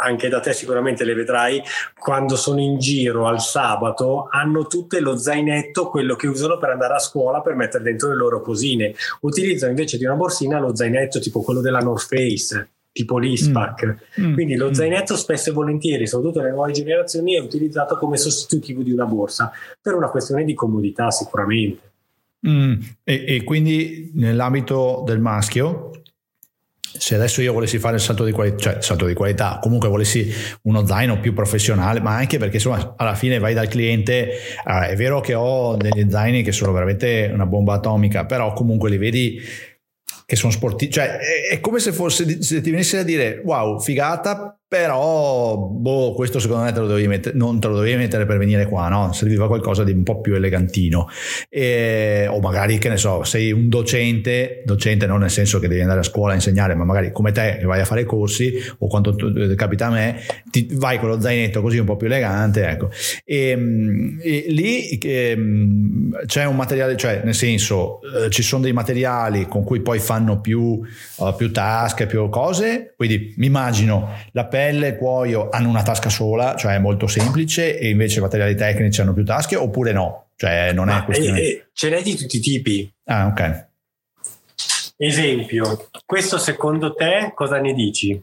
anche 0.00 0.28
da 0.28 0.40
te 0.40 0.54
sicuramente 0.54 1.04
le 1.04 1.14
vedrai, 1.14 1.62
quando 1.98 2.36
sono 2.36 2.60
in 2.60 2.78
giro 2.78 3.26
al 3.26 3.40
sabato 3.40 4.28
hanno 4.30 4.66
tutte 4.66 5.00
lo 5.00 5.18
zainetto, 5.18 5.90
quello 5.90 6.16
che 6.16 6.26
usano 6.26 6.56
per 6.56 6.70
andare 6.70 6.94
a 6.94 6.98
scuola 6.98 7.42
per 7.42 7.54
mettere 7.54 7.84
dentro 7.84 8.08
le 8.08 8.16
loro 8.16 8.40
cosine. 8.40 8.94
Utilizzano 9.20 9.70
invece 9.70 9.98
di 9.98 10.06
una 10.06 10.14
borsina 10.14 10.58
lo 10.58 10.74
zainetto 10.74 11.20
tipo 11.20 11.42
quello 11.42 11.60
della 11.60 11.80
North 11.80 12.06
Face 12.06 12.70
tipo 12.98 13.18
l'ISPAC. 13.18 13.96
Mm. 14.20 14.26
mm. 14.26 14.34
Quindi 14.34 14.56
lo 14.56 14.70
mm. 14.70 14.72
zainetto 14.72 15.16
spesso 15.16 15.50
e 15.50 15.52
volentieri, 15.52 16.08
soprattutto 16.08 16.40
nelle 16.40 16.52
nuove 16.52 16.72
generazioni, 16.72 17.36
è 17.36 17.38
utilizzato 17.38 17.96
come 17.96 18.16
sostitutivo 18.16 18.82
di 18.82 18.90
una 18.90 19.04
borsa 19.04 19.52
per 19.80 19.94
una 19.94 20.08
questione 20.08 20.44
di 20.44 20.54
comodità 20.54 21.12
sicuramente. 21.12 21.86
Mm. 22.48 22.80
E, 23.04 23.24
e, 23.26 23.44
quindi 23.44 24.10
nell'ambito 24.14 25.04
del 25.06 25.20
maschio, 25.20 25.90
se 26.80 27.14
adesso 27.14 27.40
io 27.40 27.52
volessi 27.52 27.78
fare 27.78 27.96
il 27.96 28.02
salto 28.02 28.24
di 28.24 28.32
qualità, 28.32 28.58
cioè 28.58 28.82
salto 28.82 29.06
di 29.06 29.14
qualità, 29.14 29.58
comunque 29.60 29.88
volessi 29.88 30.28
uno 30.62 30.84
zaino 30.84 31.20
più 31.20 31.32
professionale, 31.32 32.00
ma 32.00 32.16
anche 32.16 32.38
perché 32.38 32.56
insomma 32.56 32.94
alla 32.96 33.14
fine 33.14 33.38
vai 33.38 33.54
dal 33.54 33.68
cliente, 33.68 34.30
eh, 34.30 34.88
è 34.88 34.96
vero 34.96 35.20
che 35.20 35.34
ho 35.34 35.76
degli 35.76 36.10
zaini 36.10 36.42
che 36.42 36.50
sono 36.50 36.72
veramente 36.72 37.30
una 37.32 37.46
bomba 37.46 37.74
atomica, 37.74 38.24
però 38.24 38.52
comunque 38.52 38.90
li 38.90 38.98
vedi 38.98 39.40
che 40.28 40.36
sono 40.36 40.52
sportivi, 40.52 40.92
cioè 40.92 41.16
è, 41.16 41.48
è, 41.52 41.60
come 41.60 41.78
se 41.78 41.90
fosse 41.90 42.42
se 42.42 42.60
ti 42.60 42.70
venisse 42.70 42.98
a 42.98 43.02
dire 43.02 43.40
wow, 43.42 43.80
figata, 43.80 44.57
però 44.68 45.56
boh, 45.56 46.12
questo 46.12 46.38
secondo 46.38 46.64
me 46.64 46.72
te 46.72 46.80
lo 46.80 47.08
mettere, 47.08 47.34
non 47.34 47.58
te 47.58 47.68
lo 47.68 47.76
dovevi 47.76 47.96
mettere 47.96 48.26
per 48.26 48.36
venire 48.36 48.66
qua, 48.66 48.88
no? 48.88 49.14
Serviva 49.14 49.46
qualcosa 49.46 49.82
di 49.82 49.92
un 49.92 50.02
po' 50.02 50.20
più 50.20 50.34
elegantino. 50.34 51.08
E, 51.48 52.26
o 52.28 52.38
magari, 52.40 52.76
che 52.76 52.90
ne 52.90 52.98
so, 52.98 53.24
sei 53.24 53.50
un 53.50 53.70
docente, 53.70 54.62
docente 54.66 55.06
non 55.06 55.20
nel 55.20 55.30
senso 55.30 55.58
che 55.58 55.68
devi 55.68 55.80
andare 55.80 56.00
a 56.00 56.02
scuola 56.02 56.32
a 56.32 56.34
insegnare, 56.34 56.74
ma 56.74 56.84
magari 56.84 57.10
come 57.12 57.32
te 57.32 57.56
che 57.58 57.64
vai 57.64 57.80
a 57.80 57.86
fare 57.86 58.04
corsi, 58.04 58.52
o 58.78 58.86
quanto 58.88 59.16
capita 59.56 59.86
a 59.86 59.90
me, 59.90 60.20
ti 60.50 60.68
vai 60.72 60.98
con 60.98 61.08
lo 61.08 61.20
zainetto 61.20 61.62
così 61.62 61.78
un 61.78 61.86
po' 61.86 61.96
più 61.96 62.06
elegante, 62.06 62.68
ecco. 62.68 62.90
E, 63.24 63.50
e 64.22 64.44
lì 64.48 64.98
e, 64.98 65.38
c'è 66.26 66.44
un 66.44 66.56
materiale, 66.56 66.96
cioè 66.96 67.22
nel 67.24 67.34
senso 67.34 68.00
eh, 68.02 68.28
ci 68.28 68.42
sono 68.42 68.62
dei 68.62 68.72
materiali 68.74 69.46
con 69.46 69.64
cui 69.64 69.80
poi 69.80 69.98
fanno 69.98 70.40
più, 70.40 70.80
uh, 71.16 71.34
più 71.34 71.50
tasche, 71.52 72.06
più 72.06 72.28
cose, 72.28 72.92
quindi 72.96 73.34
mi 73.38 73.46
immagino 73.46 74.10
la 74.32 74.44
pelle 74.58 74.88
e 74.88 74.96
cuoio 74.96 75.50
hanno 75.50 75.68
una 75.68 75.84
tasca 75.84 76.08
sola, 76.08 76.56
cioè 76.56 76.74
è 76.74 76.78
molto 76.80 77.06
semplice, 77.06 77.78
e 77.78 77.90
invece 77.90 78.18
i 78.18 78.22
materiali 78.22 78.56
tecnici 78.56 79.00
hanno 79.00 79.12
più 79.12 79.24
tasche, 79.24 79.54
oppure 79.54 79.92
no? 79.92 80.30
Cioè 80.34 80.72
non 80.72 80.86
Ma 80.86 80.98
è 80.98 81.04
questione... 81.04 81.40
Eh, 81.40 81.66
ce 81.72 81.90
n'è 81.90 82.02
di 82.02 82.16
tutti 82.16 82.38
i 82.38 82.40
tipi. 82.40 82.92
Ah, 83.04 83.26
ok. 83.26 83.66
Esempio, 84.96 85.88
questo 86.04 86.38
secondo 86.38 86.92
te 86.94 87.30
cosa 87.36 87.60
ne 87.60 87.72
dici? 87.72 88.20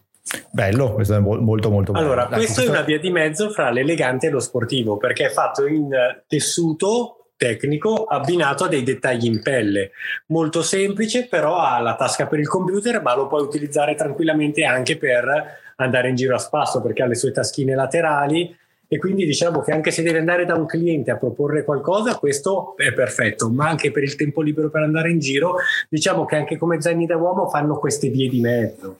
Bello, 0.52 0.92
questo 0.92 1.16
è 1.16 1.20
molto 1.20 1.70
molto 1.70 1.94
bello. 1.94 2.06
Allora, 2.06 2.26
questo 2.26 2.56
questo... 2.56 2.62
è 2.64 2.68
una 2.68 2.82
via 2.82 3.00
di 3.00 3.12
mezzo 3.12 3.50
fra 3.52 3.70
l'elegante 3.70 4.28
e 4.28 4.30
lo 4.30 4.42
sportivo, 4.42 4.98
perché 4.98 5.28
è 5.28 5.30
fatto 5.30 5.66
in 5.66 5.88
tessuto 6.28 7.30
tecnico 7.38 8.04
abbinato 8.04 8.66
a 8.66 8.68
dei 8.68 8.84
dettagli 8.84 9.26
in 9.26 9.42
pelle. 9.42 9.92
Molto 10.28 10.62
semplice, 10.62 11.28
però 11.28 11.60
ha 11.60 11.80
la 11.80 11.96
tasca 11.96 12.28
per 12.28 12.40
il 12.40 12.48
computer, 12.50 13.02
ma 13.02 13.16
lo 13.16 13.28
puoi 13.28 13.42
utilizzare 13.42 13.96
tranquillamente 13.96 14.66
anche 14.66 14.98
per 14.98 15.64
andare 15.76 16.10
in 16.10 16.16
giro 16.16 16.36
a 16.36 16.40
spasso, 16.40 16.82
perché 16.82 17.04
ha 17.04 17.08
le 17.08 17.16
sue 17.16 17.32
taschine 17.32 17.76
laterali 17.76 18.56
e 18.88 18.98
quindi 18.98 19.26
diciamo 19.26 19.62
che 19.62 19.72
anche 19.72 19.92
se 19.92 20.04
devi 20.04 20.18
andare 20.18 20.46
da 20.46 20.56
un 20.56 20.66
cliente 20.66 21.12
a 21.12 21.18
proporre 21.18 21.64
qualcosa, 21.64 22.18
questo 22.18 22.76
è 22.78 22.94
perfetto, 22.94 23.50
ma 23.50 23.68
anche 23.68 23.92
per 23.92 24.04
il 24.04 24.16
tempo 24.16 24.42
libero 24.42 24.70
per 24.70 24.84
andare 24.84 25.10
in 25.10 25.20
giro, 25.20 25.56
diciamo 25.90 26.26
che 26.26 26.36
anche 26.36 26.58
come 26.58 26.80
zaini 26.82 27.06
da 27.06 27.18
uomo 27.18 27.50
fanno 27.50 27.80
queste 27.80 28.10
vie 28.10 28.30
di 28.30 28.40
mezzo. 28.40 28.98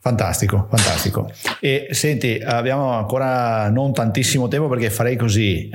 Fantastico, 0.00 0.66
fantastico. 0.70 1.30
E 1.60 1.88
senti, 1.90 2.40
abbiamo 2.42 2.92
ancora 2.92 3.68
non 3.68 3.92
tantissimo 3.92 4.48
tempo 4.48 4.68
perché 4.68 4.88
farei 4.88 5.16
così. 5.16 5.68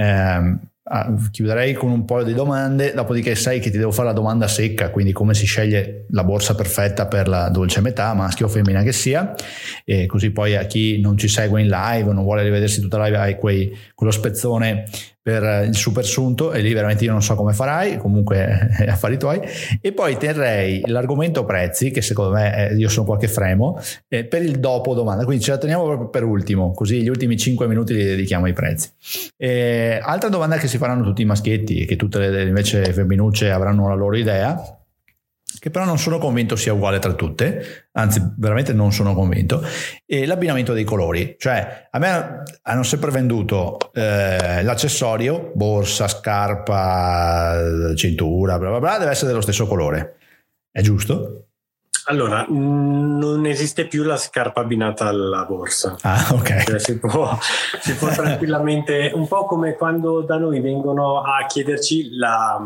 Eh, 0.86 1.30
chiuderei 1.32 1.74
con 1.74 1.92
un 1.92 2.04
po' 2.04 2.24
di 2.24 2.34
domande, 2.34 2.94
dopodiché 2.94 3.36
sai 3.36 3.62
che 3.62 3.70
ti 3.70 3.78
devo 3.78 3.92
fare 3.92 4.10
la 4.10 4.14
domanda 4.14 4.50
secca, 4.50 4.90
quindi 4.90 5.14
come 5.14 5.34
si 5.34 5.46
sceglie 5.46 6.08
la 6.10 6.26
borsa 6.26 6.56
perfetta 6.56 7.08
per 7.08 7.30
la 7.30 7.48
dolce 7.48 7.80
metà, 7.80 8.14
maschio 8.14 8.48
o 8.48 8.50
femmina 8.50 8.84
che 8.84 8.92
sia, 8.92 9.34
e 9.86 10.08
così 10.08 10.32
poi 10.32 10.58
a 10.58 10.66
chi 10.66 11.00
non 11.00 11.18
ci 11.18 11.30
segue 11.30 11.62
in 11.62 11.70
live 11.70 12.10
o 12.10 12.12
non 12.12 12.26
vuole 12.26 12.44
rivedersi 12.44 12.82
tutta 12.82 12.98
la 12.98 13.06
live 13.06 13.18
hai 13.18 13.38
quei, 13.38 13.74
quello 13.96 14.12
spezzone 14.12 14.84
per 15.24 15.66
il 15.66 15.76
super 15.76 16.04
sunto 16.04 16.52
e 16.52 16.60
lì 16.60 16.74
veramente 16.74 17.06
io 17.06 17.12
non 17.12 17.24
so 17.24 17.36
come 17.36 17.54
farai, 17.54 17.98
comunque 17.98 18.70
affari 18.86 19.18
tuoi. 19.18 19.40
E 19.80 19.94
poi 19.94 20.18
terrei 20.18 20.82
l'argomento 20.86 21.46
prezzi, 21.46 21.92
che 21.92 22.02
secondo 22.02 22.34
me 22.34 22.54
è, 22.54 22.74
io 22.74 22.90
sono 22.90 23.06
qualche 23.06 23.30
fremo, 23.30 23.80
eh, 24.10 24.26
per 24.26 24.44
il 24.44 24.60
dopo 24.60 24.94
domanda, 24.94 25.24
quindi 25.24 25.42
ce 25.42 25.52
la 25.52 25.58
teniamo 25.58 25.86
proprio 25.86 26.10
per 26.10 26.24
ultimo, 26.26 26.72
così 26.74 27.02
gli 27.02 27.08
ultimi 27.08 27.38
5 27.38 27.68
minuti 27.68 27.94
li 27.94 28.04
dedichiamo 28.04 28.46
ai 28.46 28.54
prezzi. 28.54 28.92
E, 29.38 29.98
altra 30.02 30.28
domanda 30.28 30.58
che 30.58 30.68
si 30.68 30.78
faranno 30.78 31.04
tutti 31.04 31.22
i 31.22 31.26
maschietti 31.26 31.80
e 31.80 31.86
che 31.86 31.96
tutte 31.96 32.20
le 32.20 32.44
invece 32.44 32.92
femminucce 32.92 33.50
avranno 33.50 33.88
la 33.88 33.96
loro 33.96 34.18
idea 34.18 34.83
che 35.60 35.70
però 35.70 35.86
non 35.86 35.98
sono 35.98 36.18
convinto 36.18 36.56
sia 36.56 36.74
uguale 36.74 37.00
tra 37.00 37.14
tutte, 37.14 37.88
anzi 37.94 38.22
veramente 38.38 38.74
non 38.74 38.92
sono 38.92 39.14
convinto, 39.14 39.64
e 40.06 40.26
l'abbinamento 40.26 40.74
dei 40.74 40.84
colori, 40.84 41.36
cioè 41.38 41.88
a 41.90 42.00
me 42.00 42.44
hanno 42.62 42.84
sempre 42.84 43.12
venduto 43.12 43.92
eh, 43.94 44.64
l'accessorio, 44.64 45.52
borsa, 45.56 46.08
scarpa, 46.08 47.94
cintura, 47.96 48.58
bla 48.58 48.70
bla 48.70 48.80
bla, 48.80 48.98
deve 48.98 49.12
essere 49.12 49.28
dello 49.28 49.42
stesso 49.42 49.68
colore, 49.68 50.18
è 50.72 50.82
giusto? 50.82 51.48
Allora, 52.06 52.46
non 52.50 53.46
esiste 53.46 53.88
più 53.88 54.04
la 54.04 54.18
scarpa 54.18 54.60
abbinata 54.60 55.08
alla 55.08 55.46
borsa. 55.46 55.96
Ah, 56.02 56.28
ok. 56.34 56.64
Cioè, 56.64 56.80
si, 56.80 57.00
può, 57.00 57.38
si, 57.80 57.96
può, 57.96 58.10
tranquillamente, 58.14 59.12
un 59.14 59.26
po' 59.28 59.46
come 59.46 59.76
quando 59.76 60.22
da 60.22 60.38
noi 60.38 60.60
vengono 60.60 61.22
a 61.22 61.46
chiederci, 61.46 62.16
la, 62.16 62.60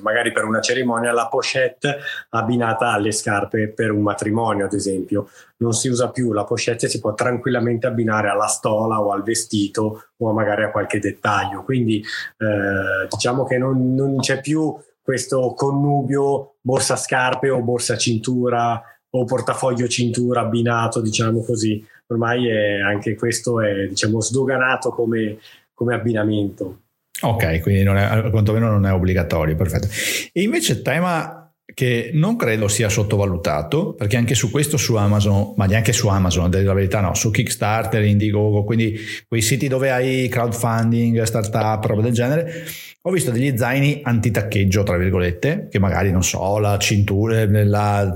magari 0.00 0.32
per 0.32 0.44
una 0.44 0.60
cerimonia, 0.60 1.12
la 1.12 1.28
pochette 1.28 1.98
abbinata 2.30 2.90
alle 2.90 3.12
scarpe 3.12 3.68
per 3.68 3.92
un 3.92 4.02
matrimonio, 4.02 4.64
ad 4.64 4.72
esempio. 4.72 5.28
Non 5.58 5.72
si 5.72 5.88
usa 5.88 6.10
più 6.10 6.32
la 6.32 6.44
pochette, 6.44 6.88
si 6.88 6.98
può 6.98 7.14
tranquillamente 7.14 7.86
abbinare 7.86 8.28
alla 8.28 8.46
stola 8.46 9.00
o 9.00 9.12
al 9.12 9.22
vestito 9.22 10.06
o 10.16 10.32
magari 10.32 10.64
a 10.64 10.70
qualche 10.70 10.98
dettaglio. 10.98 11.62
Quindi 11.62 11.98
eh, 11.98 13.06
diciamo 13.08 13.44
che 13.44 13.56
non, 13.56 13.94
non 13.94 14.18
c'è 14.18 14.40
più 14.40 14.74
questo 15.10 15.54
connubio 15.56 16.58
borsa 16.60 16.94
scarpe 16.94 17.50
o 17.50 17.60
borsa 17.62 17.96
cintura 17.96 18.80
o 19.10 19.24
portafoglio 19.24 19.88
cintura 19.88 20.42
abbinato, 20.42 21.00
diciamo 21.00 21.42
così. 21.42 21.84
Ormai 22.06 22.48
è, 22.48 22.78
anche 22.78 23.16
questo 23.16 23.60
è 23.60 23.88
diciamo, 23.88 24.20
sdoganato 24.20 24.90
come, 24.90 25.38
come 25.74 25.94
abbinamento. 25.94 26.82
Ok, 27.22 27.60
quindi 27.60 27.82
non 27.82 27.96
è, 27.96 28.30
quantomeno 28.30 28.70
non 28.70 28.86
è 28.86 28.92
obbligatorio, 28.92 29.56
perfetto. 29.56 29.88
E 30.32 30.42
invece 30.42 30.80
tema 30.80 31.52
che 31.74 32.10
non 32.14 32.36
credo 32.36 32.68
sia 32.68 32.88
sottovalutato, 32.88 33.94
perché 33.94 34.16
anche 34.16 34.36
su 34.36 34.48
questo 34.52 34.76
su 34.76 34.94
Amazon, 34.94 35.54
ma 35.56 35.66
neanche 35.66 35.92
su 35.92 36.06
Amazon, 36.06 36.44
a 36.44 36.48
dire 36.48 36.62
la 36.62 36.72
verità 36.72 37.00
no, 37.00 37.14
su 37.14 37.32
Kickstarter, 37.32 38.04
Indiegogo, 38.04 38.62
quindi 38.62 38.96
quei 39.26 39.42
siti 39.42 39.66
dove 39.66 39.90
hai 39.90 40.28
crowdfunding, 40.28 41.20
startup, 41.22 41.84
roba 41.84 42.02
del 42.02 42.12
genere, 42.12 42.64
ho 43.02 43.10
visto 43.10 43.30
degli 43.30 43.56
zaini 43.56 44.00
antitaccheggio, 44.02 44.82
tra 44.82 44.98
virgolette, 44.98 45.68
che 45.70 45.78
magari, 45.78 46.10
non 46.12 46.22
so, 46.22 46.58
la 46.58 46.76
cintura, 46.76 47.46
la 47.64 48.12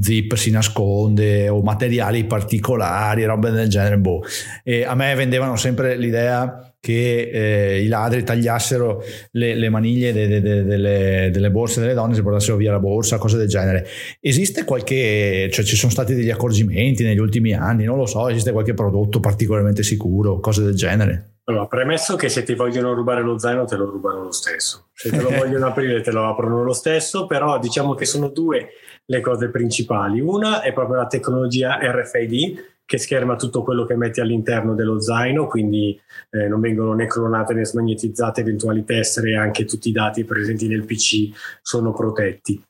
zip 0.00 0.34
si 0.34 0.52
nasconde 0.52 1.48
o 1.48 1.62
materiali 1.62 2.24
particolari, 2.24 3.24
roba 3.24 3.50
del 3.50 3.68
genere, 3.68 3.98
boh. 3.98 4.22
E 4.62 4.84
a 4.84 4.94
me 4.94 5.12
vendevano 5.16 5.56
sempre 5.56 5.96
l'idea 5.96 6.72
che 6.78 7.28
eh, 7.30 7.82
i 7.82 7.88
ladri 7.88 8.22
tagliassero 8.22 9.02
le, 9.32 9.54
le 9.54 9.68
maniglie 9.68 10.12
de, 10.12 10.28
de, 10.28 10.40
de, 10.40 10.64
delle, 10.64 11.30
delle, 11.32 11.50
borse 11.50 11.80
delle 11.80 11.92
donne, 11.92 12.14
si 12.14 12.22
portassero 12.22 12.56
via 12.56 12.70
la 12.70 12.78
borsa, 12.78 13.18
cose 13.18 13.36
del 13.36 13.48
genere. 13.48 13.84
Esiste 14.20 14.64
qualche, 14.64 15.48
cioè 15.50 15.64
ci 15.64 15.74
sono 15.74 15.90
stati 15.90 16.14
degli 16.14 16.30
accorgimenti 16.30 17.02
negli 17.02 17.18
ultimi 17.18 17.52
anni, 17.52 17.84
non 17.84 17.96
lo 17.96 18.06
so, 18.06 18.28
esiste 18.28 18.52
qualche 18.52 18.74
prodotto 18.74 19.18
particolarmente 19.18 19.82
sicuro, 19.82 20.38
cose 20.38 20.62
del 20.62 20.76
genere? 20.76 21.39
Allora, 21.50 21.66
premesso 21.66 22.14
che 22.14 22.28
se 22.28 22.44
ti 22.44 22.54
vogliono 22.54 22.92
rubare 22.92 23.22
lo 23.22 23.36
zaino 23.36 23.64
te 23.64 23.74
lo 23.74 23.90
rubano 23.90 24.22
lo 24.22 24.30
stesso, 24.30 24.90
se 24.92 25.10
te 25.10 25.20
lo 25.20 25.30
vogliono 25.36 25.66
aprire 25.66 26.00
te 26.00 26.12
lo 26.12 26.28
aprono 26.28 26.62
lo 26.62 26.72
stesso, 26.72 27.26
però 27.26 27.58
diciamo 27.58 27.94
che 27.94 28.04
sono 28.04 28.28
due 28.28 28.68
le 29.04 29.20
cose 29.20 29.50
principali. 29.50 30.20
Una 30.20 30.62
è 30.62 30.72
proprio 30.72 30.96
la 30.96 31.08
tecnologia 31.08 31.78
RFID 31.82 32.68
che 32.84 32.98
scherma 32.98 33.34
tutto 33.34 33.62
quello 33.62 33.84
che 33.84 33.96
metti 33.96 34.20
all'interno 34.20 34.74
dello 34.74 35.00
zaino, 35.00 35.48
quindi 35.48 36.00
eh, 36.30 36.46
non 36.46 36.60
vengono 36.60 36.94
né 36.94 37.06
clonate 37.06 37.54
né 37.54 37.64
smagnetizzate 37.64 38.40
eventuali 38.40 38.84
tessere, 38.84 39.34
anche 39.36 39.64
tutti 39.64 39.88
i 39.88 39.92
dati 39.92 40.24
presenti 40.24 40.68
nel 40.68 40.84
PC 40.84 41.30
sono 41.62 41.92
protetti. 41.92 42.62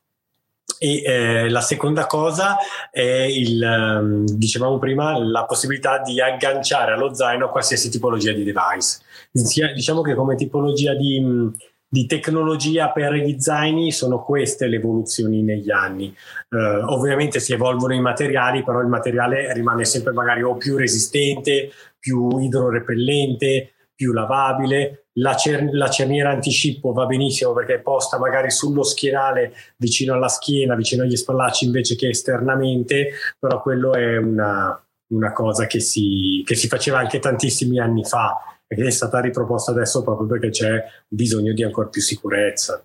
E 0.78 1.02
eh, 1.02 1.48
la 1.48 1.60
seconda 1.60 2.06
cosa 2.06 2.56
è 2.90 3.00
il, 3.00 3.62
um, 3.62 4.24
dicevamo 4.24 4.78
prima, 4.78 5.18
la 5.18 5.44
possibilità 5.44 5.98
di 5.98 6.20
agganciare 6.20 6.92
allo 6.92 7.14
zaino 7.14 7.50
qualsiasi 7.50 7.90
tipologia 7.90 8.32
di 8.32 8.44
device. 8.44 9.00
Diciamo 9.32 10.02
che 10.02 10.14
come 10.14 10.34
tipologia 10.34 10.94
di, 10.94 11.50
di 11.88 12.06
tecnologia 12.06 12.90
per 12.90 13.12
gli 13.14 13.38
zaini 13.38 13.92
sono 13.92 14.22
queste 14.22 14.66
le 14.66 14.76
evoluzioni 14.76 15.42
negli 15.42 15.70
anni. 15.70 16.14
Uh, 16.48 16.92
ovviamente 16.92 17.40
si 17.40 17.52
evolvono 17.52 17.94
i 17.94 18.00
materiali, 18.00 18.62
però 18.62 18.80
il 18.80 18.88
materiale 18.88 19.52
rimane 19.52 19.84
sempre 19.84 20.12
magari 20.12 20.42
o 20.42 20.56
più 20.56 20.76
resistente, 20.76 21.70
più 21.98 22.38
idrorepellente, 22.38 23.72
più 23.94 24.12
lavabile. 24.12 25.06
La, 25.20 25.34
cer- 25.34 25.72
la 25.72 25.88
cerniera 25.88 26.30
antiscippo 26.30 26.92
va 26.92 27.06
benissimo 27.06 27.52
perché 27.52 27.74
è 27.74 27.80
posta 27.80 28.18
magari 28.18 28.50
sullo 28.50 28.82
schienale 28.82 29.52
vicino 29.76 30.14
alla 30.14 30.28
schiena, 30.28 30.74
vicino 30.74 31.02
agli 31.02 31.16
spallacci 31.16 31.64
invece 31.64 31.96
che 31.96 32.08
esternamente, 32.08 33.10
però 33.38 33.60
quello 33.60 33.94
è 33.94 34.16
una, 34.16 34.82
una 35.12 35.32
cosa 35.32 35.66
che 35.66 35.80
si, 35.80 36.42
che 36.44 36.54
si 36.54 36.68
faceva 36.68 36.98
anche 36.98 37.18
tantissimi 37.18 37.78
anni 37.78 38.04
fa 38.04 38.36
e 38.66 38.76
che 38.76 38.86
è 38.86 38.90
stata 38.90 39.20
riproposta 39.20 39.72
adesso 39.72 40.02
proprio 40.02 40.26
perché 40.28 40.50
c'è 40.50 40.84
bisogno 41.08 41.52
di 41.52 41.64
ancora 41.64 41.88
più 41.88 42.00
sicurezza. 42.00 42.84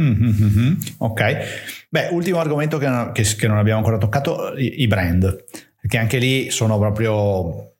Mm-hmm. 0.00 0.74
Ok, 0.98 1.86
beh, 1.90 2.08
ultimo 2.12 2.38
argomento 2.38 2.78
che, 2.78 3.10
che, 3.12 3.22
che, 3.22 3.48
non 3.48 3.58
abbiamo 3.58 3.78
ancora 3.78 3.98
toccato, 3.98 4.56
i, 4.56 4.82
i 4.82 4.86
brand, 4.86 5.44
perché 5.80 5.98
anche 5.98 6.18
lì 6.18 6.50
sono 6.50 6.78
proprio 6.78 7.77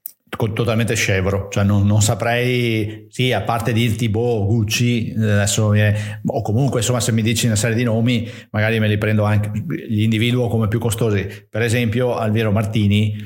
totalmente 0.53 0.95
scevro, 0.95 1.49
cioè 1.51 1.65
non, 1.65 1.87
non, 1.87 2.01
saprei, 2.01 3.07
sì, 3.11 3.33
a 3.33 3.43
parte 3.43 3.73
dirti 3.73 4.09
boh, 4.09 4.47
Gucci, 4.47 5.15
adesso 5.17 5.73
è, 5.75 6.21
o 6.25 6.43
comunque 6.43 6.81
insomma 6.81 7.01
se 7.01 7.13
mi 7.13 7.23
dici 7.23 7.47
una 7.47 7.57
serie 7.57 7.77
di 7.77 7.83
nomi, 7.83 8.29
magari 8.51 8.79
me 8.79 8.89
li 8.89 8.99
prendo 8.99 9.25
anche, 9.25 9.51
li 9.67 10.05
individuo 10.05 10.49
come 10.49 10.69
più 10.69 10.79
costosi. 10.79 11.27
Per 11.49 11.63
esempio 11.63 12.17
Alviero 12.17 12.53
Martini, 12.53 13.17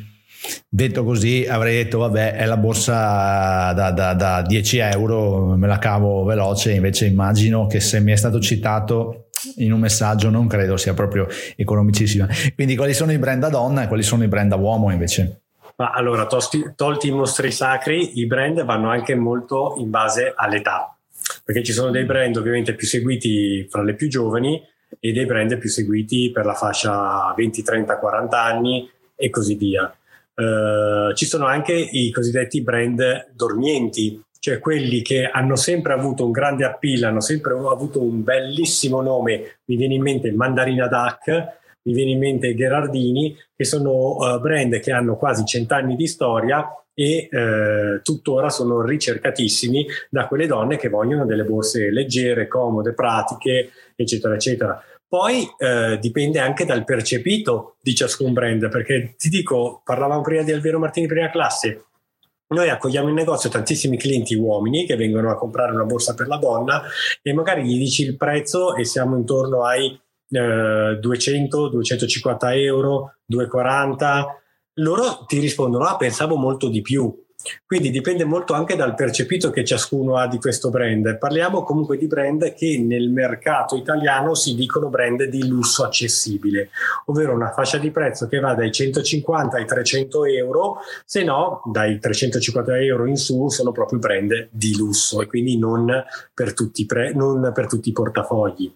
detto 0.69 1.05
così 1.05 1.47
avrei 1.47 1.85
detto 1.85 1.99
vabbè 1.99 2.33
è 2.33 2.47
la 2.47 2.57
borsa 2.57 3.73
da, 3.73 3.91
da, 3.91 4.15
da 4.15 4.43
10 4.43 4.79
euro, 4.79 5.55
me 5.57 5.67
la 5.67 5.79
cavo 5.79 6.25
veloce, 6.25 6.73
invece 6.73 7.07
immagino 7.07 7.67
che 7.67 7.81
se 7.81 8.01
mi 8.01 8.13
è 8.13 8.17
stato 8.17 8.41
citato 8.41 9.27
in 9.57 9.73
un 9.73 9.81
messaggio 9.81 10.31
non 10.31 10.47
credo 10.47 10.77
sia 10.77 10.95
proprio 10.95 11.27
economicissima. 11.57 12.29
Quindi 12.55 12.77
quali 12.77 12.95
sono 12.95 13.13
i 13.13 13.19
brand 13.19 13.41
da 13.41 13.49
donna 13.49 13.83
e 13.83 13.87
quali 13.89 14.03
sono 14.03 14.25
i 14.25 14.29
brand 14.29 14.51
da 14.51 14.57
uomo 14.57 14.91
invece? 14.91 15.42
Ma 15.83 15.91
allora, 15.91 16.27
tosti, 16.27 16.75
tolti 16.77 17.09
i 17.09 17.11
mostri 17.11 17.51
sacri, 17.51 18.21
i 18.21 18.27
brand 18.27 18.63
vanno 18.63 18.89
anche 18.89 19.17
molto 19.17 19.75
in 19.79 19.91
base 19.91 20.33
all'età, 20.33 20.97
perché 21.45 21.65
ci 21.65 21.73
sono 21.73 21.91
dei 21.91 22.05
brand 22.05 22.37
ovviamente 22.37 22.77
più 22.77 22.87
seguiti 22.87 23.67
fra 23.69 23.83
le 23.83 23.95
più 23.95 24.09
giovani 24.09 24.63
e 25.01 25.11
dei 25.11 25.27
brand 25.27 25.59
più 25.59 25.69
seguiti 25.69 26.31
per 26.31 26.45
la 26.45 26.55
fascia 26.55 27.35
20, 27.37 27.65
30, 27.65 27.99
40 27.99 28.41
anni 28.41 28.89
e 29.17 29.29
così 29.29 29.57
via. 29.57 29.93
Uh, 30.37 31.13
ci 31.15 31.27
sono 31.27 31.47
anche 31.47 31.73
i 31.73 32.13
cosiddetti 32.13 32.63
brand 32.63 33.33
dormienti, 33.35 34.23
cioè 34.39 34.61
quelli 34.61 35.03
che 35.03 35.27
hanno 35.27 35.57
sempre 35.57 35.95
avuto 35.95 36.25
un 36.25 36.31
grande 36.31 36.65
appeal, 36.65 37.03
hanno 37.03 37.21
sempre 37.21 37.55
avuto 37.55 38.01
un 38.01 38.23
bellissimo 38.23 39.03
nome, 39.03 39.59
mi 39.65 39.75
viene 39.75 39.95
in 39.95 40.03
mente 40.03 40.31
Mandarina 40.31 40.87
Duck, 40.87 41.61
mi 41.85 41.93
viene 41.93 42.13
in 42.13 42.19
mente 42.19 42.55
Gherardini, 42.55 43.37
che 43.55 43.65
sono 43.65 44.17
uh, 44.17 44.41
brand 44.41 44.79
che 44.81 44.93
hanno 44.93 45.17
quasi 45.17 45.45
cent'anni 45.45 45.97
di 45.97 46.07
storia 46.07 46.67
e 46.95 47.29
eh, 47.31 48.01
tuttora 48.03 48.51
sono 48.51 48.83
ricercatissimi 48.83 49.87
da 50.11 50.27
quelle 50.27 50.47
donne 50.47 50.77
che 50.77 50.91
vogliono 50.91 51.25
delle 51.25 51.45
borse 51.45 51.91
leggere, 51.91 52.49
comode, 52.49 52.93
pratiche, 52.93 53.71
eccetera, 53.97 54.35
eccetera. 54.35 54.83
Poi 55.09 55.47
eh, 55.59 55.99
dipende 56.01 56.39
anche 56.39 56.65
dal 56.65 56.85
percepito 56.85 57.77
di 57.83 57.95
ciascun 57.95 58.33
brand, 58.33 58.69
perché 58.69 59.15
ti 59.17 59.29
dico, 59.29 59.83
parlavamo 59.85 60.23
prima 60.23 60.43
di 60.43 60.53
Alvero 60.53 60.79
Martini 60.79 61.07
prima 61.07 61.31
classe, 61.31 61.85
noi 62.49 62.69
accogliamo 62.69 63.09
in 63.09 63.15
negozio 63.15 63.49
tantissimi 63.49 63.97
clienti 63.97 64.35
uomini 64.35 64.85
che 64.85 64.97
vengono 64.97 65.31
a 65.31 65.37
comprare 65.37 65.73
una 65.73 65.85
borsa 65.85 66.15
per 66.15 66.29
la 66.29 66.37
donna 66.37 66.83
e 67.23 67.33
magari 67.33 67.65
gli 67.65 67.79
dici 67.79 68.05
il 68.05 68.17
prezzo 68.17 68.77
e 68.77 68.85
siamo 68.85 69.17
intorno 69.17 69.65
ai 69.65 69.99
eh, 70.33 70.99
200, 70.99 71.69
250 71.69 72.55
euro, 72.55 73.17
240. 73.27 74.43
Loro 74.77 75.25
ti 75.27 75.39
rispondono, 75.39 75.85
ah 75.85 75.97
pensavo 75.97 76.37
molto 76.37 76.69
di 76.69 76.81
più. 76.81 77.15
Quindi 77.67 77.91
dipende 77.91 78.25
molto 78.25 78.53
anche 78.53 78.77
dal 78.77 78.95
percepito 78.95 79.51
che 79.51 79.65
ciascuno 79.65 80.17
ha 80.17 80.29
di 80.29 80.39
questo 80.39 80.71
brand. 80.71 81.19
Parliamo 81.19 81.63
comunque 81.63 81.97
di 81.97 82.07
brand 82.07 82.55
che 82.55 82.79
nel 82.79 83.11
mercato 83.11 83.77
italiano 83.77 84.35
si 84.35 84.55
dicono 84.55 84.89
brand 84.89 85.25
di 85.25 85.47
lusso 85.47 85.85
accessibile, 85.85 86.71
ovvero 87.07 87.35
una 87.35 87.51
fascia 87.51 87.79
di 87.79 87.91
prezzo 87.91 88.29
che 88.29 88.39
va 88.39 88.55
dai 88.55 88.71
150 88.71 89.57
ai 89.57 89.67
300 89.67 90.25
euro, 90.27 90.79
se 91.05 91.25
no 91.25 91.63
dai 91.65 91.99
350 91.99 92.79
euro 92.79 93.07
in 93.07 93.17
su 93.17 93.49
sono 93.49 93.73
proprio 93.73 93.99
brand 93.99 94.49
di 94.51 94.77
lusso 94.77 95.21
e 95.21 95.27
quindi 95.27 95.59
non 95.59 96.05
per 96.33 96.55
tutti, 96.55 96.87
pre- 96.87 97.13
non 97.13 97.51
per 97.53 97.67
tutti 97.67 97.89
i 97.89 97.93
portafogli. 97.93 98.73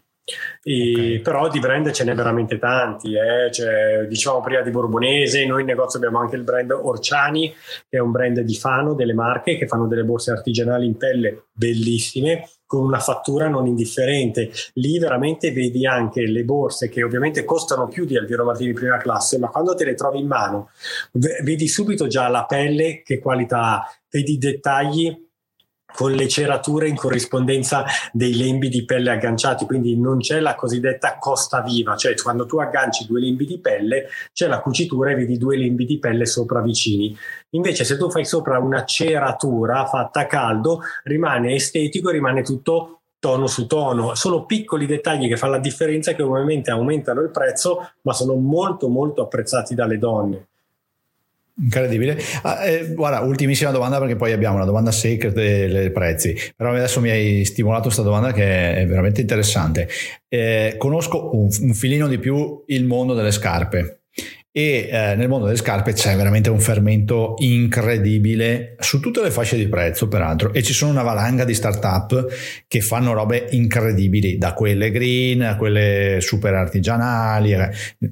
E, 0.62 0.92
okay. 0.92 1.20
Però 1.20 1.48
di 1.48 1.60
brand 1.60 1.90
ce 1.92 2.04
n'è 2.04 2.14
veramente 2.14 2.58
tanti. 2.58 3.14
Eh? 3.14 3.50
Cioè, 3.52 4.06
dicevamo 4.08 4.42
prima 4.42 4.62
di 4.62 4.70
Borbonese, 4.70 5.46
noi 5.46 5.60
in 5.60 5.66
negozio 5.66 5.98
abbiamo 5.98 6.18
anche 6.18 6.36
il 6.36 6.42
brand 6.42 6.70
Orciani, 6.72 7.54
che 7.88 7.96
è 7.96 8.00
un 8.00 8.10
brand 8.10 8.40
di 8.40 8.54
Fano 8.54 8.94
delle 8.94 9.14
marche 9.14 9.56
che 9.56 9.66
fanno 9.66 9.86
delle 9.86 10.04
borse 10.04 10.32
artigianali 10.32 10.86
in 10.86 10.96
pelle 10.96 11.44
bellissime 11.52 12.48
con 12.66 12.84
una 12.84 12.98
fattura 12.98 13.48
non 13.48 13.66
indifferente. 13.66 14.50
Lì 14.74 14.98
veramente 14.98 15.52
vedi 15.52 15.86
anche 15.86 16.26
le 16.26 16.42
borse 16.42 16.88
che 16.88 17.04
ovviamente 17.04 17.44
costano 17.44 17.86
più 17.86 18.04
di 18.04 18.16
Alviero 18.16 18.44
Martini 18.44 18.72
prima 18.72 18.96
classe, 18.96 19.38
ma 19.38 19.48
quando 19.48 19.74
te 19.74 19.84
le 19.84 19.94
trovi 19.94 20.18
in 20.18 20.26
mano 20.26 20.70
vedi 21.12 21.68
subito 21.68 22.08
già 22.08 22.28
la 22.28 22.44
pelle 22.44 23.02
che 23.04 23.20
qualità 23.20 23.60
ha, 23.60 23.90
vedi 24.10 24.32
i 24.32 24.38
dettagli 24.38 25.25
con 25.96 26.12
le 26.12 26.28
cerature 26.28 26.88
in 26.88 26.94
corrispondenza 26.94 27.84
dei 28.12 28.36
lembi 28.36 28.68
di 28.68 28.84
pelle 28.84 29.10
agganciati, 29.10 29.64
quindi 29.64 29.98
non 29.98 30.18
c'è 30.18 30.40
la 30.40 30.54
cosiddetta 30.54 31.16
costa 31.18 31.62
viva, 31.62 31.96
cioè 31.96 32.14
quando 32.14 32.44
tu 32.44 32.58
agganci 32.58 33.06
due 33.06 33.20
lembi 33.20 33.46
di 33.46 33.58
pelle 33.58 34.08
c'è 34.34 34.46
la 34.46 34.60
cucitura 34.60 35.10
e 35.10 35.14
vedi 35.14 35.38
due 35.38 35.56
lembi 35.56 35.86
di 35.86 35.98
pelle 35.98 36.26
sopra 36.26 36.60
vicini. 36.60 37.16
Invece 37.50 37.84
se 37.84 37.96
tu 37.96 38.10
fai 38.10 38.26
sopra 38.26 38.58
una 38.58 38.84
ceratura 38.84 39.86
fatta 39.86 40.20
a 40.20 40.26
caldo 40.26 40.82
rimane 41.04 41.54
estetico, 41.54 42.10
rimane 42.10 42.42
tutto 42.42 43.00
tono 43.18 43.46
su 43.46 43.66
tono. 43.66 44.14
Sono 44.14 44.44
piccoli 44.44 44.84
dettagli 44.84 45.28
che 45.28 45.38
fanno 45.38 45.52
la 45.52 45.58
differenza 45.58 46.12
che 46.12 46.22
ovviamente 46.22 46.70
aumentano 46.70 47.22
il 47.22 47.30
prezzo, 47.30 47.92
ma 48.02 48.12
sono 48.12 48.34
molto 48.34 48.88
molto 48.88 49.22
apprezzati 49.22 49.74
dalle 49.74 49.96
donne. 49.96 50.48
Incredibile. 51.58 52.18
Ah, 52.42 52.66
eh, 52.66 52.92
guarda, 52.92 53.20
ultimissima 53.20 53.70
domanda 53.70 53.98
perché 53.98 54.14
poi 54.14 54.32
abbiamo 54.32 54.56
una 54.56 54.66
domanda 54.66 54.90
secret 54.90 55.32
dei 55.32 55.90
prezzi. 55.90 56.36
Però 56.54 56.70
adesso 56.70 57.00
mi 57.00 57.10
hai 57.10 57.44
stimolato 57.44 57.84
questa 57.84 58.02
domanda 58.02 58.32
che 58.32 58.76
è 58.76 58.86
veramente 58.86 59.22
interessante. 59.22 59.88
Eh, 60.28 60.74
conosco 60.76 61.34
un, 61.34 61.48
un 61.60 61.74
filino 61.74 62.08
di 62.08 62.18
più 62.18 62.62
il 62.66 62.84
mondo 62.84 63.14
delle 63.14 63.30
scarpe 63.30 64.02
e 64.56 64.88
eh, 64.90 65.14
nel 65.16 65.28
mondo 65.28 65.44
delle 65.44 65.58
scarpe 65.58 65.92
c'è 65.92 66.16
veramente 66.16 66.48
un 66.48 66.60
fermento 66.60 67.34
incredibile 67.40 68.76
su 68.78 69.00
tutte 69.00 69.20
le 69.20 69.30
fasce 69.30 69.58
di 69.58 69.68
prezzo 69.68 70.08
peraltro. 70.08 70.50
E 70.54 70.62
ci 70.62 70.72
sono 70.72 70.92
una 70.92 71.02
valanga 71.02 71.44
di 71.44 71.52
startup 71.52 72.26
che 72.66 72.80
fanno 72.80 73.12
robe 73.12 73.48
incredibili 73.50 74.38
da 74.38 74.54
quelle 74.54 74.90
green 74.90 75.42
a 75.42 75.56
quelle 75.56 76.20
super 76.22 76.54
artigianali. 76.54 77.54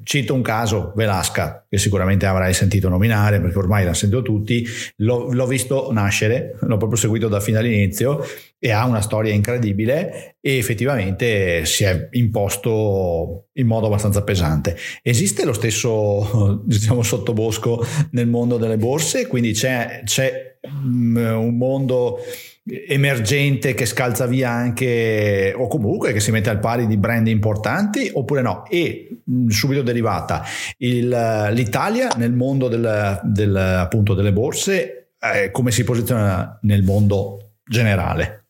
Cito 0.03 0.35
un 0.35 0.43
caso 0.43 0.93
Velasca 0.95 1.65
che 1.67 1.79
sicuramente 1.79 2.27
avrai 2.27 2.53
sentito 2.53 2.89
nominare 2.89 3.41
perché 3.41 3.57
ormai 3.57 3.81
l'hanno 3.81 3.95
sentito 3.95 4.21
tutti. 4.21 4.63
L'ho, 4.97 5.31
l'ho 5.31 5.47
visto 5.47 5.89
nascere 5.91 6.57
l'ho 6.59 6.77
proprio 6.77 6.99
seguito 6.99 7.27
da 7.27 7.39
fine 7.39 7.57
all'inizio 7.57 8.23
e 8.65 8.71
ha 8.71 8.87
una 8.87 9.01
storia 9.01 9.31
incredibile 9.31 10.37
e 10.41 10.57
effettivamente 10.57 11.65
si 11.65 11.83
è 11.83 12.07
imposto 12.13 13.49
in 13.53 13.67
modo 13.67 13.85
abbastanza 13.85 14.23
pesante. 14.23 14.75
Esiste 15.03 15.45
lo 15.45 15.53
stesso 15.53 16.63
diciamo 16.65 17.03
sottobosco 17.03 17.85
nel 18.13 18.25
mondo 18.25 18.57
delle 18.57 18.77
borse, 18.77 19.27
quindi 19.27 19.51
c'è, 19.51 20.01
c'è 20.03 20.57
mm, 20.67 21.15
un 21.15 21.55
mondo 21.55 22.17
emergente 22.63 23.75
che 23.75 23.85
scalza 23.85 24.25
via 24.25 24.49
anche 24.49 25.53
o 25.55 25.67
comunque 25.67 26.11
che 26.11 26.19
si 26.19 26.31
mette 26.31 26.49
al 26.49 26.57
pari 26.57 26.87
di 26.87 26.97
brand 26.97 27.27
importanti 27.27 28.09
oppure 28.11 28.41
no? 28.41 28.65
E 28.65 29.19
mm, 29.29 29.49
subito 29.49 29.83
derivata 29.83 30.43
il, 30.79 31.51
l'Italia 31.51 32.07
nel 32.17 32.33
mondo 32.33 32.67
del, 32.67 33.19
del, 33.25 33.55
appunto 33.55 34.15
delle 34.15 34.33
borse 34.33 35.09
eh, 35.19 35.51
come 35.51 35.69
si 35.69 35.83
posiziona 35.83 36.57
nel 36.63 36.81
mondo 36.81 37.51
generale 37.63 38.44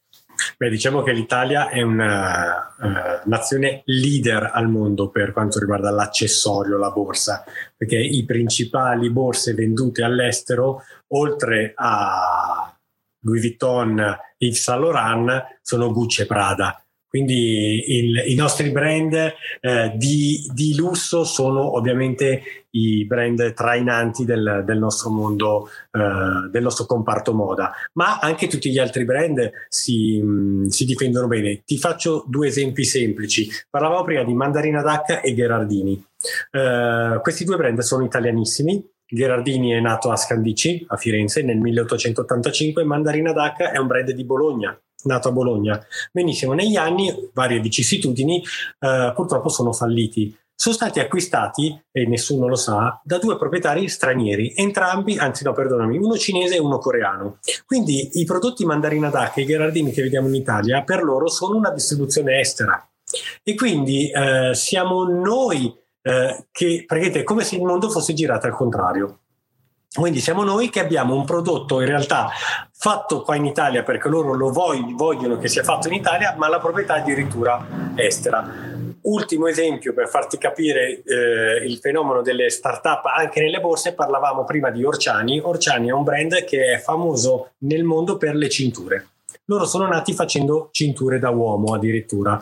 Beh, 0.57 0.69
diciamo 0.69 1.01
che 1.01 1.11
l'Italia 1.11 1.69
è 1.69 1.81
una 1.81 2.75
uh, 2.77 3.29
nazione 3.29 3.81
leader 3.85 4.51
al 4.53 4.69
mondo 4.69 5.09
per 5.09 5.31
quanto 5.31 5.59
riguarda 5.59 5.91
l'accessorio, 5.91 6.77
la 6.77 6.91
borsa, 6.91 7.43
perché 7.75 7.97
i 7.97 8.23
principali 8.25 9.09
borse 9.09 9.53
vendute 9.53 10.03
all'estero, 10.03 10.83
oltre 11.07 11.73
a 11.75 12.73
Louis 13.21 13.41
Vuitton, 13.41 14.17
Yves 14.37 14.61
Saint 14.61 14.81
Laurent, 14.81 15.59
sono 15.61 15.91
Gucci 15.91 16.21
e 16.21 16.25
Prada. 16.25 16.84
Quindi 17.15 17.97
il, 17.97 18.23
i 18.25 18.35
nostri 18.35 18.71
brand 18.71 19.13
eh, 19.61 19.93
di, 19.95 20.51
di, 20.53 20.75
lusso 20.75 21.23
sono 21.23 21.77
ovviamente 21.77 22.65
i 22.71 23.05
brand 23.05 23.53
trainanti 23.53 24.25
del, 24.25 24.63
del 24.65 24.77
nostro 24.77 25.11
mondo, 25.11 25.69
eh, 25.91 26.49
del 26.51 26.61
nostro 26.61 26.85
comparto 26.85 27.33
moda, 27.33 27.71
ma 27.93 28.19
anche 28.19 28.47
tutti 28.47 28.69
gli 28.69 28.79
altri 28.79 29.05
brand 29.05 29.49
si, 29.69 30.21
mh, 30.21 30.65
si, 30.65 30.83
difendono 30.83 31.27
bene. 31.27 31.61
Ti 31.63 31.77
faccio 31.77 32.25
due 32.27 32.47
esempi 32.47 32.83
semplici. 32.83 33.47
Parlavamo 33.69 34.03
prima 34.03 34.25
di 34.25 34.33
Mandarina 34.33 34.81
Dacca 34.81 35.21
e 35.21 35.33
Gherardini. 35.33 36.05
Eh, 36.51 37.19
questi 37.21 37.45
due 37.45 37.55
brand 37.55 37.79
sono 37.79 38.03
italianissimi, 38.03 38.85
Gherardini 39.07 39.71
è 39.71 39.79
nato 39.79 40.11
a 40.11 40.17
Scandici, 40.17 40.83
a 40.89 40.97
Firenze, 40.97 41.43
nel 41.43 41.59
1885, 41.59 42.83
Mandarina 42.83 43.31
Dacca 43.31 43.71
è 43.71 43.77
un 43.77 43.87
brand 43.87 44.11
di 44.11 44.25
Bologna, 44.25 44.77
nato 45.05 45.29
a 45.29 45.31
Bologna. 45.31 45.85
Benissimo, 46.11 46.53
negli 46.53 46.75
anni 46.75 47.13
varie 47.33 47.59
vicissitudini 47.59 48.43
eh, 48.79 49.11
purtroppo 49.15 49.49
sono 49.49 49.71
falliti. 49.73 50.35
Sono 50.57 50.73
stati 50.73 51.01
acquistati, 51.01 51.77
e 51.91 52.07
nessuno 52.07 52.47
lo 52.47 52.55
sa, 52.55 53.01
da 53.03 53.17
due 53.17 53.37
proprietari 53.37 53.89
stranieri, 53.89 54.53
entrambi, 54.55 55.17
anzi 55.17 55.43
no, 55.43 55.51
perdonami, 55.51 55.97
uno 55.97 56.15
cinese 56.17 56.55
e 56.55 56.59
uno 56.59 56.77
coreano. 56.77 57.39
Quindi 57.65 58.11
i 58.13 58.23
prodotti 58.23 58.65
Mandarina 58.65 59.09
Dacca 59.09 59.41
e 59.41 59.41
i 59.41 59.45
Gherardini 59.45 59.91
che 59.91 60.03
vediamo 60.03 60.29
in 60.29 60.35
Italia 60.35 60.81
per 60.83 61.03
loro 61.03 61.27
sono 61.27 61.57
una 61.57 61.71
distribuzione 61.71 62.39
estera. 62.39 62.87
E 63.43 63.53
quindi 63.53 64.09
eh, 64.09 64.51
siamo 64.53 65.03
noi 65.03 65.73
eh, 66.01 66.45
che 66.51 66.83
praticamente 66.87 67.19
è 67.19 67.23
come 67.23 67.43
se 67.43 67.55
il 67.57 67.63
mondo 67.63 67.89
fosse 67.89 68.13
girato 68.13 68.47
al 68.47 68.55
contrario. 68.55 69.19
Quindi 69.95 70.19
siamo 70.19 70.43
noi 70.43 70.69
che 70.69 70.81
abbiamo 70.81 71.15
un 71.15 71.23
prodotto 71.23 71.79
in 71.79 71.87
realtà 71.87 72.29
fatto 72.73 73.21
qua 73.21 73.35
in 73.35 73.45
Italia 73.45 73.81
perché 73.81 74.09
loro 74.09 74.33
lo 74.33 74.51
vogliono 74.51 75.37
che 75.37 75.47
sia 75.47 75.63
fatto 75.63 75.87
in 75.87 75.93
Italia, 75.93 76.35
ma 76.37 76.49
la 76.49 76.59
proprietà 76.59 76.97
è 76.97 76.99
addirittura 76.99 77.65
estera. 77.95 78.73
Ultimo 79.03 79.47
esempio 79.47 79.93
per 79.93 80.09
farti 80.09 80.37
capire 80.37 81.01
eh, 81.03 81.65
il 81.65 81.77
fenomeno 81.77 82.21
delle 82.21 82.49
start-up 82.49 83.05
anche 83.05 83.39
nelle 83.39 83.61
borse, 83.61 83.93
parlavamo 83.93 84.43
prima 84.43 84.69
di 84.69 84.83
Orciani. 84.83 85.39
Orciani 85.39 85.87
è 85.87 85.91
un 85.93 86.03
brand 86.03 86.43
che 86.43 86.73
è 86.73 86.77
famoso 86.79 87.51
nel 87.59 87.83
mondo 87.83 88.17
per 88.17 88.35
le 88.35 88.49
cinture. 88.49 89.07
Loro 89.45 89.65
sono 89.65 89.87
nati 89.87 90.13
facendo 90.13 90.69
cinture 90.71 91.19
da 91.19 91.29
uomo 91.29 91.73
addirittura. 91.73 92.41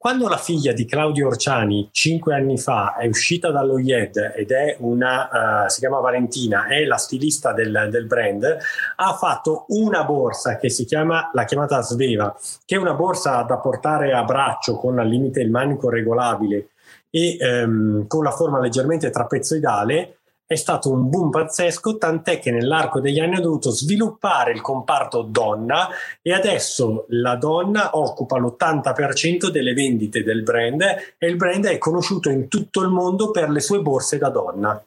Quando 0.00 0.28
la 0.28 0.38
figlia 0.38 0.72
di 0.72 0.86
Claudio 0.86 1.26
Orciani, 1.26 1.90
cinque 1.92 2.34
anni 2.34 2.56
fa, 2.56 2.96
è 2.96 3.06
uscita 3.06 3.50
dallo 3.50 3.78
IED 3.78 4.32
ed 4.34 4.50
è 4.50 4.76
una, 4.78 5.64
uh, 5.64 5.68
si 5.68 5.80
chiama 5.80 5.98
Valentina, 5.98 6.68
è 6.68 6.86
la 6.86 6.96
stilista 6.96 7.52
del, 7.52 7.88
del, 7.90 8.06
brand, 8.06 8.56
ha 8.96 9.12
fatto 9.12 9.66
una 9.68 10.02
borsa 10.04 10.56
che 10.56 10.70
si 10.70 10.86
chiama, 10.86 11.28
l'ha 11.34 11.44
chiamata 11.44 11.82
Sveva, 11.82 12.34
che 12.64 12.76
è 12.76 12.78
una 12.78 12.94
borsa 12.94 13.42
da 13.42 13.58
portare 13.58 14.14
a 14.14 14.24
braccio 14.24 14.76
con 14.76 14.98
al 14.98 15.06
limite 15.06 15.42
il 15.42 15.50
manico 15.50 15.90
regolabile 15.90 16.70
e 17.10 17.36
um, 17.38 18.06
con 18.06 18.24
la 18.24 18.30
forma 18.30 18.58
leggermente 18.58 19.10
trapezoidale 19.10 20.19
è 20.50 20.56
stato 20.56 20.90
un 20.90 21.08
boom 21.08 21.30
pazzesco, 21.30 21.96
tant'è 21.96 22.40
che 22.40 22.50
nell'arco 22.50 22.98
degli 22.98 23.20
anni 23.20 23.36
ha 23.36 23.40
dovuto 23.40 23.70
sviluppare 23.70 24.50
il 24.50 24.60
comparto 24.60 25.22
donna 25.22 25.88
e 26.20 26.32
adesso 26.32 27.04
la 27.10 27.36
donna 27.36 27.96
occupa 27.96 28.36
l'80% 28.36 29.48
delle 29.48 29.74
vendite 29.74 30.24
del 30.24 30.42
brand 30.42 30.82
e 31.16 31.26
il 31.28 31.36
brand 31.36 31.66
è 31.66 31.78
conosciuto 31.78 32.30
in 32.30 32.48
tutto 32.48 32.82
il 32.82 32.88
mondo 32.88 33.30
per 33.30 33.48
le 33.48 33.60
sue 33.60 33.78
borse 33.78 34.18
da 34.18 34.28
donna 34.28 34.84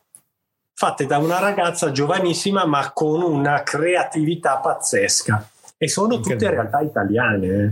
fatte 0.73 1.05
da 1.05 1.17
una 1.17 1.39
ragazza 1.39 1.93
giovanissima 1.93 2.65
ma 2.65 2.91
con 2.91 3.21
una 3.21 3.63
creatività 3.63 4.57
pazzesca 4.57 5.49
e 5.77 5.87
sono 5.87 6.19
tutte 6.19 6.49
realtà 6.49 6.81
italiane. 6.81 7.47
Eh. 7.47 7.71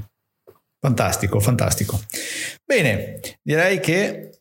Fantastico, 0.79 1.41
fantastico. 1.41 1.99
Bene, 2.63 3.19
direi 3.41 3.81
che 3.81 4.39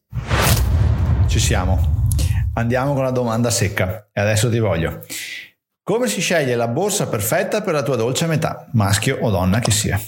ci 1.26 1.40
siamo. 1.40 1.99
Andiamo 2.54 2.94
con 2.94 3.04
la 3.04 3.10
domanda 3.10 3.50
secca 3.50 4.08
e 4.12 4.20
adesso 4.20 4.50
ti 4.50 4.58
voglio. 4.58 5.04
Come 5.82 6.08
si 6.08 6.20
sceglie 6.20 6.56
la 6.56 6.68
borsa 6.68 7.08
perfetta 7.08 7.62
per 7.62 7.74
la 7.74 7.82
tua 7.82 7.96
dolce 7.96 8.26
metà, 8.26 8.68
maschio 8.72 9.18
o 9.20 9.30
donna 9.30 9.60
che 9.60 9.70
sia? 9.70 10.00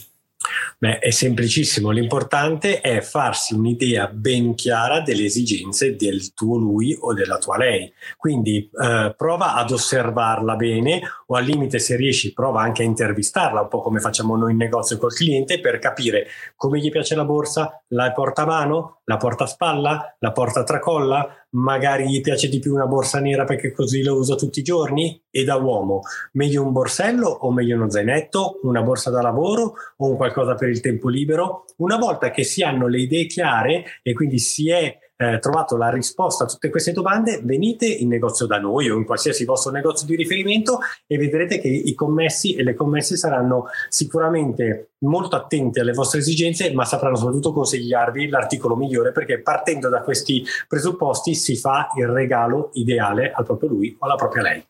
Beh, 0.78 0.99
è 0.99 1.11
semplicissimo, 1.11 1.90
l'importante 1.90 2.80
è 2.80 3.01
farsi 3.01 3.55
un'idea 3.55 4.09
ben 4.09 4.55
chiara 4.55 5.01
delle 5.01 5.24
esigenze 5.24 5.95
del 5.95 6.34
tuo 6.34 6.57
lui 6.59 6.97
o 7.01 7.14
della 7.14 7.38
tua 7.38 7.57
lei. 7.57 7.93
Quindi 8.16 8.68
eh, 8.68 9.14
prova 9.16 9.55
ad 9.55 9.70
osservarla 9.70 10.57
bene 10.57 11.01
o 11.26 11.36
al 11.36 11.45
limite 11.45 11.78
se 11.78 11.95
riesci 11.95 12.32
prova 12.32 12.62
anche 12.62 12.82
a 12.82 12.86
intervistarla, 12.86 13.61
un 13.61 13.68
po' 13.68 13.80
come 13.80 14.01
facciamo 14.01 14.36
noi 14.36 14.53
in 14.53 14.57
negozio 14.57 14.99
col 14.99 15.14
cliente 15.14 15.61
per 15.61 15.78
capire 15.78 16.26
come 16.57 16.80
gli 16.80 16.90
piace 16.90 17.14
la 17.14 17.24
borsa, 17.24 17.82
la 17.88 18.11
porta 18.11 18.43
a 18.43 18.47
mano, 18.47 19.01
la 19.05 19.16
porta 19.16 19.45
a 19.45 19.49
spalla, 19.49 20.16
la 20.18 20.32
porta 20.32 20.61
a 20.61 20.64
tracolla, 20.64 21.41
magari 21.53 22.09
gli 22.09 22.20
piace 22.20 22.48
di 22.48 22.59
più 22.59 22.74
una 22.74 22.86
borsa 22.86 23.20
nera 23.20 23.44
perché 23.44 23.72
così 23.72 24.03
la 24.03 24.12
usa 24.12 24.34
tutti 24.34 24.61
i 24.61 24.62
giorni? 24.62 25.20
E 25.30 25.44
da 25.44 25.57
uomo 25.57 26.00
meglio 26.32 26.62
un 26.62 26.72
borsello 26.72 27.28
o 27.28 27.50
meglio 27.53 27.76
uno 27.76 27.90
zainetto? 27.90 28.61
Una 28.62 28.82
borsa 28.82 29.11
da 29.11 29.22
lavoro 29.22 29.74
o 29.96 30.09
un 30.09 30.16
qualcosa 30.16 30.55
per 30.55 30.68
il 30.68 30.80
tempo 30.80 31.09
libero? 31.09 31.64
Una 31.78 31.96
volta 31.96 32.30
che 32.30 32.44
si 32.44 32.62
hanno 32.62 32.86
le 32.86 33.00
idee 33.00 33.26
chiare 33.26 33.84
e 34.03 34.12
quindi 34.12 34.38
si 34.38 34.70
è 34.70 34.98
eh, 35.22 35.38
trovato 35.38 35.76
la 35.76 35.90
risposta 35.90 36.44
a 36.44 36.46
tutte 36.46 36.70
queste 36.70 36.92
domande, 36.92 37.40
venite 37.42 37.86
in 37.86 38.08
negozio 38.08 38.46
da 38.46 38.58
noi 38.58 38.90
o 38.90 38.96
in 38.96 39.04
qualsiasi 39.04 39.44
vostro 39.44 39.70
negozio 39.70 40.06
di 40.06 40.16
riferimento 40.16 40.80
e 41.06 41.16
vedrete 41.16 41.60
che 41.60 41.68
i 41.68 41.94
commessi 41.94 42.54
e 42.54 42.62
le 42.62 42.74
commesse 42.74 43.16
saranno 43.16 43.66
sicuramente 43.88 44.92
molto 45.02 45.36
attenti 45.36 45.80
alle 45.80 45.92
vostre 45.92 46.20
esigenze, 46.20 46.72
ma 46.72 46.84
sapranno 46.84 47.16
soprattutto 47.16 47.52
consigliarvi 47.52 48.28
l'articolo 48.28 48.76
migliore 48.76 49.12
perché 49.12 49.40
partendo 49.40 49.88
da 49.88 50.02
questi 50.02 50.44
presupposti 50.68 51.34
si 51.34 51.56
fa 51.56 51.88
il 51.96 52.06
regalo 52.06 52.70
ideale 52.74 53.32
al 53.32 53.44
proprio 53.44 53.70
lui 53.70 53.96
o 53.98 54.06
alla 54.06 54.16
propria 54.16 54.42
lei. 54.42 54.64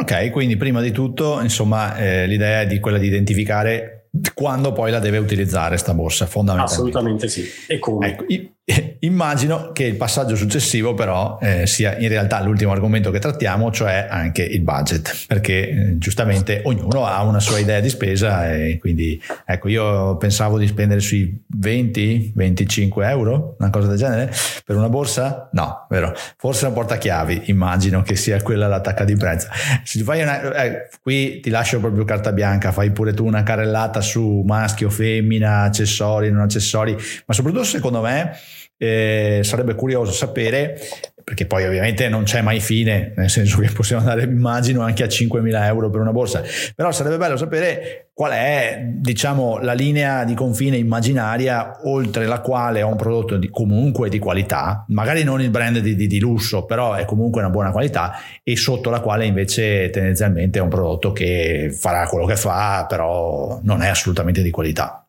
Ok, 0.00 0.30
quindi 0.30 0.56
prima 0.56 0.82
di 0.82 0.90
tutto, 0.90 1.40
insomma, 1.40 1.96
eh, 1.96 2.26
l'idea 2.26 2.60
è 2.60 2.66
di 2.66 2.78
quella 2.78 2.98
di 2.98 3.06
identificare 3.06 3.98
quando 4.34 4.72
poi 4.72 4.90
la 4.90 4.98
deve 4.98 5.18
utilizzare 5.18 5.76
sta 5.76 5.94
borsa, 5.94 6.26
fondamentalmente. 6.26 6.74
Assolutamente 6.74 7.28
sì. 7.28 7.44
E 7.66 7.78
come? 7.78 8.08
Ecco, 8.08 8.24
Immagino 9.00 9.72
che 9.72 9.84
il 9.84 9.96
passaggio 9.96 10.36
successivo 10.36 10.94
però 10.94 11.38
eh, 11.40 11.66
sia 11.66 11.96
in 11.96 12.08
realtà 12.08 12.42
l'ultimo 12.42 12.72
argomento 12.72 13.10
che 13.10 13.18
trattiamo, 13.18 13.70
cioè 13.70 14.06
anche 14.08 14.42
il 14.42 14.60
budget, 14.60 15.24
perché 15.26 15.68
eh, 15.68 15.98
giustamente 15.98 16.62
ognuno 16.64 17.06
ha 17.06 17.22
una 17.22 17.40
sua 17.40 17.58
idea 17.58 17.80
di 17.80 17.88
spesa 17.88 18.52
e 18.52 18.78
quindi 18.78 19.20
ecco 19.46 19.68
io 19.68 20.16
pensavo 20.16 20.58
di 20.58 20.66
spendere 20.66 21.00
sui 21.00 21.44
20-25 21.60 23.08
euro, 23.08 23.56
una 23.58 23.70
cosa 23.70 23.88
del 23.88 23.96
genere, 23.96 24.32
per 24.64 24.76
una 24.76 24.88
borsa? 24.88 25.48
No, 25.52 25.86
vero, 25.88 26.14
forse 26.36 26.66
una 26.66 26.74
portachiavi, 26.74 27.42
immagino 27.46 28.02
che 28.02 28.16
sia 28.16 28.40
quella 28.42 28.66
l'attacca 28.66 29.04
di 29.04 29.16
prezzo. 29.16 29.48
Se 29.84 30.02
fai 30.02 30.22
una, 30.22 30.40
eh, 30.62 30.88
qui 31.00 31.40
ti 31.40 31.48
lascio 31.48 31.80
proprio 31.80 32.04
carta 32.04 32.32
bianca, 32.32 32.72
fai 32.72 32.90
pure 32.90 33.14
tu 33.14 33.24
una 33.24 33.42
carrellata 33.42 34.00
su 34.02 34.42
maschio, 34.44 34.90
femmina, 34.90 35.62
accessori, 35.62 36.30
non 36.30 36.42
accessori, 36.42 36.94
ma 37.24 37.34
soprattutto 37.34 37.64
secondo 37.64 38.02
me 38.02 38.36
eh, 38.78 39.40
sarebbe 39.42 39.74
curioso 39.74 40.12
sapere, 40.12 40.78
perché 41.24 41.44
poi 41.44 41.66
ovviamente 41.66 42.08
non 42.08 42.22
c'è 42.22 42.40
mai 42.40 42.60
fine, 42.60 43.12
nel 43.16 43.28
senso 43.28 43.58
che 43.60 43.70
possiamo 43.70 44.00
andare, 44.00 44.22
immagino, 44.22 44.80
anche 44.80 45.02
a 45.02 45.06
5.000 45.06 45.64
euro 45.66 45.90
per 45.90 46.00
una 46.00 46.12
borsa, 46.12 46.42
però 46.74 46.90
sarebbe 46.90 47.18
bello 47.18 47.36
sapere 47.36 48.10
qual 48.14 48.32
è, 48.32 48.82
diciamo, 48.84 49.58
la 49.58 49.74
linea 49.74 50.24
di 50.24 50.34
confine 50.34 50.76
immaginaria 50.76 51.80
oltre 51.84 52.26
la 52.26 52.40
quale 52.40 52.82
ho 52.82 52.88
un 52.88 52.96
prodotto 52.96 53.36
di, 53.36 53.50
comunque 53.50 54.08
di 54.08 54.18
qualità, 54.18 54.84
magari 54.88 55.22
non 55.22 55.42
il 55.42 55.50
brand 55.50 55.78
di, 55.78 55.94
di, 55.94 56.06
di 56.06 56.18
lusso, 56.18 56.64
però 56.64 56.94
è 56.94 57.04
comunque 57.04 57.42
una 57.42 57.50
buona 57.50 57.72
qualità, 57.72 58.14
e 58.42 58.56
sotto 58.56 58.90
la 58.90 59.00
quale 59.00 59.26
invece 59.26 59.90
tendenzialmente 59.90 60.60
è 60.60 60.62
un 60.62 60.68
prodotto 60.68 61.12
che 61.12 61.76
farà 61.78 62.06
quello 62.08 62.26
che 62.26 62.36
fa, 62.36 62.86
però 62.88 63.60
non 63.62 63.82
è 63.82 63.88
assolutamente 63.88 64.40
di 64.40 64.50
qualità. 64.50 65.07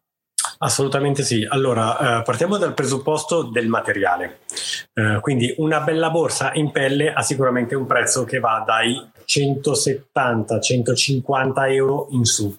Assolutamente 0.62 1.24
sì. 1.24 1.47
Allora, 1.47 2.20
eh, 2.20 2.24
partiamo 2.24 2.57
dal 2.57 2.74
presupposto 2.74 3.43
del 3.43 3.70
materiale. 3.70 4.39
Eh, 4.93 5.20
quindi 5.22 5.53
una 5.57 5.80
bella 5.80 6.10
borsa 6.10 6.51
in 6.53 6.72
pelle 6.72 7.14
ha 7.14 7.22
sicuramente 7.22 7.76
un 7.76 7.86
prezzo 7.86 8.26
che 8.26 8.39
va 8.39 8.62
dai 8.68 9.10
170-150 9.26 11.72
euro 11.72 12.10
in 12.12 12.26
su. 12.26 12.53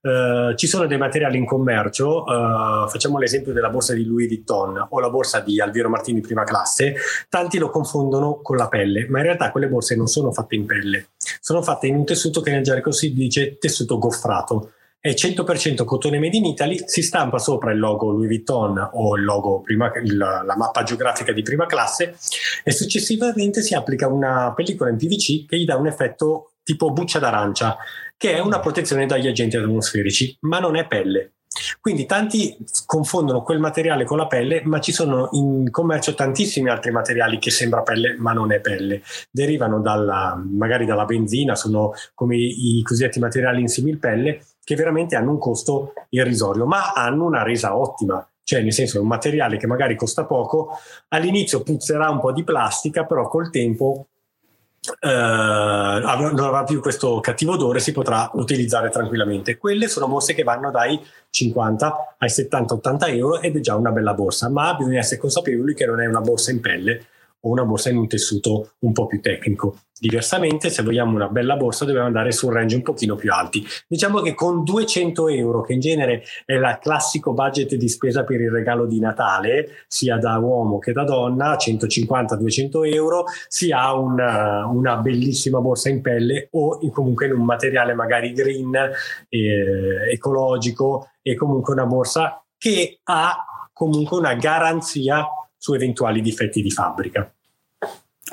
Eh, 0.00 0.54
ci 0.56 0.66
sono 0.66 0.86
dei 0.86 0.96
materiali 0.96 1.36
in 1.36 1.44
commercio, 1.44 2.24
eh, 2.24 2.88
facciamo 2.88 3.18
l'esempio 3.18 3.52
della 3.52 3.68
borsa 3.68 3.92
di 3.92 4.06
Louis 4.06 4.28
Vuitton 4.28 4.86
o 4.88 5.00
la 5.00 5.10
borsa 5.10 5.40
di 5.40 5.60
Alviro 5.60 5.90
Martini 5.90 6.22
prima 6.22 6.44
classe, 6.44 6.94
tanti 7.28 7.58
lo 7.58 7.68
confondono 7.68 8.40
con 8.40 8.56
la 8.56 8.68
pelle, 8.68 9.06
ma 9.10 9.18
in 9.18 9.24
realtà 9.24 9.50
quelle 9.50 9.68
borse 9.68 9.94
non 9.94 10.06
sono 10.06 10.32
fatte 10.32 10.54
in 10.54 10.64
pelle, 10.64 11.08
sono 11.40 11.60
fatte 11.60 11.86
in 11.86 11.96
un 11.96 12.06
tessuto 12.06 12.40
che 12.40 12.50
nel 12.50 12.62
gergo 12.62 12.92
si 12.92 13.12
dice 13.12 13.58
tessuto 13.58 13.98
goffrato 13.98 14.70
è 15.02 15.14
100% 15.14 15.84
cotone 15.84 16.20
made 16.20 16.36
in 16.36 16.44
Italy, 16.44 16.80
si 16.86 17.02
stampa 17.02 17.38
sopra 17.38 17.72
il 17.72 17.80
logo 17.80 18.12
Louis 18.12 18.28
Vuitton 18.28 18.90
o 18.92 19.16
il 19.16 19.24
logo 19.24 19.60
prima, 19.60 19.90
il, 19.96 20.16
la 20.16 20.54
mappa 20.56 20.84
geografica 20.84 21.32
di 21.32 21.42
prima 21.42 21.66
classe 21.66 22.14
e 22.62 22.70
successivamente 22.70 23.62
si 23.62 23.74
applica 23.74 24.06
una 24.06 24.52
pellicola 24.54 24.90
in 24.90 24.96
PVC 24.96 25.46
che 25.46 25.58
gli 25.58 25.64
dà 25.64 25.74
un 25.74 25.88
effetto 25.88 26.52
tipo 26.62 26.92
buccia 26.92 27.18
d'arancia, 27.18 27.76
che 28.16 28.34
è 28.34 28.38
una 28.38 28.60
protezione 28.60 29.06
dagli 29.06 29.26
agenti 29.26 29.56
atmosferici, 29.56 30.36
ma 30.42 30.60
non 30.60 30.76
è 30.76 30.86
pelle. 30.86 31.32
Quindi 31.80 32.06
tanti 32.06 32.56
confondono 32.86 33.42
quel 33.42 33.58
materiale 33.58 34.04
con 34.04 34.16
la 34.16 34.28
pelle, 34.28 34.62
ma 34.64 34.80
ci 34.80 34.92
sono 34.92 35.28
in 35.32 35.68
commercio 35.70 36.14
tantissimi 36.14 36.70
altri 36.70 36.92
materiali 36.92 37.38
che 37.38 37.50
sembra 37.50 37.82
pelle, 37.82 38.16
ma 38.16 38.32
non 38.32 38.52
è 38.52 38.60
pelle. 38.60 39.02
Derivano 39.30 39.80
dalla, 39.80 40.40
magari 40.48 40.86
dalla 40.86 41.04
benzina, 41.04 41.54
sono 41.54 41.92
come 42.14 42.36
i, 42.36 42.80
cosiddetti 42.82 43.18
materiali 43.18 43.60
in 43.60 43.68
similpelle, 43.68 44.44
che 44.64 44.74
veramente 44.74 45.16
hanno 45.16 45.30
un 45.30 45.38
costo 45.38 45.92
irrisorio, 46.10 46.66
ma 46.66 46.92
hanno 46.92 47.24
una 47.24 47.42
resa 47.42 47.76
ottima. 47.76 48.26
Cioè, 48.44 48.62
nel 48.62 48.72
senso, 48.72 48.98
è 48.98 49.00
un 49.00 49.06
materiale 49.06 49.56
che 49.56 49.66
magari 49.66 49.96
costa 49.96 50.24
poco, 50.24 50.78
all'inizio 51.08 51.62
puzzerà 51.62 52.10
un 52.10 52.20
po' 52.20 52.32
di 52.32 52.44
plastica, 52.44 53.04
però 53.04 53.28
col 53.28 53.50
tempo 53.50 54.08
eh, 54.98 55.08
non 55.08 56.40
avrà 56.40 56.64
più 56.64 56.80
questo 56.80 57.20
cattivo 57.20 57.52
odore, 57.52 57.78
si 57.78 57.92
potrà 57.92 58.30
utilizzare 58.34 58.90
tranquillamente. 58.90 59.56
Quelle 59.56 59.86
sono 59.86 60.08
borse 60.08 60.34
che 60.34 60.42
vanno 60.42 60.70
dai 60.70 61.00
50 61.30 62.16
ai 62.18 62.28
70-80 62.28 63.16
euro 63.16 63.40
ed 63.40 63.56
è 63.56 63.60
già 63.60 63.76
una 63.76 63.92
bella 63.92 64.14
borsa, 64.14 64.48
ma 64.48 64.74
bisogna 64.74 64.98
essere 64.98 65.20
consapevoli 65.20 65.74
che 65.74 65.86
non 65.86 66.00
è 66.00 66.06
una 66.06 66.20
borsa 66.20 66.50
in 66.50 66.60
pelle 66.60 67.06
o 67.42 67.50
una 67.50 67.64
borsa 67.64 67.90
in 67.90 67.96
un 67.96 68.08
tessuto 68.08 68.72
un 68.80 68.92
po' 68.92 69.06
più 69.06 69.20
tecnico. 69.20 69.76
Diversamente, 70.02 70.68
se 70.68 70.82
vogliamo 70.82 71.14
una 71.14 71.28
bella 71.28 71.56
borsa, 71.56 71.84
dobbiamo 71.84 72.08
andare 72.08 72.32
su 72.32 72.48
range 72.48 72.74
un 72.74 72.82
pochino 72.82 73.14
più 73.14 73.32
alti. 73.32 73.64
Diciamo 73.86 74.20
che 74.20 74.34
con 74.34 74.64
200 74.64 75.28
euro, 75.28 75.62
che 75.62 75.74
in 75.74 75.80
genere 75.80 76.24
è 76.44 76.54
il 76.54 76.78
classico 76.82 77.32
budget 77.32 77.76
di 77.76 77.88
spesa 77.88 78.24
per 78.24 78.40
il 78.40 78.50
regalo 78.50 78.86
di 78.86 78.98
Natale, 78.98 79.84
sia 79.86 80.16
da 80.16 80.38
uomo 80.38 80.80
che 80.80 80.90
da 80.90 81.04
donna, 81.04 81.54
150-200 81.54 82.92
euro, 82.92 83.26
si 83.46 83.70
ha 83.70 83.94
una, 83.94 84.66
una, 84.66 84.96
bellissima 84.96 85.60
borsa 85.60 85.88
in 85.88 86.00
pelle 86.00 86.48
o 86.50 86.78
in, 86.80 86.90
comunque 86.90 87.26
in 87.26 87.34
un 87.34 87.44
materiale 87.44 87.94
magari 87.94 88.32
green, 88.32 88.74
eh, 89.28 90.10
ecologico 90.10 91.10
e 91.22 91.36
comunque 91.36 91.74
una 91.74 91.86
borsa 91.86 92.42
che 92.58 92.98
ha 93.04 93.68
comunque 93.72 94.18
una 94.18 94.34
garanzia 94.34 95.26
su 95.62 95.74
eventuali 95.74 96.20
difetti 96.20 96.60
di 96.60 96.72
fabbrica. 96.72 97.32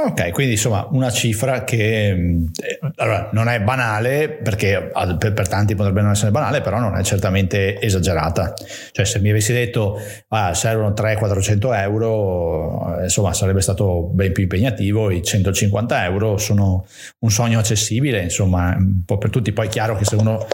Ok, 0.02 0.32
quindi 0.32 0.54
insomma 0.54 0.88
una 0.92 1.12
cifra 1.12 1.64
che 1.64 2.10
eh, 2.10 2.80
allora, 2.96 3.30
non 3.34 3.50
è 3.50 3.62
banale, 3.62 4.30
perché 4.30 4.90
per, 5.20 5.34
per, 5.34 5.48
tanti 5.48 5.76
potrebbe 5.76 6.02
non 6.02 6.12
essere 6.12 6.32
banale, 6.32 6.62
però 6.62 6.80
non 6.80 6.98
è 6.98 7.04
certamente 7.04 7.80
esagerata. 7.80 8.54
Cioè 8.92 9.06
se 9.06 9.20
mi 9.20 9.30
avessi 9.30 9.54
detto 9.54 10.00
ah, 10.30 10.56
servono 10.56 10.90
300-400 10.90 11.76
euro, 11.82 12.98
eh, 12.98 13.04
insomma 13.04 13.34
sarebbe 13.34 13.62
stato 13.62 14.10
ben 14.12 14.32
più 14.32 14.44
impegnativo, 14.44 15.12
i 15.12 15.22
150 15.22 16.06
euro 16.06 16.38
sono 16.38 16.88
un 17.20 17.30
sogno 17.30 17.60
accessibile, 17.60 18.24
insomma 18.24 18.76
un 18.76 19.04
po' 19.06 19.20
per 19.20 19.30
tutti, 19.30 19.52
poi 19.52 19.68
è 19.68 19.70
chiaro 19.70 19.96
che 19.98 20.06
se 20.06 20.16
uno 20.16 20.48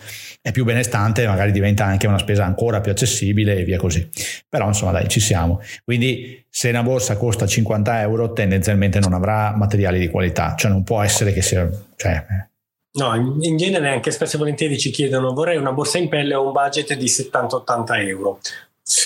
è 0.46 0.52
più 0.52 0.64
benestante 0.64 1.26
magari 1.26 1.52
diventa 1.52 1.86
anche 1.86 2.06
una 2.06 2.20
spesa 2.20 2.46
ancora 2.46 2.80
più 2.80 2.92
accessibile 2.92 3.58
e 3.58 3.64
via 3.64 3.78
così. 3.78 4.08
Però 4.48 4.68
insomma 4.68 4.92
dai, 4.92 5.08
ci 5.08 5.20
siamo. 5.20 5.60
Quindi 5.84 6.46
se 6.48 6.70
una 6.70 6.84
borsa 6.84 7.18
costa 7.18 7.48
50 7.48 8.02
euro 8.02 8.32
tendenzialmente 8.32 9.00
non 9.00 9.14
avrà 9.14 9.56
materiali 9.56 9.98
di 9.98 10.08
qualità, 10.08 10.54
cioè 10.56 10.70
non 10.70 10.84
può 10.84 11.02
essere 11.02 11.34
che 11.34 11.42
sia... 11.42 11.68
Cioè, 11.96 12.12
eh. 12.12 12.50
No, 12.92 13.16
in, 13.42 13.58
genere 13.58 13.90
anche 13.90 14.12
spesso 14.12 14.36
e 14.36 14.40
volentieri 14.40 14.78
ci 14.78 14.92
chiedono 14.92 15.34
vorrei 15.34 15.58
una 15.58 15.72
borsa 15.72 15.98
in 15.98 16.10
pelle 16.10 16.36
o 16.36 16.46
un 16.46 16.52
budget 16.52 16.94
di 16.94 17.06
70-80 17.06 18.08
euro. 18.08 18.40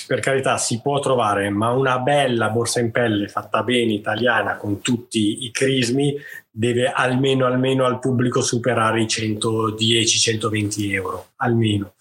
Per 0.07 0.19
carità 0.19 0.57
si 0.57 0.81
può 0.81 0.99
trovare, 0.99 1.49
ma 1.49 1.69
una 1.69 1.99
bella 1.99 2.49
borsa 2.49 2.81
in 2.81 2.91
pelle 2.91 3.29
fatta 3.29 3.63
bene, 3.63 3.93
italiana, 3.93 4.57
con 4.57 4.81
tutti 4.81 5.45
i 5.45 5.51
crismi, 5.51 6.15
deve 6.51 6.91
almeno, 6.91 7.45
almeno 7.45 7.85
al 7.85 7.99
pubblico 7.99 8.41
superare 8.41 9.01
i 9.01 9.05
110-120 9.05 10.91
euro, 10.91 11.27
almeno. 11.37 11.93